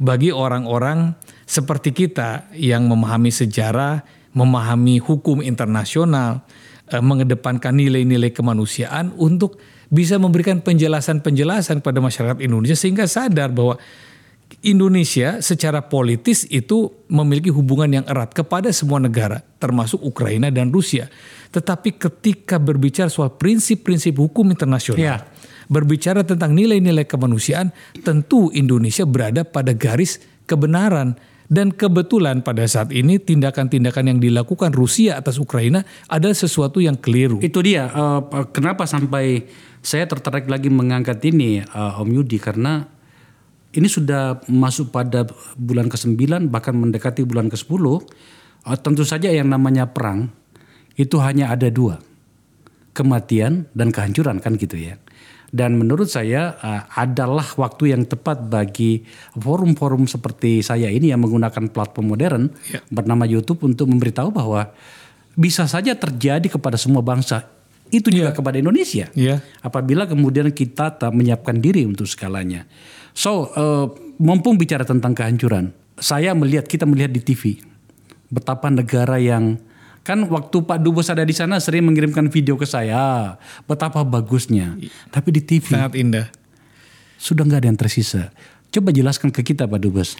bagi 0.00 0.32
orang-orang 0.32 1.12
seperti 1.44 1.92
kita 1.92 2.48
yang 2.56 2.88
memahami 2.88 3.28
sejarah, 3.28 4.00
memahami 4.32 4.96
hukum 4.96 5.44
internasional, 5.44 6.40
eh, 6.88 7.04
mengedepankan 7.04 7.76
nilai-nilai 7.76 8.32
kemanusiaan 8.32 9.12
untuk 9.20 9.60
bisa 9.92 10.16
memberikan 10.16 10.64
penjelasan-penjelasan 10.64 11.84
pada 11.84 12.00
masyarakat 12.00 12.40
Indonesia 12.40 12.78
sehingga 12.78 13.04
sadar 13.04 13.52
bahwa 13.52 13.76
Indonesia 14.66 15.38
secara 15.38 15.78
politis 15.86 16.42
itu 16.50 16.90
memiliki 17.06 17.54
hubungan 17.54 18.02
yang 18.02 18.06
erat 18.10 18.34
kepada 18.34 18.74
semua 18.74 18.98
negara, 18.98 19.46
termasuk 19.62 20.02
Ukraina 20.02 20.50
dan 20.50 20.74
Rusia. 20.74 21.06
Tetapi 21.54 21.94
ketika 21.94 22.58
berbicara 22.58 23.06
soal 23.06 23.30
prinsip-prinsip 23.30 24.14
hukum 24.18 24.50
internasional, 24.50 24.98
ya 24.98 25.16
berbicara 25.70 26.26
tentang 26.26 26.58
nilai-nilai 26.58 27.06
kemanusiaan, 27.06 27.70
tentu 28.02 28.50
Indonesia 28.50 29.06
berada 29.06 29.46
pada 29.46 29.70
garis 29.70 30.18
kebenaran. 30.50 31.14
Dan 31.50 31.74
kebetulan 31.74 32.46
pada 32.46 32.62
saat 32.70 32.94
ini 32.94 33.18
tindakan-tindakan 33.18 34.06
yang 34.06 34.18
dilakukan 34.22 34.70
Rusia 34.70 35.18
atas 35.18 35.34
Ukraina 35.34 35.82
adalah 36.06 36.34
sesuatu 36.34 36.78
yang 36.78 36.94
keliru. 36.94 37.42
Itu 37.42 37.58
dia. 37.58 37.90
Uh, 37.90 38.46
kenapa 38.54 38.86
sampai 38.86 39.50
saya 39.82 40.06
tertarik 40.06 40.46
lagi 40.46 40.70
mengangkat 40.70 41.18
ini, 41.26 41.58
uh, 41.74 41.98
Om 41.98 42.22
Yudi, 42.22 42.38
karena 42.38 42.86
ini 43.74 43.90
sudah 43.90 44.46
masuk 44.46 44.94
pada 44.94 45.26
bulan 45.58 45.90
ke-9 45.90 46.46
bahkan 46.54 46.70
mendekati 46.70 47.26
bulan 47.26 47.50
ke-10. 47.50 47.82
Uh, 47.82 47.98
tentu 48.78 49.02
saja 49.02 49.26
yang 49.26 49.50
namanya 49.50 49.90
perang 49.90 50.30
itu 50.94 51.18
hanya 51.18 51.50
ada 51.50 51.66
dua. 51.66 51.98
Kematian 52.94 53.66
dan 53.74 53.90
kehancuran 53.90 54.38
kan 54.38 54.54
gitu 54.54 54.78
ya. 54.78 55.02
Dan 55.50 55.82
menurut 55.82 56.06
saya 56.06 56.54
uh, 56.62 56.86
adalah 56.94 57.42
waktu 57.58 57.90
yang 57.90 58.06
tepat 58.06 58.46
bagi 58.46 59.02
forum-forum 59.34 60.06
seperti 60.06 60.62
saya 60.62 60.86
ini 60.86 61.10
yang 61.10 61.26
menggunakan 61.26 61.74
platform 61.74 62.06
modern 62.14 62.42
ya. 62.70 62.78
bernama 62.86 63.26
YouTube 63.26 63.66
untuk 63.66 63.90
memberitahu 63.90 64.30
bahwa 64.30 64.70
bisa 65.34 65.66
saja 65.66 65.98
terjadi 65.98 66.46
kepada 66.46 66.78
semua 66.78 67.02
bangsa. 67.02 67.50
Itu 67.90 68.14
juga 68.14 68.30
ya. 68.30 68.36
kepada 68.38 68.62
Indonesia. 68.62 69.10
Ya. 69.18 69.42
Apabila 69.58 70.06
kemudian 70.06 70.54
kita 70.54 70.94
tak 70.94 71.10
menyiapkan 71.10 71.58
diri 71.58 71.82
untuk 71.82 72.06
skalanya. 72.06 72.70
So, 73.10 73.50
uh, 73.58 73.90
mumpung 74.22 74.54
bicara 74.54 74.86
tentang 74.86 75.18
kehancuran, 75.18 75.74
saya 75.98 76.30
melihat 76.38 76.70
kita 76.70 76.86
melihat 76.86 77.10
di 77.10 77.18
TV 77.18 77.58
betapa 78.30 78.70
negara 78.70 79.18
yang 79.18 79.58
Kan 80.00 80.24
waktu 80.32 80.64
Pak 80.64 80.80
Dubes 80.80 81.12
ada 81.12 81.22
di 81.22 81.36
sana 81.36 81.60
sering 81.60 81.84
mengirimkan 81.84 82.32
video 82.32 82.56
ke 82.56 82.64
saya. 82.64 83.36
Betapa 83.68 84.00
bagusnya. 84.00 84.76
Tapi 85.12 85.28
di 85.28 85.42
TV. 85.44 85.68
Sangat 85.68 85.94
indah. 85.96 86.26
Sudah 87.20 87.44
nggak 87.44 87.60
ada 87.60 87.68
yang 87.68 87.80
tersisa. 87.80 88.32
Coba 88.72 88.96
jelaskan 88.96 89.28
ke 89.28 89.44
kita 89.44 89.68
Pak 89.68 89.80
Dubes. 89.82 90.16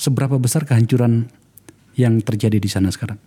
Seberapa 0.00 0.40
besar 0.40 0.64
kehancuran 0.64 1.28
yang 1.92 2.24
terjadi 2.24 2.56
di 2.56 2.70
sana 2.72 2.88
sekarang? 2.88 3.20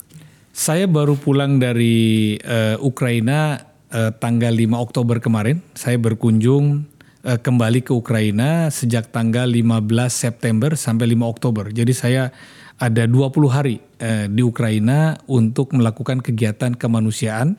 Saya 0.55 0.89
baru 0.89 1.19
pulang 1.19 1.61
dari 1.61 2.39
uh, 2.41 2.79
Ukraina 2.81 3.61
uh, 3.91 4.11
tanggal 4.15 4.55
5 4.55 4.71
Oktober 4.79 5.19
kemarin. 5.21 5.61
Saya 5.75 5.99
berkunjung 6.01 6.88
uh, 7.27 7.38
kembali 7.38 7.83
ke 7.83 7.91
Ukraina 7.91 8.71
sejak 8.71 9.11
tanggal 9.11 9.51
15 9.51 9.86
September 10.09 10.73
sampai 10.73 11.13
5 11.13 11.27
Oktober. 11.27 11.65
Jadi 11.69 11.93
saya 11.93 12.31
ada 12.76 13.07
20 13.07 13.32
hari 13.47 13.80
eh, 13.99 14.28
di 14.28 14.43
Ukraina 14.43 15.15
untuk 15.32 15.71
melakukan 15.71 16.19
kegiatan 16.19 16.76
kemanusiaan 16.76 17.55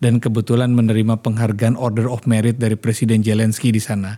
dan 0.00 0.20
kebetulan 0.20 0.72
menerima 0.72 1.20
penghargaan 1.20 1.76
Order 1.76 2.08
of 2.08 2.24
Merit 2.28 2.56
dari 2.56 2.76
Presiden 2.76 3.24
Zelensky 3.24 3.72
di 3.72 3.80
sana. 3.80 4.16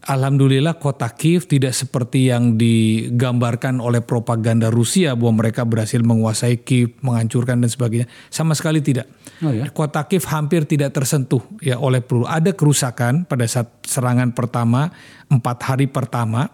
Alhamdulillah 0.00 0.80
kota 0.80 1.12
Kiev 1.12 1.44
tidak 1.44 1.76
seperti 1.76 2.32
yang 2.32 2.56
digambarkan 2.56 3.84
oleh 3.84 4.00
propaganda 4.00 4.72
Rusia 4.72 5.12
bahwa 5.12 5.44
mereka 5.44 5.68
berhasil 5.68 6.00
menguasai 6.00 6.64
Kiev, 6.64 6.96
menghancurkan 7.04 7.60
dan 7.60 7.68
sebagainya. 7.68 8.08
Sama 8.32 8.56
sekali 8.56 8.80
tidak. 8.80 9.12
Oh 9.44 9.52
ya? 9.52 9.68
Kota 9.68 10.08
Kiev 10.08 10.24
hampir 10.32 10.64
tidak 10.64 10.96
tersentuh 10.96 11.44
ya 11.60 11.76
oleh 11.76 12.00
peluru. 12.00 12.24
Ada 12.24 12.56
kerusakan 12.56 13.28
pada 13.28 13.44
saat 13.44 13.84
serangan 13.84 14.32
pertama, 14.32 14.88
empat 15.28 15.68
hari 15.68 15.84
pertama 15.84 16.48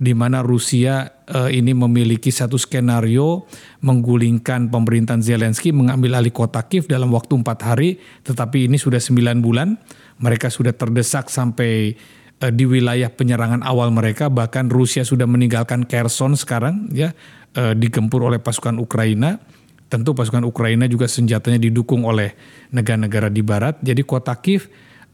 di 0.00 0.16
mana 0.16 0.40
Rusia 0.40 1.12
uh, 1.28 1.52
ini 1.52 1.76
memiliki 1.76 2.32
satu 2.32 2.56
skenario 2.56 3.44
menggulingkan 3.84 4.72
pemerintahan 4.72 5.20
Zelensky 5.20 5.76
mengambil 5.76 6.16
alih 6.16 6.32
kota 6.32 6.64
Kiev 6.64 6.88
dalam 6.88 7.12
waktu 7.12 7.36
empat 7.36 7.58
hari, 7.68 8.00
tetapi 8.24 8.64
ini 8.64 8.80
sudah 8.80 8.96
sembilan 8.96 9.44
bulan. 9.44 9.76
Mereka 10.24 10.48
sudah 10.48 10.72
terdesak 10.72 11.28
sampai 11.28 11.92
uh, 12.40 12.48
di 12.48 12.64
wilayah 12.64 13.12
penyerangan 13.12 13.60
awal 13.60 13.92
mereka, 13.92 14.32
bahkan 14.32 14.72
Rusia 14.72 15.04
sudah 15.04 15.28
meninggalkan 15.28 15.84
Kherson 15.84 16.32
sekarang, 16.32 16.88
ya 16.96 17.12
uh, 17.60 17.76
digempur 17.76 18.24
oleh 18.24 18.40
pasukan 18.40 18.80
Ukraina. 18.80 19.36
Tentu 19.92 20.16
pasukan 20.16 20.48
Ukraina 20.48 20.88
juga 20.88 21.12
senjatanya 21.12 21.60
didukung 21.60 22.08
oleh 22.08 22.32
negara-negara 22.72 23.28
di 23.28 23.42
Barat. 23.44 23.76
Jadi 23.84 24.00
kota 24.06 24.32
Kiev 24.38 24.70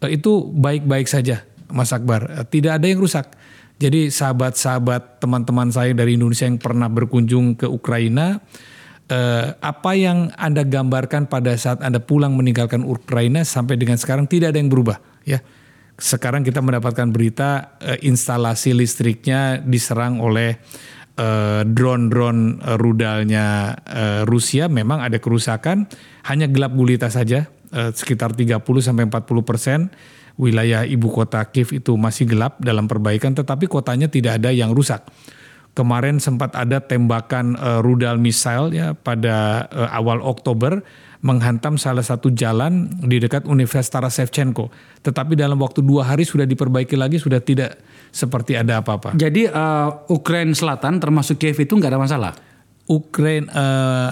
itu 0.07 0.47
baik-baik 0.53 1.09
saja, 1.11 1.43
Mas 1.73 1.91
Akbar. 1.91 2.47
Tidak 2.47 2.77
ada 2.77 2.85
yang 2.85 3.01
rusak 3.01 3.35
jadi 3.77 4.09
sahabat-sahabat 4.09 5.21
teman-teman 5.21 5.69
saya 5.69 5.93
dari 5.93 6.17
Indonesia 6.17 6.49
yang 6.49 6.57
pernah 6.57 6.89
berkunjung 6.89 7.61
ke 7.61 7.69
Ukraina, 7.69 8.41
eh, 9.13 9.53
apa 9.53 9.93
yang 9.93 10.33
Anda 10.41 10.65
gambarkan 10.65 11.29
pada 11.29 11.53
saat 11.61 11.85
Anda 11.85 12.01
pulang 12.01 12.33
meninggalkan 12.41 12.89
Ukraina 12.89 13.45
sampai 13.45 13.77
dengan 13.77 14.01
sekarang 14.01 14.25
tidak 14.25 14.57
ada 14.57 14.59
yang 14.65 14.73
berubah, 14.73 14.97
ya. 15.29 15.45
Sekarang 15.97 16.45
kita 16.45 16.61
mendapatkan 16.65 17.09
berita 17.13 17.77
eh, 17.85 18.01
instalasi 18.09 18.73
listriknya 18.73 19.61
diserang 19.61 20.25
oleh 20.25 20.57
eh, 21.21 21.63
drone-drone 21.69 22.61
eh, 22.65 22.77
rudalnya 22.81 23.77
eh, 23.85 24.23
Rusia 24.25 24.73
memang 24.73 25.05
ada 25.05 25.21
kerusakan, 25.21 25.85
hanya 26.33 26.49
gelap 26.49 26.73
gulita 26.73 27.13
saja 27.13 27.45
eh, 27.77 27.93
sekitar 27.93 28.33
30 28.33 28.61
sampai 28.81 29.05
40 29.05 29.45
persen 29.45 29.81
wilayah 30.37 30.85
ibu 30.85 31.09
kota 31.09 31.43
Kiev 31.49 31.73
itu 31.73 31.97
masih 31.97 32.29
gelap 32.29 32.61
dalam 32.61 32.89
perbaikan, 32.89 33.33
tetapi 33.33 33.69
kotanya 33.69 34.09
tidak 34.09 34.41
ada 34.41 34.53
yang 34.53 34.73
rusak. 34.73 35.05
Kemarin 35.77 36.17
sempat 36.17 36.57
ada 36.57 36.81
tembakan 36.81 37.53
uh, 37.61 37.85
rudal 37.85 38.17
misil 38.17 38.73
ya 38.73 38.97
pada 38.97 39.69
uh, 39.69 39.93
awal 39.93 40.25
Oktober 40.25 40.81
menghantam 41.21 41.77
salah 41.77 42.01
satu 42.01 42.33
jalan 42.33 42.89
di 43.05 43.21
dekat 43.21 43.45
Universitas 43.45 43.93
Taras 43.93 44.17
Shevchenko. 44.17 44.73
Tetapi 45.05 45.37
dalam 45.37 45.61
waktu 45.61 45.85
dua 45.85 46.09
hari 46.09 46.25
sudah 46.25 46.49
diperbaiki 46.49 46.97
lagi, 46.97 47.21
sudah 47.21 47.45
tidak 47.45 47.77
seperti 48.09 48.57
ada 48.57 48.81
apa-apa. 48.81 49.13
Jadi 49.21 49.53
uh, 49.53 50.09
Ukraina 50.09 50.57
Selatan 50.57 50.97
termasuk 50.97 51.37
Kiev 51.37 51.61
itu 51.61 51.77
nggak 51.77 51.93
ada 51.93 52.01
masalah? 52.01 52.33
Ukraina 52.87 53.51
uh, 53.51 54.11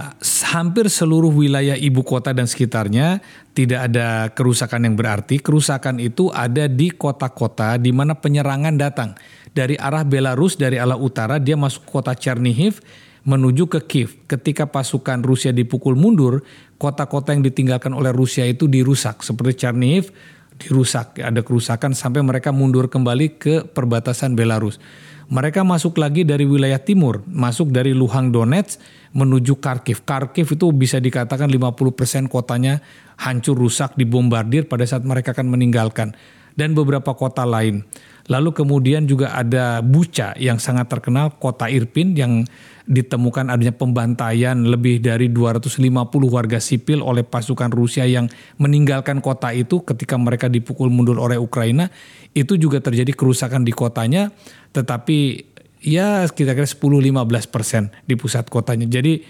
hampir 0.50 0.90
seluruh 0.90 1.30
wilayah 1.30 1.78
ibu 1.78 2.02
kota 2.02 2.34
dan 2.34 2.50
sekitarnya 2.50 3.22
tidak 3.54 3.86
ada 3.86 4.34
kerusakan 4.34 4.90
yang 4.90 4.98
berarti. 4.98 5.38
Kerusakan 5.38 6.02
itu 6.02 6.34
ada 6.34 6.66
di 6.66 6.90
kota-kota 6.90 7.78
di 7.78 7.94
mana 7.94 8.18
penyerangan 8.18 8.74
datang. 8.74 9.14
dari 9.54 9.78
arah 9.78 10.02
Belarus 10.02 10.58
dari 10.58 10.82
arah 10.82 10.98
utara 10.98 11.38
dia 11.38 11.54
masuk 11.54 11.86
kota 11.86 12.10
Chernihiv 12.18 12.82
menuju 13.22 13.70
ke 13.70 13.80
Kiev. 13.86 14.26
Ketika 14.26 14.66
pasukan 14.66 15.22
Rusia 15.22 15.54
dipukul 15.54 15.94
mundur, 15.94 16.42
kota-kota 16.76 17.32
yang 17.32 17.46
ditinggalkan 17.46 17.94
oleh 17.94 18.10
Rusia 18.10 18.42
itu 18.44 18.66
dirusak 18.66 19.22
seperti 19.22 19.64
Chernihiv 19.64 20.10
dirusak, 20.54 21.18
ada 21.18 21.42
kerusakan 21.42 21.98
sampai 21.98 22.22
mereka 22.22 22.54
mundur 22.54 22.86
kembali 22.86 23.26
ke 23.38 23.54
perbatasan 23.66 24.38
Belarus. 24.38 24.78
Mereka 25.32 25.64
masuk 25.64 25.96
lagi 25.96 26.20
dari 26.20 26.44
wilayah 26.44 26.76
timur, 26.76 27.24
masuk 27.24 27.72
dari 27.72 27.96
Luhang 27.96 28.28
Donetsk 28.28 28.76
menuju 29.16 29.56
Kharkiv. 29.56 30.04
Kharkiv 30.04 30.52
itu 30.52 30.66
bisa 30.76 31.00
dikatakan 31.00 31.48
50% 31.48 32.28
kotanya 32.28 32.84
hancur 33.16 33.56
rusak 33.56 33.96
dibombardir 33.96 34.68
pada 34.68 34.84
saat 34.84 35.06
mereka 35.06 35.32
akan 35.32 35.48
meninggalkan 35.48 36.12
dan 36.58 36.76
beberapa 36.76 37.16
kota 37.16 37.48
lain. 37.48 37.86
Lalu 38.28 38.56
kemudian 38.56 39.04
juga 39.04 39.36
ada 39.36 39.84
Bucha 39.84 40.32
yang 40.40 40.56
sangat 40.56 40.88
terkenal, 40.88 41.36
kota 41.36 41.68
Irpin 41.68 42.16
yang 42.16 42.48
ditemukan 42.84 43.48
adanya 43.48 43.72
pembantaian 43.72 44.60
lebih 44.60 45.00
dari 45.00 45.32
250 45.32 45.80
warga 46.28 46.60
sipil 46.60 47.00
oleh 47.00 47.24
pasukan 47.24 47.72
Rusia 47.72 48.04
yang 48.04 48.28
meninggalkan 48.60 49.24
kota 49.24 49.56
itu 49.56 49.80
ketika 49.80 50.20
mereka 50.20 50.52
dipukul 50.52 50.92
mundur 50.92 51.16
oleh 51.16 51.40
Ukraina. 51.40 51.88
Itu 52.36 52.60
juga 52.60 52.84
terjadi 52.84 53.16
kerusakan 53.16 53.64
di 53.64 53.72
kotanya, 53.72 54.28
tetapi 54.76 55.18
ya 55.80 56.28
kira-kira 56.28 56.68
10-15 56.68 57.48
persen 57.48 57.88
di 58.04 58.20
pusat 58.20 58.52
kotanya. 58.52 58.84
Jadi 58.84 59.24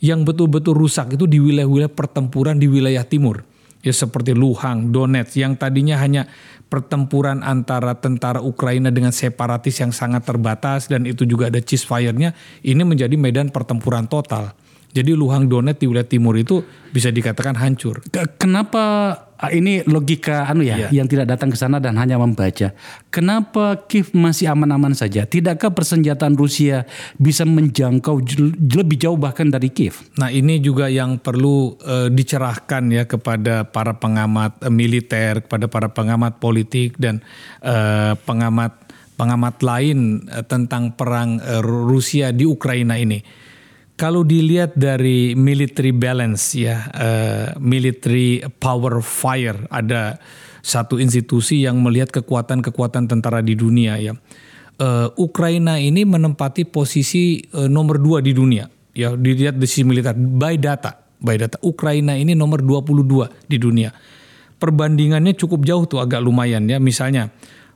yang 0.00 0.22
betul-betul 0.22 0.78
rusak 0.78 1.18
itu 1.18 1.26
di 1.26 1.42
wilayah-wilayah 1.42 1.92
pertempuran 1.92 2.56
di 2.62 2.70
wilayah 2.70 3.02
timur 3.04 3.49
ya 3.80 3.92
seperti 3.92 4.36
Luhang, 4.36 4.92
Donetsk 4.92 5.40
yang 5.40 5.56
tadinya 5.56 5.96
hanya 6.00 6.28
pertempuran 6.70 7.42
antara 7.42 7.98
tentara 7.98 8.38
Ukraina 8.38 8.94
dengan 8.94 9.10
separatis 9.10 9.82
yang 9.82 9.90
sangat 9.90 10.22
terbatas 10.22 10.86
dan 10.86 11.02
itu 11.08 11.26
juga 11.26 11.50
ada 11.50 11.58
ceasefire-nya, 11.58 12.36
ini 12.62 12.82
menjadi 12.86 13.16
medan 13.18 13.50
pertempuran 13.50 14.06
total. 14.06 14.54
Jadi 14.90 15.14
Luhang 15.14 15.46
Donetsk 15.46 15.78
di 15.82 15.86
wilayah 15.86 16.08
timur 16.08 16.34
itu 16.34 16.66
bisa 16.90 17.14
dikatakan 17.14 17.54
hancur. 17.54 18.02
Kenapa 18.34 18.82
ah, 19.38 19.50
ini 19.54 19.86
logika 19.86 20.50
anu 20.50 20.66
ya, 20.66 20.86
ya 20.86 20.88
yang 20.90 21.06
tidak 21.06 21.30
datang 21.30 21.54
ke 21.54 21.58
sana 21.58 21.78
dan 21.78 21.94
hanya 21.94 22.18
membaca. 22.18 22.74
Kenapa 23.14 23.86
Kiev 23.86 24.10
masih 24.10 24.50
aman-aman 24.50 24.90
saja? 24.98 25.30
Tidakkah 25.30 25.70
persenjataan 25.70 26.34
Rusia 26.34 26.90
bisa 27.22 27.46
menjangkau 27.46 28.18
lebih 28.58 28.98
jauh 28.98 29.14
bahkan 29.14 29.46
dari 29.46 29.70
Kiev? 29.70 30.10
Nah, 30.18 30.34
ini 30.34 30.58
juga 30.58 30.90
yang 30.90 31.22
perlu 31.22 31.78
uh, 31.86 32.08
dicerahkan 32.10 32.90
ya 32.90 33.06
kepada 33.06 33.70
para 33.70 33.94
pengamat 33.94 34.58
uh, 34.66 34.72
militer, 34.74 35.46
kepada 35.46 35.70
para 35.70 35.86
pengamat 35.86 36.42
politik 36.42 36.98
dan 36.98 37.22
uh, 37.62 38.18
pengamat 38.26 38.74
pengamat 39.20 39.60
lain 39.60 40.24
tentang 40.48 40.96
perang 40.96 41.36
Rusia 41.60 42.32
di 42.32 42.48
Ukraina 42.48 42.96
ini 42.96 43.20
kalau 44.00 44.24
dilihat 44.24 44.80
dari 44.80 45.36
military 45.36 45.92
balance 45.92 46.56
ya, 46.56 46.88
uh, 46.88 47.46
military 47.60 48.40
power 48.56 49.04
fire, 49.04 49.68
ada 49.68 50.16
satu 50.64 50.96
institusi 50.96 51.68
yang 51.68 51.84
melihat 51.84 52.08
kekuatan-kekuatan 52.08 53.12
tentara 53.12 53.44
di 53.44 53.52
dunia 53.52 54.00
ya. 54.00 54.16
Uh, 54.80 55.12
Ukraina 55.20 55.76
ini 55.76 56.08
menempati 56.08 56.64
posisi 56.64 57.44
uh, 57.52 57.68
nomor 57.68 58.00
dua 58.00 58.24
di 58.24 58.32
dunia 58.32 58.64
ya 58.96 59.12
dilihat 59.12 59.60
di 59.60 59.68
sisi 59.68 59.84
militer 59.84 60.16
by 60.16 60.56
data 60.56 60.96
by 61.20 61.36
data. 61.36 61.60
Ukraina 61.60 62.16
ini 62.16 62.32
nomor 62.32 62.64
22 62.64 63.44
di 63.44 63.60
dunia. 63.60 63.92
Perbandingannya 64.56 65.36
cukup 65.36 65.68
jauh 65.68 65.84
tuh 65.84 66.00
agak 66.00 66.24
lumayan 66.24 66.64
ya. 66.64 66.80
Misalnya 66.80 67.28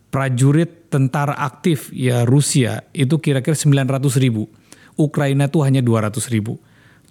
prajurit 0.09 0.89
tentara 0.89 1.37
aktif 1.37 1.93
ya 1.93 2.25
Rusia 2.25 2.89
itu 2.97 3.21
kira-kira 3.21 3.53
900 3.53 4.25
ribu 4.25 4.49
Ukraina 4.95 5.51
itu 5.51 5.61
hanya 5.63 5.83
200 5.83 6.31
ribu. 6.31 6.59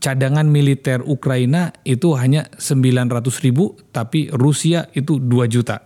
Cadangan 0.03 0.43
militer 0.43 0.99
Ukraina 1.07 1.71
itu 1.88 2.11
hanya 2.19 2.51
900 2.59 3.07
ribu, 3.39 3.79
tapi 3.95 4.27
Rusia 4.36 4.91
itu 4.91 5.15
2 5.15 5.47
juta. 5.47 5.79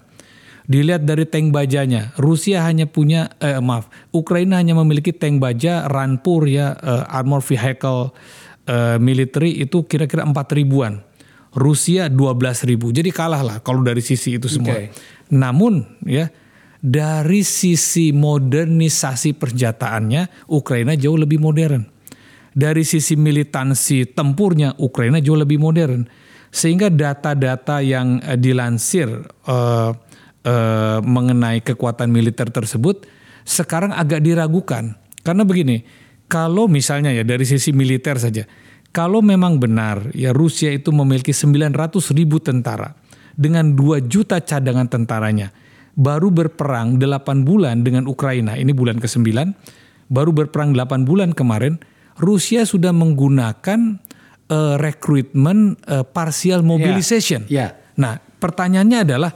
Dilihat 0.68 1.08
dari 1.08 1.24
tank 1.30 1.54
bajanya, 1.54 2.12
Rusia 2.20 2.66
hanya 2.66 2.90
punya, 2.90 3.32
eh, 3.40 3.62
maaf, 3.62 3.88
Ukraina 4.12 4.60
hanya 4.60 4.76
memiliki 4.76 5.16
tank 5.16 5.40
baja 5.40 5.86
Ranpur 5.88 6.50
ya, 6.50 6.76
eh, 6.76 7.04
armor 7.08 7.40
vehicle 7.46 8.12
eh, 8.68 9.00
military 9.00 9.64
itu 9.64 9.88
kira-kira 9.88 10.28
4 10.28 10.52
ribuan. 10.52 11.00
Rusia 11.56 12.12
12 12.12 12.68
ribu, 12.68 12.92
jadi 12.92 13.10
kalah 13.10 13.42
lah 13.42 13.58
kalau 13.64 13.80
dari 13.80 14.04
sisi 14.04 14.36
itu 14.36 14.52
semua. 14.52 14.76
Okay. 14.76 14.92
Namun 15.32 15.88
ya 16.04 16.30
dari 16.88 17.44
sisi 17.44 18.16
modernisasi 18.16 19.36
persenjataannya 19.36 20.48
Ukraina 20.56 20.96
jauh 20.96 21.20
lebih 21.20 21.44
modern. 21.44 21.84
Dari 22.58 22.82
sisi 22.88 23.20
militansi 23.20 24.16
tempurnya 24.16 24.80
Ukraina 24.80 25.20
jauh 25.20 25.36
lebih 25.36 25.60
modern. 25.60 26.08
Sehingga 26.48 26.88
data-data 26.88 27.84
yang 27.84 28.24
uh, 28.24 28.40
dilansir 28.40 29.12
uh, 29.52 29.92
uh, 29.92 31.00
mengenai 31.04 31.60
kekuatan 31.60 32.08
militer 32.08 32.48
tersebut 32.48 33.04
sekarang 33.44 33.92
agak 33.92 34.24
diragukan. 34.24 34.96
Karena 35.28 35.44
begini, 35.44 35.84
kalau 36.32 36.72
misalnya 36.72 37.12
ya 37.12 37.28
dari 37.28 37.44
sisi 37.44 37.76
militer 37.76 38.16
saja, 38.16 38.48
kalau 38.96 39.20
memang 39.20 39.60
benar 39.60 40.08
ya 40.16 40.32
Rusia 40.32 40.72
itu 40.72 40.96
memiliki 40.96 41.36
900 41.36 42.00
ribu 42.16 42.40
tentara 42.40 42.96
dengan 43.36 43.76
2 43.76 44.08
juta 44.08 44.40
cadangan 44.40 44.88
tentaranya, 44.88 45.52
baru 45.98 46.30
berperang 46.30 47.02
8 47.02 47.42
bulan 47.42 47.82
dengan 47.82 48.06
Ukraina, 48.06 48.54
ini 48.54 48.70
bulan 48.70 49.02
ke-9, 49.02 49.34
baru 50.14 50.30
berperang 50.30 50.78
8 50.78 51.10
bulan 51.10 51.34
kemarin, 51.34 51.82
Rusia 52.22 52.64
sudah 52.64 52.94
menggunakan 52.94 53.98
uh, 54.54 54.76
rekrutmen 54.78 55.74
uh, 55.90 56.06
partial 56.06 56.62
mobilization. 56.62 57.50
Yeah, 57.50 57.74
yeah. 57.74 57.94
Nah, 57.98 58.14
pertanyaannya 58.22 59.00
adalah 59.10 59.32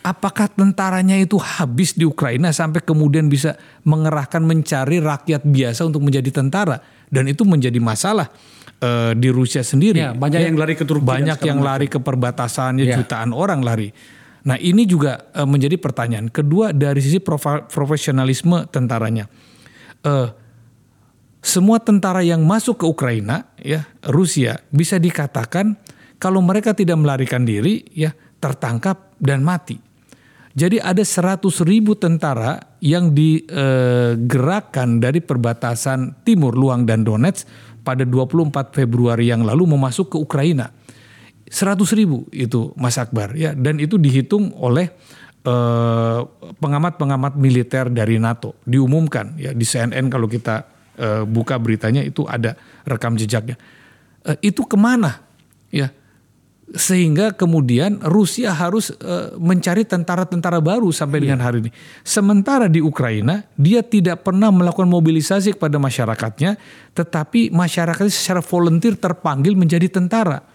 apakah 0.00 0.48
tentaranya 0.48 1.18
itu 1.20 1.36
habis 1.36 1.92
di 1.92 2.08
Ukraina 2.08 2.54
sampai 2.54 2.80
kemudian 2.80 3.28
bisa 3.28 3.58
mengerahkan 3.84 4.40
mencari 4.40 5.02
rakyat 5.02 5.44
biasa 5.44 5.84
untuk 5.84 6.00
menjadi 6.06 6.30
tentara 6.32 6.80
dan 7.12 7.28
itu 7.28 7.44
menjadi 7.44 7.76
masalah 7.82 8.32
uh, 8.80 9.12
di 9.12 9.28
Rusia 9.28 9.60
sendiri. 9.60 10.00
Ya, 10.00 10.14
banyak 10.16 10.40
ya, 10.40 10.46
yang 10.48 10.56
lari 10.56 10.74
ke 10.78 10.86
Turki. 10.86 11.04
Banyak 11.04 11.38
yang 11.44 11.60
lari 11.60 11.86
ke 11.90 11.98
perbatasannya 12.00 12.84
ya. 12.86 12.96
jutaan 13.02 13.34
orang 13.34 13.60
lari. 13.60 13.90
Nah 14.46 14.56
ini 14.56 14.88
juga 14.88 15.28
uh, 15.36 15.44
menjadi 15.44 15.76
pertanyaan. 15.76 16.32
Kedua 16.32 16.72
dari 16.72 17.00
sisi 17.04 17.20
profesionalisme 17.68 18.68
tentaranya. 18.72 19.28
Uh, 20.00 20.32
semua 21.40 21.80
tentara 21.80 22.20
yang 22.20 22.44
masuk 22.44 22.84
ke 22.84 22.86
Ukraina, 22.88 23.48
ya 23.56 23.88
Rusia 24.12 24.60
bisa 24.68 25.00
dikatakan 25.00 25.76
kalau 26.20 26.44
mereka 26.44 26.76
tidak 26.76 27.00
melarikan 27.00 27.48
diri, 27.48 27.80
ya 27.96 28.12
tertangkap 28.40 29.16
dan 29.16 29.40
mati. 29.40 29.80
Jadi 30.50 30.82
ada 30.82 31.00
100 31.00 31.40
ribu 31.64 31.94
tentara 31.96 32.58
yang 32.82 33.14
digerakkan 33.14 34.98
dari 35.00 35.22
perbatasan 35.22 36.26
timur 36.26 36.58
Luang 36.58 36.84
dan 36.84 37.06
Donetsk 37.06 37.46
pada 37.80 38.04
24 38.04 38.74
Februari 38.74 39.30
yang 39.30 39.46
lalu 39.46 39.64
memasuk 39.64 40.12
ke 40.12 40.16
Ukraina 40.20 40.68
100 41.50 41.82
ribu 41.98 42.30
itu 42.30 42.70
Mas 42.78 42.94
Akbar 42.96 43.34
ya 43.34 43.52
dan 43.58 43.82
itu 43.82 43.98
dihitung 43.98 44.54
oleh 44.54 44.86
eh, 45.42 46.20
pengamat-pengamat 46.62 47.34
militer 47.34 47.90
dari 47.90 48.22
NATO 48.22 48.54
diumumkan 48.62 49.34
ya 49.34 49.50
di 49.50 49.66
CNN 49.66 50.06
kalau 50.06 50.30
kita 50.30 50.80
uh, 51.00 51.22
buka 51.24 51.56
beritanya 51.56 52.04
itu 52.04 52.28
ada 52.28 52.54
rekam 52.84 53.16
jejaknya 53.16 53.56
uh, 54.28 54.36
itu 54.44 54.62
ke 54.68 54.76
mana 54.76 55.24
ya 55.72 55.88
sehingga 56.70 57.34
kemudian 57.34 57.98
Rusia 57.98 58.54
harus 58.54 58.94
uh, 58.94 59.34
mencari 59.42 59.82
tentara-tentara 59.82 60.62
baru 60.62 60.94
sampai 60.94 61.18
iya. 61.18 61.22
dengan 61.26 61.40
hari 61.42 61.66
ini. 61.66 61.70
Sementara 62.06 62.70
di 62.70 62.78
Ukraina 62.78 63.42
dia 63.58 63.82
tidak 63.82 64.22
pernah 64.22 64.54
melakukan 64.54 64.86
mobilisasi 64.86 65.58
kepada 65.58 65.82
masyarakatnya, 65.82 66.54
tetapi 66.94 67.50
masyarakatnya 67.50 68.14
secara 68.14 68.38
volunteer 68.38 68.94
terpanggil 68.94 69.58
menjadi 69.58 69.90
tentara. 69.90 70.46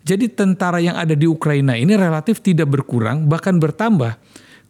Jadi 0.00 0.32
tentara 0.32 0.80
yang 0.80 0.96
ada 0.96 1.12
di 1.12 1.28
Ukraina 1.28 1.76
ini 1.76 1.92
relatif 1.92 2.40
tidak 2.40 2.72
berkurang, 2.72 3.28
bahkan 3.28 3.60
bertambah. 3.60 4.16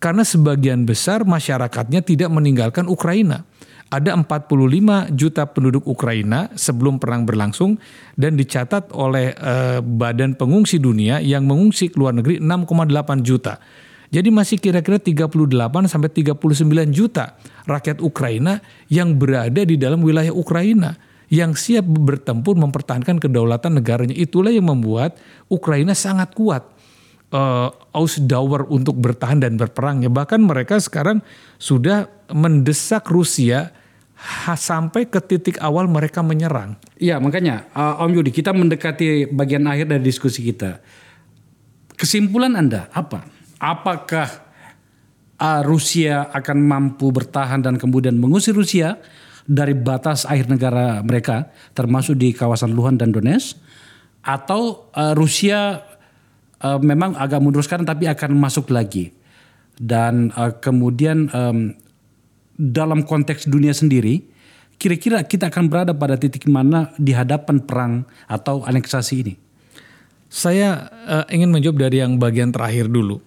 Karena 0.01 0.25
sebagian 0.25 0.89
besar 0.89 1.29
masyarakatnya 1.29 2.01
tidak 2.01 2.33
meninggalkan 2.33 2.89
Ukraina. 2.89 3.45
Ada 3.91 4.17
45 4.17 5.13
juta 5.13 5.45
penduduk 5.51 5.83
Ukraina 5.85 6.49
sebelum 6.55 6.97
perang 7.03 7.27
berlangsung 7.27 7.77
dan 8.15 8.39
dicatat 8.39 8.95
oleh 8.95 9.35
eh, 9.35 9.79
Badan 9.83 10.39
Pengungsi 10.39 10.79
Dunia 10.79 11.19
yang 11.19 11.45
mengungsi 11.45 11.91
ke 11.91 11.99
luar 11.99 12.15
negeri 12.17 12.39
6,8 12.39 13.27
juta. 13.27 13.59
Jadi 14.11 14.29
masih 14.31 14.59
kira-kira 14.59 14.99
38 14.99 15.87
sampai 15.87 16.11
39 16.11 16.39
juta 16.91 17.39
rakyat 17.67 18.03
Ukraina 18.03 18.59
yang 18.91 19.15
berada 19.15 19.63
di 19.63 19.79
dalam 19.79 20.03
wilayah 20.03 20.35
Ukraina 20.35 20.99
yang 21.31 21.55
siap 21.55 21.87
bertempur 21.87 22.59
mempertahankan 22.59 23.23
kedaulatan 23.23 23.79
negaranya. 23.79 24.13
Itulah 24.19 24.51
yang 24.51 24.67
membuat 24.67 25.17
Ukraina 25.47 25.95
sangat 25.95 26.35
kuat. 26.35 26.67
Uh, 27.31 27.71
Ausdauer 27.95 28.67
untuk 28.67 28.99
bertahan 28.99 29.39
dan 29.39 29.55
berperang 29.55 30.03
ya 30.03 30.11
bahkan 30.11 30.43
mereka 30.43 30.83
sekarang 30.83 31.23
sudah 31.63 32.11
mendesak 32.35 33.07
Rusia 33.07 33.71
sampai 34.59 35.07
ke 35.07 35.23
titik 35.23 35.63
awal 35.63 35.87
mereka 35.87 36.27
menyerang. 36.27 36.75
Iya 36.99 37.23
makanya 37.23 37.71
uh, 37.71 38.03
Om 38.03 38.19
Yudi 38.19 38.35
kita 38.35 38.51
mendekati 38.51 39.31
bagian 39.31 39.63
akhir 39.71 39.95
dari 39.95 40.03
diskusi 40.03 40.43
kita. 40.43 40.83
Kesimpulan 41.95 42.59
Anda 42.59 42.91
apa? 42.91 43.23
Apakah 43.63 44.29
uh, 45.39 45.63
Rusia 45.63 46.35
akan 46.35 46.59
mampu 46.67 47.15
bertahan 47.15 47.63
dan 47.63 47.79
kemudian 47.79 48.19
mengusir 48.19 48.59
Rusia 48.59 48.99
dari 49.49 49.77
batas 49.77 50.25
akhir 50.29 50.51
negara 50.51 51.01
mereka 51.05 51.53
termasuk 51.73 52.17
di 52.17 52.33
kawasan 52.33 52.73
Luhan 52.73 53.01
dan 53.01 53.13
Donetsk 53.15 53.57
atau 54.21 54.93
uh, 54.93 55.17
Rusia 55.17 55.81
uh, 56.61 56.81
memang 56.81 57.17
agak 57.17 57.41
mundur 57.41 57.65
sekarang 57.65 57.89
tapi 57.89 58.05
akan 58.09 58.37
masuk 58.37 58.69
lagi 58.69 59.13
dan 59.81 60.29
uh, 60.37 60.53
kemudian 60.61 61.33
um, 61.33 61.73
dalam 62.61 63.09
konteks 63.09 63.49
dunia 63.49 63.73
sendiri 63.73 64.21
kira-kira 64.81 65.21
kita 65.25 65.53
akan 65.53 65.69
berada 65.69 65.93
pada 65.93 66.17
titik 66.17 66.49
mana 66.49 66.93
di 66.97 67.13
hadapan 67.13 67.61
perang 67.61 67.93
atau 68.25 68.65
aneksasi 68.65 69.15
ini 69.21 69.35
Saya 70.31 70.87
eh, 71.11 71.35
ingin 71.35 71.51
menjawab 71.51 71.91
dari 71.91 71.99
yang 71.99 72.15
bagian 72.15 72.55
terakhir 72.55 72.87
dulu. 72.87 73.19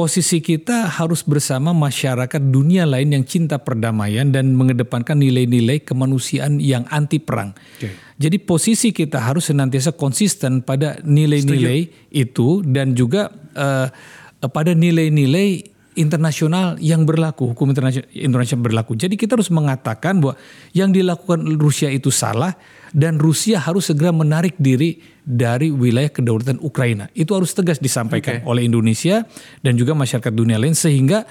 Posisi 0.00 0.40
kita 0.40 0.88
harus 0.88 1.20
bersama 1.20 1.76
masyarakat 1.76 2.40
dunia 2.48 2.88
lain 2.88 3.12
yang 3.12 3.24
cinta 3.28 3.60
perdamaian 3.60 4.32
dan 4.32 4.56
mengedepankan 4.56 5.20
nilai-nilai 5.20 5.84
kemanusiaan 5.84 6.56
yang 6.56 6.88
anti 6.88 7.20
perang. 7.20 7.52
Oke. 7.52 7.92
Jadi 8.16 8.40
posisi 8.40 8.96
kita 8.96 9.20
harus 9.20 9.52
senantiasa 9.52 9.92
konsisten 9.92 10.64
pada 10.64 10.96
nilai-nilai 11.04 12.08
itu 12.16 12.64
dan 12.64 12.96
juga 12.96 13.28
eh, 13.52 13.92
pada 14.40 14.72
nilai-nilai 14.72 15.68
internasional 16.00 16.80
yang 16.80 17.04
berlaku, 17.04 17.52
hukum 17.52 17.68
internasional 17.68 18.08
Indonesia 18.16 18.56
berlaku. 18.56 18.96
Jadi 18.96 19.20
kita 19.20 19.36
harus 19.36 19.52
mengatakan 19.52 20.16
bahwa 20.16 20.40
yang 20.72 20.96
dilakukan 20.96 21.44
Rusia 21.60 21.92
itu 21.92 22.08
salah 22.08 22.56
dan 22.90 23.22
Rusia 23.22 23.62
harus 23.62 23.90
segera 23.90 24.10
menarik 24.10 24.58
diri 24.58 24.98
dari 25.22 25.70
wilayah 25.70 26.10
kedaulatan 26.10 26.58
Ukraina. 26.58 27.06
Itu 27.14 27.38
harus 27.38 27.54
tegas 27.54 27.78
disampaikan 27.78 28.42
oleh 28.42 28.66
Indonesia 28.66 29.22
dan 29.62 29.78
juga 29.78 29.94
masyarakat 29.94 30.32
dunia 30.34 30.58
lain 30.58 30.74
sehingga 30.74 31.22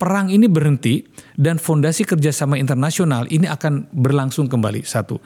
perang 0.00 0.30
ini 0.30 0.46
berhenti 0.46 1.02
dan 1.34 1.58
fondasi 1.58 2.06
kerjasama 2.06 2.56
internasional 2.56 3.26
ini 3.28 3.50
akan 3.50 3.90
berlangsung 3.90 4.46
kembali. 4.46 4.86
Satu. 4.86 5.18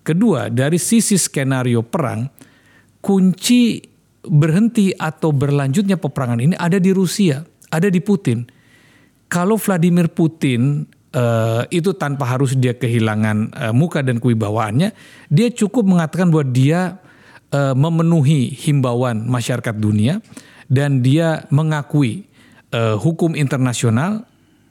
Kedua, 0.00 0.48
dari 0.48 0.80
sisi 0.80 1.16
skenario 1.20 1.84
perang, 1.84 2.24
kunci 3.04 3.80
berhenti 4.20 4.92
atau 4.92 5.32
berlanjutnya 5.32 5.96
peperangan 5.96 6.40
ini 6.40 6.54
ada 6.56 6.76
di 6.76 6.92
Rusia, 6.92 7.40
ada 7.72 7.88
di 7.88 8.00
Putin. 8.00 8.44
Kalau 9.30 9.56
Vladimir 9.56 10.12
Putin 10.12 10.84
eh, 11.14 11.62
itu 11.74 11.90
tanpa 11.94 12.26
harus 12.26 12.54
dia 12.54 12.74
kehilangan 12.74 13.36
eh, 13.54 13.74
muka 13.74 14.02
dan 14.02 14.22
kewibawaannya, 14.22 14.94
dia 15.30 15.48
cukup 15.50 15.86
mengatakan 15.86 16.30
bahwa 16.30 16.46
dia 16.50 16.80
eh, 17.50 17.74
memenuhi 17.74 18.54
himbauan 18.54 19.26
masyarakat 19.26 19.74
dunia 19.76 20.22
dan 20.70 21.02
dia 21.02 21.46
mengakui 21.50 22.26
eh, 22.70 22.96
hukum 22.96 23.34
internasional 23.34 24.26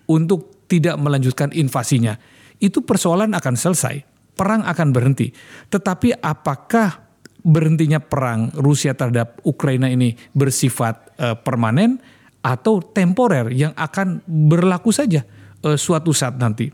untuk 0.08 0.68
tidak 0.72 0.96
melanjutkan 0.98 1.52
invasinya. 1.52 2.16
Itu 2.60 2.84
persoalan 2.84 3.32
akan 3.36 3.56
selesai, 3.56 4.04
perang 4.36 4.64
akan 4.68 4.88
berhenti. 4.92 5.32
Tetapi 5.72 6.20
apakah 6.20 7.08
berhentinya 7.40 8.04
perang 8.04 8.52
Rusia 8.52 8.92
terhadap 8.92 9.40
Ukraina 9.48 9.88
ini 9.88 10.16
bersifat 10.36 11.16
eh, 11.20 11.36
permanen 11.40 12.00
atau 12.40 12.80
temporer 12.80 13.52
yang 13.52 13.76
akan 13.76 14.24
berlaku 14.24 14.96
saja 14.96 15.28
eh, 15.66 15.78
suatu 15.80 16.12
saat 16.12 16.38
nanti. 16.38 16.70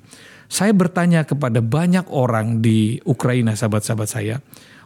Saya 0.45 0.71
bertanya 0.77 1.25
kepada 1.25 1.57
banyak 1.57 2.05
orang 2.13 2.61
di 2.61 3.01
Ukraina, 3.01 3.57
sahabat-sahabat 3.57 4.09
saya, 4.09 4.35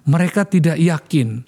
mereka 0.07 0.47
tidak 0.47 0.79
yakin 0.79 1.43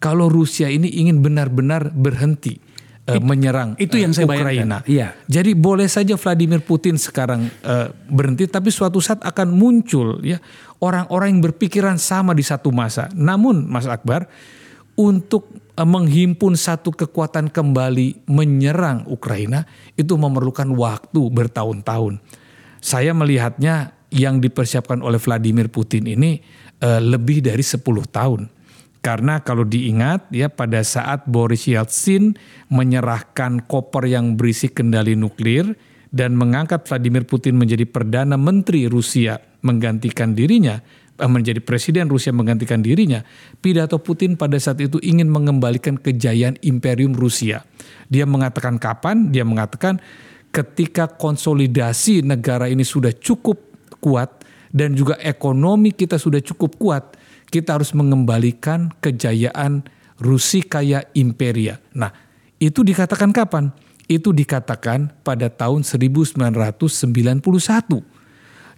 kalau 0.00 0.32
Rusia 0.32 0.72
ini 0.72 0.88
ingin 0.88 1.20
benar-benar 1.20 1.92
berhenti 1.92 2.56
eh, 3.04 3.20
menyerang 3.20 3.76
itu 3.76 4.00
yang 4.00 4.12
eh, 4.12 4.16
saya 4.16 4.26
Ukraina. 4.26 4.80
bayangkan. 4.80 4.82
Iya. 4.88 5.08
Jadi 5.28 5.50
boleh 5.52 5.88
saja 5.92 6.16
Vladimir 6.16 6.64
Putin 6.64 6.96
sekarang 6.96 7.46
eh, 7.46 7.88
berhenti, 8.08 8.48
tapi 8.48 8.72
suatu 8.72 8.98
saat 8.98 9.20
akan 9.20 9.52
muncul 9.52 10.24
ya 10.24 10.40
orang-orang 10.80 11.36
yang 11.36 11.42
berpikiran 11.44 11.96
sama 12.00 12.32
di 12.32 12.42
satu 12.42 12.72
masa. 12.72 13.12
Namun, 13.12 13.68
Mas 13.68 13.84
Akbar, 13.84 14.26
untuk 14.96 15.52
eh, 15.52 15.69
menghimpun 15.86 16.56
satu 16.58 16.92
kekuatan 16.92 17.48
kembali 17.48 18.28
menyerang 18.28 19.06
Ukraina 19.08 19.64
itu 19.96 20.16
memerlukan 20.16 20.68
waktu 20.76 21.20
bertahun-tahun. 21.30 22.20
Saya 22.80 23.12
melihatnya 23.12 23.96
yang 24.10 24.42
dipersiapkan 24.42 25.00
oleh 25.00 25.22
Vladimir 25.22 25.70
Putin 25.70 26.10
ini 26.10 26.42
eh, 26.82 27.00
lebih 27.00 27.40
dari 27.44 27.62
10 27.62 27.80
tahun. 28.10 28.50
Karena 29.00 29.40
kalau 29.40 29.64
diingat 29.64 30.28
ya 30.28 30.52
pada 30.52 30.84
saat 30.84 31.24
Boris 31.24 31.64
Yeltsin 31.64 32.36
menyerahkan 32.68 33.64
koper 33.64 34.04
yang 34.04 34.36
berisi 34.36 34.68
kendali 34.68 35.16
nuklir 35.16 35.72
dan 36.12 36.36
mengangkat 36.36 36.84
Vladimir 36.84 37.24
Putin 37.24 37.56
menjadi 37.56 37.88
perdana 37.88 38.36
menteri 38.36 38.84
Rusia 38.92 39.40
menggantikan 39.64 40.36
dirinya 40.36 40.76
eh, 40.80 40.99
menjadi 41.28 41.60
presiden 41.60 42.08
Rusia 42.08 42.32
menggantikan 42.32 42.80
dirinya, 42.80 43.20
pidato 43.60 44.00
Putin 44.00 44.38
pada 44.38 44.56
saat 44.56 44.80
itu 44.80 44.96
ingin 45.04 45.28
mengembalikan 45.28 46.00
kejayaan 46.00 46.56
imperium 46.64 47.12
Rusia. 47.12 47.66
Dia 48.08 48.24
mengatakan 48.24 48.80
kapan? 48.80 49.28
Dia 49.34 49.44
mengatakan 49.44 50.00
ketika 50.54 51.10
konsolidasi 51.10 52.22
negara 52.24 52.70
ini 52.70 52.86
sudah 52.86 53.12
cukup 53.12 53.58
kuat 54.00 54.46
dan 54.70 54.94
juga 54.94 55.18
ekonomi 55.20 55.90
kita 55.90 56.16
sudah 56.16 56.38
cukup 56.40 56.78
kuat, 56.78 57.18
kita 57.50 57.76
harus 57.76 57.90
mengembalikan 57.92 58.94
kejayaan 59.02 59.82
Rusikaya 60.20 61.08
Imperia. 61.16 61.80
Nah, 61.96 62.12
itu 62.60 62.84
dikatakan 62.84 63.34
kapan? 63.34 63.72
Itu 64.06 64.30
dikatakan 64.34 65.22
pada 65.22 65.48
tahun 65.50 65.82
1991. 65.82 67.40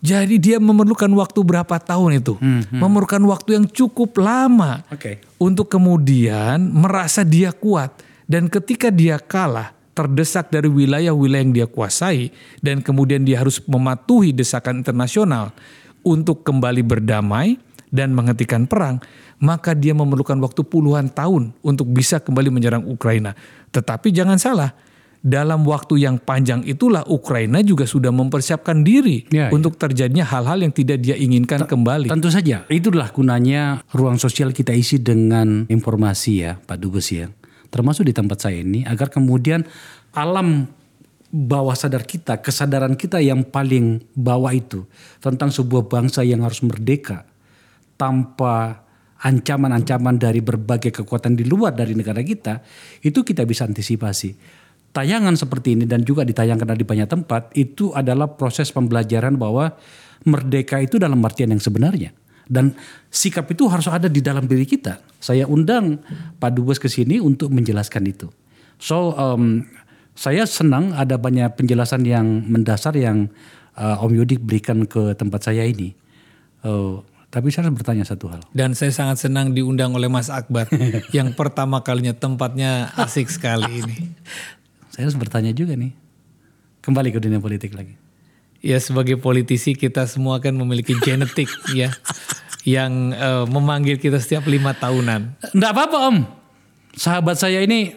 Jadi 0.03 0.43
dia 0.43 0.59
memerlukan 0.59 1.07
waktu 1.15 1.41
berapa 1.47 1.79
tahun 1.79 2.19
itu? 2.19 2.35
Memerlukan 2.75 3.23
waktu 3.31 3.63
yang 3.63 3.67
cukup 3.71 4.19
lama 4.19 4.83
Oke. 4.91 5.23
untuk 5.39 5.71
kemudian 5.71 6.59
merasa 6.75 7.23
dia 7.23 7.55
kuat 7.55 8.03
dan 8.27 8.51
ketika 8.51 8.91
dia 8.91 9.23
kalah 9.23 9.71
terdesak 9.95 10.51
dari 10.51 10.67
wilayah-wilayah 10.67 11.45
yang 11.47 11.55
dia 11.55 11.67
kuasai 11.71 12.35
dan 12.59 12.83
kemudian 12.83 13.23
dia 13.23 13.39
harus 13.39 13.63
mematuhi 13.63 14.35
desakan 14.35 14.83
internasional 14.83 15.55
untuk 16.03 16.43
kembali 16.43 16.83
berdamai 16.83 17.61
dan 17.93 18.17
menghentikan 18.17 18.65
perang, 18.65 18.99
maka 19.39 19.77
dia 19.77 19.93
memerlukan 19.93 20.41
waktu 20.41 20.65
puluhan 20.65 21.13
tahun 21.13 21.53
untuk 21.61 21.93
bisa 21.93 22.19
kembali 22.19 22.49
menyerang 22.49 22.89
Ukraina. 22.89 23.37
Tetapi 23.69 24.09
jangan 24.11 24.41
salah, 24.41 24.73
dalam 25.23 25.63
waktu 25.63 26.03
yang 26.03 26.19
panjang 26.19 26.67
itulah 26.67 27.07
Ukraina 27.07 27.63
juga 27.63 27.87
sudah 27.87 28.11
mempersiapkan 28.11 28.83
diri 28.83 29.23
Ya, 29.31 29.47
ya. 29.47 29.49
untuk 29.55 29.79
terjadinya 29.79 30.27
hal-hal 30.27 30.67
yang 30.67 30.75
tidak 30.75 30.99
dia 30.99 31.15
inginkan 31.15 31.63
kembali. 31.63 32.11
Tentu 32.11 32.27
saja, 32.29 32.67
itulah 32.67 33.07
gunanya 33.15 33.87
ruang 33.95 34.19
sosial 34.19 34.51
kita 34.51 34.75
isi 34.75 34.99
dengan 34.99 35.71
informasi 35.71 36.33
ya 36.43 36.59
Pak 36.59 36.77
Dubes 36.83 37.07
ya. 37.15 37.31
Termasuk 37.71 38.11
di 38.11 38.13
tempat 38.13 38.43
saya 38.43 38.61
ini 38.61 38.83
agar 38.83 39.09
kemudian 39.09 39.63
alam 40.13 40.67
bawah 41.33 41.73
sadar 41.73 42.05
kita, 42.05 42.43
kesadaran 42.45 42.99
kita 42.99 43.23
yang 43.23 43.47
paling 43.47 44.05
bawah 44.13 44.53
itu 44.53 44.85
tentang 45.23 45.49
sebuah 45.49 45.89
bangsa 45.89 46.21
yang 46.27 46.45
harus 46.45 46.61
merdeka 46.61 47.25
tanpa 47.97 48.85
ancaman-ancaman 49.23 50.19
dari 50.19 50.43
berbagai 50.43 50.91
kekuatan 50.91 51.39
di 51.39 51.47
luar 51.47 51.73
dari 51.73 51.95
negara 51.95 52.21
kita, 52.21 52.61
itu 53.07 53.23
kita 53.23 53.47
bisa 53.47 53.65
antisipasi. 53.65 54.61
Tayangan 54.93 55.35
seperti 55.41 55.73
ini 55.73 55.85
dan 55.89 56.05
juga 56.05 56.21
ditayangkan 56.21 56.77
di 56.77 56.85
banyak 56.85 57.09
tempat 57.09 57.57
itu 57.57 57.97
adalah 57.97 58.29
proses 58.29 58.69
pembelajaran 58.69 59.41
bahwa 59.41 59.73
merdeka 60.29 60.79
itu 60.85 61.01
dalam 61.01 61.19
artian 61.25 61.49
yang 61.49 61.63
sebenarnya. 61.65 62.13
Dan 62.45 62.77
sikap 63.09 63.49
itu 63.49 63.65
harus 63.73 63.89
ada 63.89 64.11
di 64.13 64.21
dalam 64.21 64.45
diri 64.45 64.69
kita. 64.69 65.01
Saya 65.17 65.49
undang 65.49 66.03
Pak 66.37 66.51
Dubes 66.53 66.77
ke 66.77 66.93
sini 66.93 67.17
untuk 67.23 67.49
menjelaskan 67.49 68.05
itu. 68.05 68.29
So, 68.77 69.17
um, 69.17 69.65
saya 70.13 70.45
senang 70.45 70.93
ada 70.93 71.17
banyak 71.17 71.57
penjelasan 71.57 72.05
yang 72.05 72.45
mendasar 72.45 72.93
yang 72.99 73.33
uh, 73.79 74.05
Om 74.05 74.13
Yudi 74.13 74.37
berikan 74.37 74.85
ke 74.85 75.17
tempat 75.17 75.49
saya 75.49 75.65
ini. 75.65 75.97
Uh, 76.61 77.01
tapi 77.33 77.49
saya 77.49 77.65
harus 77.65 77.81
bertanya 77.81 78.05
satu 78.05 78.29
hal. 78.29 78.45
Dan 78.53 78.77
saya 78.77 78.93
sangat 78.93 79.25
senang 79.25 79.57
diundang 79.57 79.97
oleh 79.97 80.13
Mas 80.13 80.29
Akbar 80.29 80.69
yang 81.17 81.33
pertama 81.33 81.81
kalinya 81.81 82.13
tempatnya 82.13 82.93
asik 83.01 83.33
sekali 83.33 83.81
ini. 83.81 84.13
Saya 84.93 85.09
harus 85.09 85.17
bertanya 85.17 85.57
juga 85.57 85.73
nih. 85.73 85.97
Kembali 86.85 87.09
ke 87.09 87.19
dunia 87.19 87.41
politik 87.41 87.73
lagi. 87.73 87.97
Ya 88.61 88.77
sebagai 88.77 89.17
politisi 89.17 89.73
kita 89.73 90.05
semua 90.05 90.39
kan 90.39 90.53
memiliki 90.53 90.93
genetik 91.01 91.49
ya 91.81 91.89
yang 92.69 93.17
eh, 93.17 93.45
memanggil 93.49 93.97
kita 93.97 94.21
setiap 94.21 94.45
lima 94.45 94.77
tahunan. 94.77 95.41
Enggak 95.57 95.73
apa-apa 95.73 95.99
Om. 96.13 96.19
Sahabat 96.93 97.41
saya 97.41 97.65
ini 97.65 97.97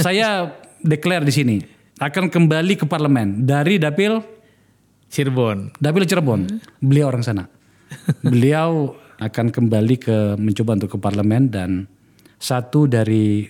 saya 0.00 0.56
declare 0.80 1.28
di 1.28 1.34
sini 1.36 1.56
akan 2.00 2.32
kembali 2.32 2.80
ke 2.80 2.88
parlemen 2.88 3.44
dari 3.44 3.76
dapil 3.76 4.24
Cirebon. 5.12 5.76
Dapil 5.76 6.08
Cirebon. 6.08 6.48
Beliau 6.80 7.12
orang 7.12 7.20
sana. 7.20 7.44
Beliau 8.24 8.96
akan 9.20 9.52
kembali 9.52 9.94
ke 10.00 10.16
mencoba 10.40 10.80
untuk 10.80 10.96
ke 10.96 10.98
parlemen 10.98 11.52
dan 11.52 11.84
satu 12.40 12.88
dari 12.88 13.44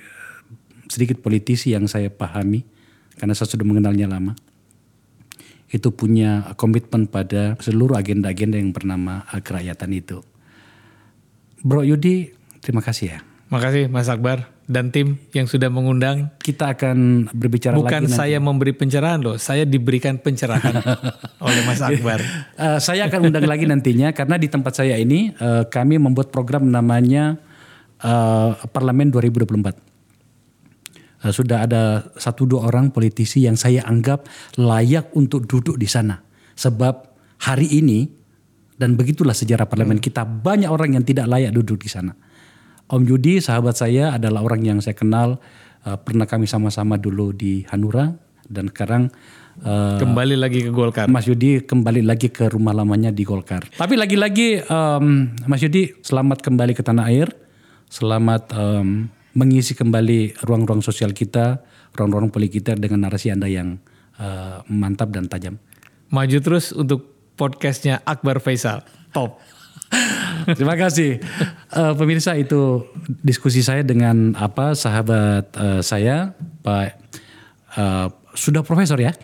sedikit 0.90 1.22
politisi 1.22 1.70
yang 1.70 1.86
saya 1.86 2.10
pahami 2.10 2.79
karena 3.20 3.36
saya 3.36 3.52
sudah 3.52 3.68
mengenalnya 3.68 4.08
lama 4.08 4.32
itu 5.70 5.92
punya 5.94 6.56
komitmen 6.58 7.06
pada 7.06 7.54
seluruh 7.62 7.94
agenda-agenda 7.94 8.58
yang 8.58 8.74
bernama 8.74 9.22
kerakyatan 9.38 9.90
itu. 9.94 10.18
Bro 11.62 11.86
Yudi, 11.86 12.34
terima 12.58 12.82
kasih 12.82 13.06
ya. 13.14 13.18
Makasih 13.50 13.90
Mas 13.90 14.06
Akbar 14.06 14.46
dan 14.70 14.94
tim 14.94 15.18
yang 15.34 15.50
sudah 15.50 15.66
mengundang. 15.66 16.30
Kita 16.38 16.78
akan 16.78 17.26
berbicara 17.34 17.74
Bukan 17.74 18.06
lagi. 18.06 18.14
nanti. 18.14 18.14
saya 18.14 18.38
memberi 18.38 18.70
pencerahan 18.70 19.18
loh, 19.18 19.34
saya 19.42 19.66
diberikan 19.66 20.22
pencerahan 20.22 20.78
oleh 21.46 21.62
Mas 21.66 21.82
Akbar. 21.82 22.22
Eh, 22.54 22.78
saya 22.78 23.10
akan 23.10 23.30
undang 23.30 23.50
lagi 23.50 23.66
nantinya 23.66 24.14
karena 24.14 24.38
di 24.38 24.46
tempat 24.46 24.78
saya 24.78 24.94
ini 24.94 25.34
eh, 25.34 25.66
kami 25.66 25.98
membuat 25.98 26.30
program 26.30 26.70
namanya 26.70 27.42
eh, 27.98 28.50
Parlemen 28.70 29.10
2024. 29.10 29.89
Eh, 31.20 31.32
sudah 31.36 31.68
ada 31.68 32.08
satu 32.16 32.48
dua 32.48 32.64
orang 32.72 32.88
politisi 32.88 33.44
yang 33.44 33.52
saya 33.52 33.84
anggap 33.84 34.24
layak 34.56 35.12
untuk 35.12 35.44
duduk 35.44 35.76
di 35.76 35.84
sana. 35.84 36.16
Sebab 36.56 36.94
hari 37.44 37.68
ini 37.76 38.08
dan 38.80 38.96
begitulah 38.96 39.36
sejarah 39.36 39.68
parlemen 39.68 40.00
kita 40.00 40.24
banyak 40.24 40.72
orang 40.72 40.96
yang 40.96 41.04
tidak 41.04 41.28
layak 41.28 41.52
duduk 41.52 41.76
di 41.76 41.92
sana. 41.92 42.16
Om 42.88 43.04
Yudi 43.04 43.36
sahabat 43.38 43.76
saya 43.76 44.16
adalah 44.16 44.40
orang 44.40 44.64
yang 44.64 44.78
saya 44.80 44.96
kenal 44.96 45.36
eh, 45.84 45.96
pernah 46.00 46.24
kami 46.24 46.48
sama-sama 46.48 46.96
dulu 46.96 47.36
di 47.36 47.68
Hanura 47.68 48.16
dan 48.48 48.72
sekarang 48.72 49.12
eh, 49.60 50.00
Kembali 50.00 50.40
lagi 50.40 50.64
ke 50.64 50.72
Golkar. 50.72 51.04
Mas 51.12 51.28
Yudi 51.28 51.60
kembali 51.68 52.00
lagi 52.00 52.32
ke 52.32 52.48
rumah 52.48 52.72
lamanya 52.72 53.12
di 53.12 53.28
Golkar. 53.28 53.68
Tapi 53.76 53.92
lagi-lagi 53.92 54.64
em, 54.64 55.36
Mas 55.44 55.60
Yudi 55.60 56.00
selamat 56.00 56.40
kembali 56.40 56.72
ke 56.72 56.80
tanah 56.80 57.12
air, 57.12 57.28
selamat 57.92 58.56
em, 58.56 59.19
mengisi 59.36 59.78
kembali 59.78 60.42
ruang-ruang 60.42 60.82
sosial 60.82 61.14
kita, 61.14 61.62
ruang-ruang 61.94 62.30
politik 62.30 62.62
kita 62.62 62.78
dengan 62.78 63.06
narasi 63.06 63.30
Anda 63.30 63.46
yang 63.46 63.78
eh, 64.18 64.58
mantap 64.70 65.14
dan 65.14 65.30
tajam. 65.30 65.58
Maju 66.10 66.38
terus 66.42 66.74
untuk 66.74 67.32
podcastnya 67.38 68.02
Akbar 68.02 68.42
Faisal. 68.42 68.82
Top. 69.14 69.38
Terima 70.56 70.78
kasih 70.78 71.18
Eh, 71.70 71.94
pemirsa 71.94 72.34
itu 72.34 72.82
diskusi 73.22 73.62
saya 73.62 73.86
dengan 73.86 74.34
apa 74.34 74.74
sahabat 74.74 75.54
eh, 75.54 75.80
saya 75.86 76.34
Pak 76.66 76.88
eh, 77.78 78.08
sudah 78.34 78.66
profesor 78.66 78.98
ya, 78.98 79.14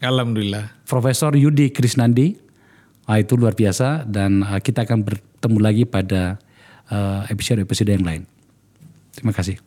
Alhamdulillah. 0.00 0.72
Profesor 0.88 1.36
Yudi 1.36 1.68
Krisnandi. 1.68 2.40
Ah, 3.04 3.20
itu 3.20 3.36
luar 3.36 3.52
biasa 3.52 4.08
dan 4.08 4.40
eh, 4.40 4.60
kita 4.64 4.88
akan 4.88 5.04
bertemu 5.04 5.58
lagi 5.60 5.84
pada 5.84 6.40
episode-episode 7.32 7.88
yang 7.88 8.04
lain. 8.04 8.22
Dime 9.16 9.32
que 9.32 9.40
así. 9.40 9.58